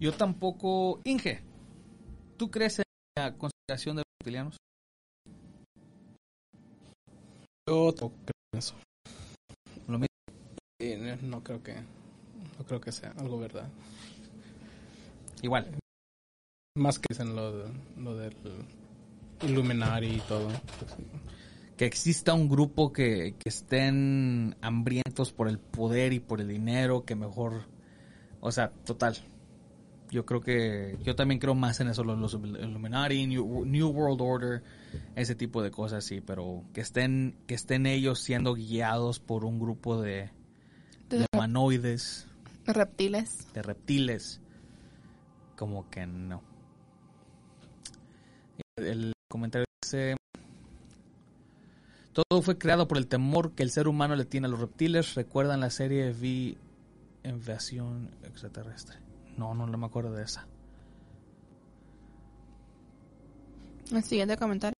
Yo 0.00 0.14
tampoco, 0.14 1.00
Inge, 1.04 1.42
¿tú 2.38 2.50
crees 2.50 2.78
en 2.78 2.84
la 3.16 3.34
conspiración 3.34 3.96
de 3.96 4.00
los 4.00 4.06
reptilianos? 4.20 4.56
Yo 7.68 7.92
tampoco 7.92 8.14
creo 8.24 8.34
en 8.54 8.58
eso. 8.58 8.74
Lo 9.86 9.98
mismo. 9.98 10.08
No 11.22 11.42
creo 11.42 11.62
que 11.62 11.76
no 12.58 12.64
creo 12.64 12.80
que 12.80 12.92
sea 12.92 13.12
algo 13.18 13.38
verdad. 13.38 13.68
Igual. 15.42 15.78
Más 16.76 16.98
que 16.98 17.06
dicen 17.10 17.34
lo, 17.36 17.52
de- 17.58 17.72
lo 17.98 18.16
del 18.16 18.34
Illuminati 19.42 20.06
y 20.06 20.20
todo. 20.28 20.48
que 21.76 21.86
exista 21.86 22.34
un 22.34 22.48
grupo 22.48 22.92
que, 22.92 23.34
que 23.38 23.48
estén 23.48 24.56
hambrientos 24.60 25.32
por 25.32 25.48
el 25.48 25.58
poder 25.58 26.12
y 26.12 26.20
por 26.20 26.40
el 26.40 26.48
dinero, 26.48 27.04
que 27.04 27.14
mejor, 27.14 27.64
o 28.40 28.50
sea, 28.52 28.70
total. 28.84 29.16
Yo 30.10 30.24
creo 30.24 30.40
que, 30.40 30.96
yo 31.02 31.16
también 31.16 31.40
creo 31.40 31.54
más 31.56 31.80
en 31.80 31.88
eso, 31.88 32.04
los, 32.04 32.18
los 32.18 32.34
Illuminati, 32.34 33.26
New, 33.26 33.64
New 33.64 33.88
World 33.88 34.20
Order, 34.20 34.62
ese 35.16 35.34
tipo 35.34 35.62
de 35.62 35.72
cosas, 35.72 36.04
sí, 36.04 36.20
pero 36.20 36.62
que 36.72 36.80
estén, 36.80 37.36
que 37.48 37.54
estén 37.54 37.86
ellos 37.86 38.20
siendo 38.20 38.54
guiados 38.54 39.18
por 39.18 39.44
un 39.44 39.58
grupo 39.58 40.00
de, 40.00 40.30
de 41.08 41.18
De 41.18 41.26
humanoides, 41.34 42.28
reptiles. 42.72 43.52
de 43.52 43.62
reptiles, 43.62 44.40
como 45.56 45.88
que 45.90 46.06
no. 46.06 46.42
El 48.76 49.12
comentario 49.28 49.66
dice, 49.82 50.16
todo 52.12 52.42
fue 52.42 52.58
creado 52.58 52.88
por 52.88 52.98
el 52.98 53.06
temor 53.08 53.52
que 53.52 53.62
el 53.62 53.70
ser 53.70 53.88
humano 53.88 54.16
le 54.16 54.24
tiene 54.24 54.46
a 54.46 54.50
los 54.50 54.60
reptiles. 54.60 55.14
¿Recuerdan 55.14 55.60
la 55.60 55.70
serie 55.70 56.10
V 56.10 56.56
Invasión 57.24 58.10
Extraterrestre? 58.22 58.98
No, 59.36 59.54
no, 59.54 59.66
no 59.66 59.78
me 59.78 59.86
acuerdo 59.86 60.12
de 60.12 60.22
esa. 60.22 60.46
El 63.92 64.02
siguiente 64.02 64.36
comentario. 64.36 64.73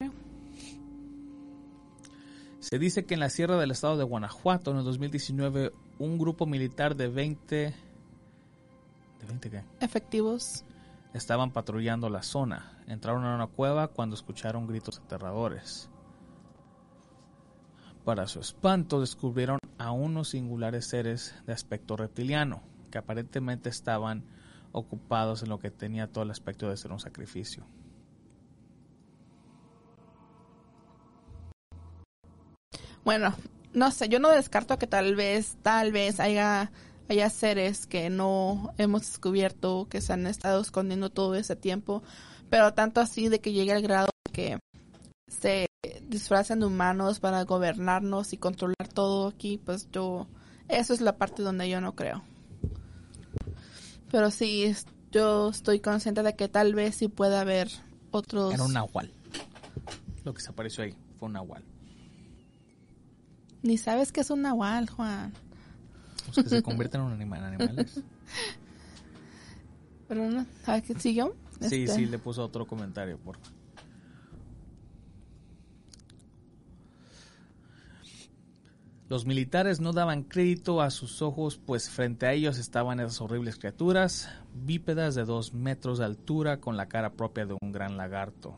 Se 2.75 2.81
dice 2.81 3.07
que 3.07 3.15
en 3.15 3.21
la 3.21 3.31
sierra 3.31 3.57
del 3.57 3.71
estado 3.71 3.97
de 3.97 4.03
Guanajuato, 4.03 4.73
en 4.73 4.79
el 4.79 4.85
2019, 4.85 5.73
un 6.01 6.19
grupo 6.19 6.45
militar 6.45 6.97
de 6.97 7.07
20... 7.07 7.57
¿De 7.57 7.75
20 9.29 9.49
qué? 9.49 9.63
Efectivos. 9.79 10.65
Estaban 11.13 11.53
patrullando 11.53 12.11
la 12.11 12.25
zona. 12.25 12.83
Entraron 12.89 13.27
a 13.27 13.37
una 13.37 13.47
cueva 13.47 13.87
cuando 13.87 14.17
escucharon 14.17 14.67
gritos 14.67 14.99
aterradores. 14.99 15.89
Para 18.05 18.27
su 18.27 18.41
espanto 18.41 19.01
descubrieron 19.01 19.61
a 19.79 19.93
unos 19.93 20.31
singulares 20.31 20.89
seres 20.89 21.33
de 21.47 21.53
aspecto 21.53 21.97
reptiliano, 21.97 22.65
que 22.91 22.99
aparentemente 22.99 23.69
estaban 23.69 24.25
ocupados 24.73 25.45
en 25.45 25.51
lo 25.51 25.61
que 25.61 25.71
tenía 25.71 26.11
todo 26.11 26.25
el 26.25 26.33
aspecto 26.33 26.69
de 26.69 26.77
ser 26.77 26.91
un 26.91 26.99
sacrificio. 26.99 27.65
Bueno, 33.05 33.35
no 33.75 33.91
sé, 33.91 34.09
yo 34.09 34.19
no 34.19 34.31
descarto 34.31 34.79
que 34.79 34.87
tal 34.87 35.15
vez, 35.15 35.57
tal 35.63 35.93
vez 35.93 36.21
haya, 36.21 36.73
haya 37.09 37.29
seres 37.29 37.87
que 37.87 38.09
no 38.09 38.73
hemos 38.79 39.03
descubierto, 39.03 39.87
que 39.91 40.01
se 40.01 40.13
han 40.13 40.27
estado 40.27 40.63
escondiendo 40.63 41.11
todo 41.11 41.35
ese 41.35 41.57
tiempo, 41.57 42.03
pero 42.49 42.73
tanto 42.73 43.01
así 43.01 43.29
de 43.29 43.41
que 43.41 43.53
llegue 43.53 43.73
al 43.73 43.83
grado 43.83 44.09
que 44.33 44.59
se 45.29 45.67
disfracen 46.03 46.61
de 46.61 46.67
humanos 46.67 47.21
para 47.21 47.43
gobernarnos 47.45 48.33
y 48.33 48.39
controlar 48.39 48.89
todo 48.93 49.29
aquí, 49.29 49.59
pues 49.59 49.89
yo, 49.91 50.27
eso 50.69 50.95
es 50.95 51.01
la 51.01 51.17
parte 51.17 51.43
donde 51.43 51.69
yo 51.69 51.81
no 51.81 51.95
creo. 51.95 52.23
Pero 54.11 54.31
sí, 54.31 54.73
yo 55.11 55.51
estoy 55.51 55.81
consciente 55.81 56.23
de 56.23 56.37
que 56.37 56.49
tal 56.49 56.75
vez 56.75 56.95
sí 56.97 57.09
pueda 57.09 57.41
haber 57.41 57.69
otros... 58.13 58.55
Era 58.55 58.63
un 58.63 58.73
nahual. 58.73 59.13
Lo 60.25 60.33
que 60.33 60.41
se 60.41 60.51
apareció 60.51 60.85
ahí 60.85 60.95
fue 61.19 61.27
un 61.27 61.35
nahual. 61.35 61.65
Ni 63.65 63.79
sabes 63.79 64.13
que 64.13 64.21
es 64.21 64.31
un 64.31 64.43
nahual, 64.43 64.89
Juan. 64.89 65.33
Los 66.29 66.37
que 66.37 66.49
se 66.51 66.63
convierten 66.63 67.01
en 67.01 67.13
anima- 67.13 67.39
en 67.39 67.45
animales. 67.45 68.01
Pero 70.09 70.31
no, 70.31 70.47
¿sabes 70.65 70.83
qué 70.85 70.95
siguió? 71.01 71.35
Sí, 71.61 71.85
Este, 71.85 71.89
sí, 71.89 72.07
le 72.07 72.19
puso 72.19 72.45
otro 72.45 72.67
comentario, 72.67 73.19
por 73.19 73.39
Los 79.09 79.27
militares 79.27 79.81
no 79.81 79.93
daban 79.93 80.23
crédito 80.23 80.81
a 80.81 80.91
sus 80.91 81.21
ojos, 81.21 81.59
pues 81.59 81.91
frente 81.91 82.27
a 82.27 82.33
ellos 82.33 82.59
estaban 82.59 83.01
esas 83.01 83.21
horribles 83.21 83.59
criaturas, 83.59 84.31
bípedas 84.55 85.15
de 85.15 85.25
dos 85.25 85.53
metros 85.53 85.99
de 85.99 86.07
altura 86.07 86.61
con 86.61 86.77
la 86.77 86.89
cara 86.89 87.13
propia 87.13 87.45
de 87.45 87.57
un 87.61 87.71
gran 87.71 87.97
lagarto. 87.99 88.57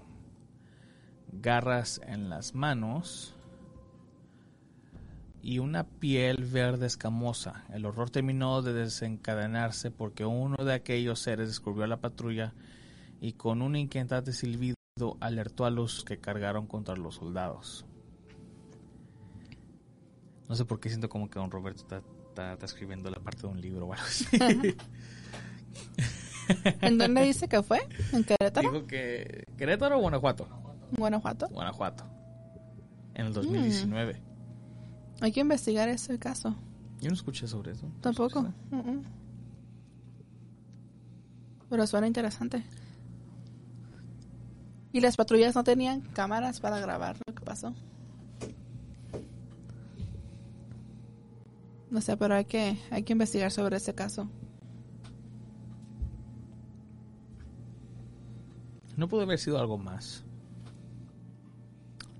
Garras 1.32 2.00
en 2.06 2.30
las 2.30 2.54
manos 2.54 3.34
y 5.42 5.58
una 5.60 5.84
piel 5.84 6.44
verde 6.44 6.86
escamosa. 6.86 7.64
El 7.72 7.86
horror 7.86 8.10
terminó 8.10 8.62
de 8.62 8.72
desencadenarse 8.72 9.90
porque 9.90 10.24
uno 10.24 10.56
de 10.64 10.72
aquellos 10.74 11.20
seres 11.20 11.48
descubrió 11.48 11.84
a 11.84 11.88
la 11.88 12.00
patrulla 12.00 12.54
y 13.20 13.32
con 13.34 13.62
un 13.62 13.76
inquietante 13.76 14.32
silbido 14.32 14.74
alertó 15.20 15.64
a 15.64 15.70
los 15.70 16.04
que 16.04 16.18
cargaron 16.18 16.66
contra 16.66 16.96
los 16.96 17.16
soldados. 17.16 17.84
No 20.48 20.54
sé 20.54 20.64
por 20.64 20.80
qué 20.80 20.88
siento 20.88 21.08
como 21.08 21.28
que 21.28 21.38
don 21.38 21.50
Roberto 21.50 21.82
está, 21.82 22.02
está- 22.28 22.52
está 22.52 22.66
escribiendo 22.66 23.10
la 23.10 23.18
parte 23.20 23.42
de 23.42 23.48
un 23.48 23.60
libro 23.60 23.86
o 23.86 23.92
algo 23.92 24.04
así. 24.06 24.26
¿En 26.80 26.98
dónde 26.98 27.22
dice 27.22 27.48
que 27.48 27.62
fue? 27.62 27.80
¿En 28.12 28.22
Querétaro? 28.24 28.70
Dijo 28.72 28.86
que... 28.86 29.44
¿Querétaro 29.58 29.96
o 29.98 30.00
Guanajuato? 30.00 30.48
¿Guanajuato? 30.96 31.48
Guanajuato. 31.48 32.04
En 33.14 33.26
el 33.26 33.32
2019. 33.32 34.22
Hay 35.20 35.32
que 35.32 35.40
investigar 35.40 35.88
ese 35.88 36.18
caso. 36.18 36.54
Yo 37.00 37.08
no 37.08 37.14
escuché 37.14 37.46
sobre 37.46 37.72
eso. 37.72 37.86
Tampoco. 38.00 38.46
Pero 41.68 41.86
suena 41.86 42.06
interesante. 42.06 42.64
¿Y 44.92 45.00
las 45.00 45.16
patrullas 45.16 45.54
no 45.54 45.64
tenían 45.64 46.00
cámaras 46.00 46.60
para 46.60 46.80
grabar 46.80 47.16
lo 47.26 47.34
que 47.34 47.44
pasó? 47.44 47.74
No 51.90 52.00
sé, 52.00 52.16
pero 52.16 52.34
hay 52.34 52.44
que, 52.44 52.78
hay 52.90 53.02
que 53.02 53.12
investigar 53.12 53.50
sobre 53.52 53.76
ese 53.76 53.94
caso. 53.94 54.28
No 58.96 59.08
pudo 59.08 59.22
haber 59.22 59.38
sido 59.38 59.58
algo 59.58 59.76
más. 59.76 60.24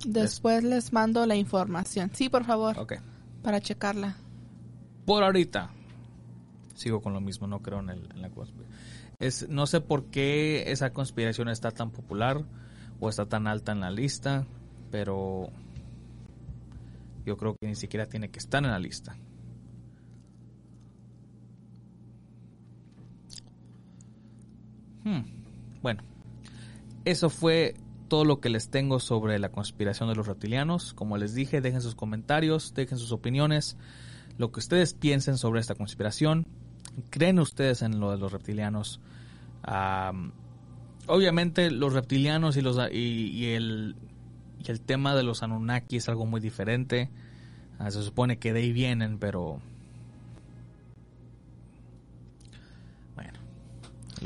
Después 0.06 0.62
les 0.64 0.92
mando 0.92 1.26
la 1.26 1.36
información. 1.36 2.10
Sí, 2.14 2.28
por 2.28 2.44
favor, 2.44 2.78
Ok. 2.78 2.94
para 3.42 3.60
checarla. 3.60 4.16
Por 5.04 5.22
ahorita, 5.22 5.70
sigo 6.74 7.00
con 7.00 7.12
lo 7.12 7.20
mismo, 7.20 7.46
no 7.46 7.60
creo 7.60 7.80
en, 7.80 7.90
el- 7.90 8.08
en 8.14 8.22
la 8.22 8.30
conspiración. 8.30 8.76
Es, 9.18 9.48
no 9.48 9.66
sé 9.66 9.80
por 9.80 10.06
qué 10.06 10.70
esa 10.70 10.90
conspiración 10.92 11.48
está 11.48 11.70
tan 11.70 11.90
popular 11.90 12.44
o 13.00 13.08
está 13.08 13.26
tan 13.26 13.46
alta 13.46 13.72
en 13.72 13.80
la 13.80 13.90
lista, 13.90 14.46
pero 14.90 15.48
yo 17.24 17.36
creo 17.36 17.56
que 17.60 17.66
ni 17.66 17.74
siquiera 17.74 18.06
tiene 18.06 18.28
que 18.30 18.38
estar 18.38 18.62
en 18.64 18.70
la 18.70 18.78
lista. 18.78 19.16
Hmm, 25.04 25.20
Bueno, 25.82 26.02
eso 27.04 27.30
fue 27.30 27.74
todo 28.08 28.24
lo 28.24 28.40
que 28.40 28.48
les 28.48 28.70
tengo 28.70 29.00
sobre 29.00 29.38
la 29.38 29.50
conspiración 29.50 30.08
de 30.08 30.14
los 30.14 30.26
reptilianos. 30.26 30.94
Como 30.94 31.16
les 31.18 31.34
dije, 31.34 31.60
dejen 31.60 31.80
sus 31.80 31.94
comentarios, 31.94 32.74
dejen 32.74 32.98
sus 32.98 33.12
opiniones, 33.12 33.76
lo 34.38 34.52
que 34.52 34.60
ustedes 34.60 34.94
piensen 34.94 35.38
sobre 35.38 35.60
esta 35.60 35.74
conspiración. 35.74 36.46
¿Creen 37.10 37.38
ustedes 37.38 37.82
en 37.82 38.00
lo 38.00 38.10
de 38.10 38.18
los 38.18 38.32
reptilianos? 38.32 39.00
Am, 39.62 40.32
obviamente 41.06 41.70
los 41.70 41.92
reptilianos 41.92 42.56
y, 42.56 42.62
los, 42.62 42.78
y, 42.92 42.96
y 42.98 43.46
el, 43.54 43.96
y 44.64 44.70
el 44.70 44.80
tema 44.80 45.14
de 45.14 45.22
los 45.22 45.42
Anunnaki 45.42 45.96
es 45.96 46.08
algo 46.08 46.26
muy 46.26 46.40
diferente. 46.40 47.10
Ah, 47.78 47.90
se 47.90 48.02
supone 48.02 48.38
que 48.38 48.52
de 48.52 48.60
ahí 48.60 48.72
vienen, 48.72 49.18
pero... 49.18 49.60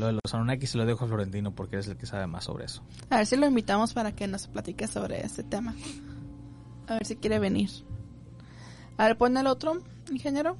lo 0.00 0.06
de 0.06 0.12
los 0.14 0.34
Anunnaki 0.34 0.66
se 0.66 0.78
lo 0.78 0.86
dejo 0.86 1.04
a 1.04 1.08
Florentino 1.08 1.54
porque 1.54 1.78
es 1.78 1.86
el 1.86 1.96
que 1.96 2.06
sabe 2.06 2.26
más 2.26 2.44
sobre 2.44 2.64
eso. 2.64 2.82
A 3.10 3.18
ver 3.18 3.26
si 3.26 3.36
lo 3.36 3.46
invitamos 3.46 3.92
para 3.92 4.12
que 4.12 4.26
nos 4.26 4.48
platique 4.48 4.88
sobre 4.88 5.24
este 5.24 5.44
tema. 5.44 5.74
A 6.88 6.94
ver 6.94 7.06
si 7.06 7.16
quiere 7.16 7.38
venir. 7.38 7.70
A 8.96 9.04
ver, 9.04 9.16
pon 9.16 9.36
el 9.36 9.46
otro, 9.46 9.78
ingeniero. 10.10 10.56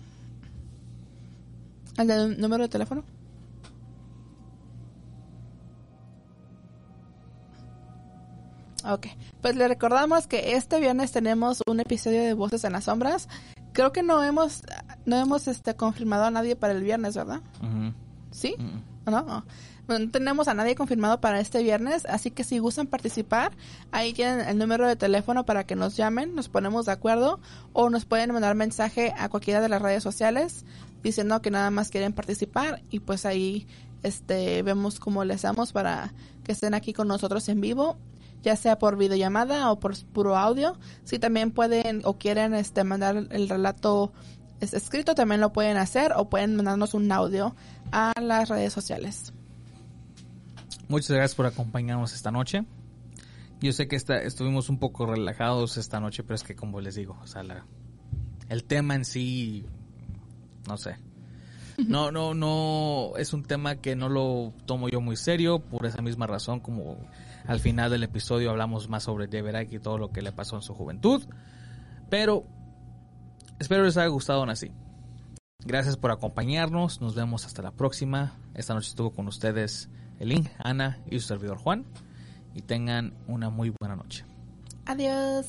El 1.99 2.07
del 2.07 2.41
número 2.41 2.63
de 2.63 2.69
teléfono. 2.69 3.03
Ok, 8.85 9.09
pues 9.43 9.57
le 9.57 9.69
recordamos 9.69 10.27
que 10.27 10.55
este 10.55 10.81
viernes 10.81 11.13
tenemos 11.13 11.63
un 11.67 11.81
episodio 11.81 12.23
de 12.23 12.33
Voces 12.33 12.65
en 12.65 12.73
las 12.73 12.85
Sombras. 12.85 13.29
Creo 13.73 13.93
que 13.93 14.03
no 14.03 14.23
hemos, 14.23 14.63
no 15.05 15.17
hemos 15.17 15.49
este, 15.49 15.77
confirmado 15.77 16.25
a 16.25 16.31
nadie 16.31 16.57
para 16.57 16.73
el 16.73 16.83
viernes, 16.83 17.15
¿verdad? 17.15 17.41
Ujú. 17.59 17.93
¿Sí? 18.31 18.57
No. 19.11 19.45
No 19.89 20.11
tenemos 20.11 20.47
a 20.47 20.55
nadie 20.55 20.75
confirmado 20.77 21.21
para 21.21 21.41
este 21.41 21.63
viernes, 21.63 22.07
así 22.07 22.31
que 22.31 22.45
si 22.45 22.59
gustan 22.59 22.87
participar, 22.87 23.53
ahí 23.91 24.13
tienen 24.13 24.47
el 24.47 24.57
número 24.57 24.87
de 24.87 24.95
teléfono 24.95 25.45
para 25.45 25.65
que 25.65 25.75
nos 25.75 25.97
llamen, 25.97 26.35
nos 26.35 26.49
ponemos 26.49 26.87
de 26.87 26.93
acuerdo 26.93 27.41
o 27.73 27.91
nos 27.91 28.05
pueden 28.05 28.33
mandar 28.33 28.55
mensaje 28.55 29.13
a 29.19 29.29
cualquiera 29.29 29.61
de 29.61 29.69
las 29.69 29.83
redes 29.83 30.03
sociales 30.03 30.65
diciendo 31.03 31.43
que 31.43 31.51
nada 31.51 31.71
más 31.71 31.91
quieren 31.91 32.13
participar 32.13 32.83
y 32.91 33.01
pues 33.01 33.27
ahí 33.27 33.67
este 34.03 34.63
vemos 34.63 35.01
cómo 35.01 35.25
les 35.25 35.43
damos 35.43 35.73
para 35.73 36.13
que 36.45 36.53
estén 36.53 36.75
aquí 36.75 36.93
con 36.93 37.09
nosotros 37.09 37.49
en 37.49 37.61
vivo 37.61 37.97
ya 38.43 38.57
sea 38.57 38.79
por 38.79 38.97
videollamada 38.97 39.71
o 39.71 39.81
por 39.81 39.95
puro 40.07 40.37
audio. 40.37 40.77
Si 41.05 41.19
también 41.19 41.51
pueden 41.51 42.03
o 42.05 42.15
quieren 42.15 42.55
este 42.55 42.85
mandar 42.85 43.27
el 43.31 43.49
relato 43.49 44.13
es- 44.61 44.75
escrito, 44.75 45.15
también 45.15 45.41
lo 45.41 45.53
pueden 45.53 45.77
hacer 45.77 46.13
o 46.17 46.29
pueden 46.29 46.57
mandarnos 46.57 46.95
un 46.95 47.11
audio 47.13 47.55
a 47.93 48.13
las 48.21 48.49
redes 48.49 48.73
sociales. 48.73 49.33
Muchas 50.89 51.11
gracias 51.11 51.35
por 51.35 51.47
acompañarnos 51.47 52.13
esta 52.15 52.31
noche. 52.31 52.65
Yo 53.61 53.73
sé 53.73 53.89
que 53.89 53.97
esta, 53.97 54.21
estuvimos 54.23 54.71
un 54.71 54.79
poco 54.79 55.07
relajados 55.07 55.77
esta 55.77 56.01
noche, 56.01 56.23
pero 56.23 56.35
es 56.35 56.43
que 56.43 56.57
como 56.57 56.81
les 56.81 56.95
digo, 56.95 57.17
o 57.23 57.27
sea, 57.27 57.43
la- 57.43 57.65
el 58.49 58.65
tema 58.65 58.95
en 58.95 59.05
sí, 59.05 59.65
no 60.69 60.77
sé. 60.77 60.97
No, 61.89 62.11
no, 62.13 62.35
no, 62.35 63.13
es 63.17 63.33
un 63.33 63.43
tema 63.43 63.77
que 63.77 63.97
no 63.97 64.11
lo 64.11 64.53
tomo 64.67 64.91
yo 64.91 65.01
muy 65.01 65.17
serio 65.17 65.61
por 65.61 65.87
esa 65.87 66.03
misma 66.03 66.27
razón 66.27 66.61
como 66.61 66.99
al 67.47 67.59
final 67.59 67.91
del 67.91 68.03
episodio 68.03 68.51
hablamos 68.51 68.91
más 68.91 69.05
sobre 69.05 69.29
Deverak 69.29 69.73
y 69.73 69.79
todo 69.79 69.97
lo 69.97 70.11
que 70.11 70.21
le 70.21 70.31
pasó 70.31 70.57
en 70.57 70.63
su 70.63 70.75
juventud. 70.75 71.23
Pero 72.11 72.45
espero 73.61 73.85
les 73.85 73.97
haya 73.97 74.09
gustado 74.09 74.41
aún 74.41 74.51
así. 74.51 74.73
Gracias 75.65 75.97
por 75.97 76.11
acompañarnos. 76.11 77.01
Nos 77.01 77.15
vemos 77.15 77.47
hasta 77.47 77.63
la 77.63 77.71
próxima. 77.71 78.39
Esta 78.55 78.75
noche 78.75 78.89
estuvo 78.89 79.13
con 79.13 79.29
ustedes 79.29 79.89
Elin, 80.19 80.49
Ana 80.59 80.99
y 81.09 81.21
su 81.21 81.29
servidor 81.29 81.59
Juan. 81.59 81.85
Y 82.55 82.63
tengan 82.63 83.15
una 83.29 83.51
muy 83.51 83.73
buena 83.79 83.95
noche. 83.95 84.25
Adiós. 84.87 85.47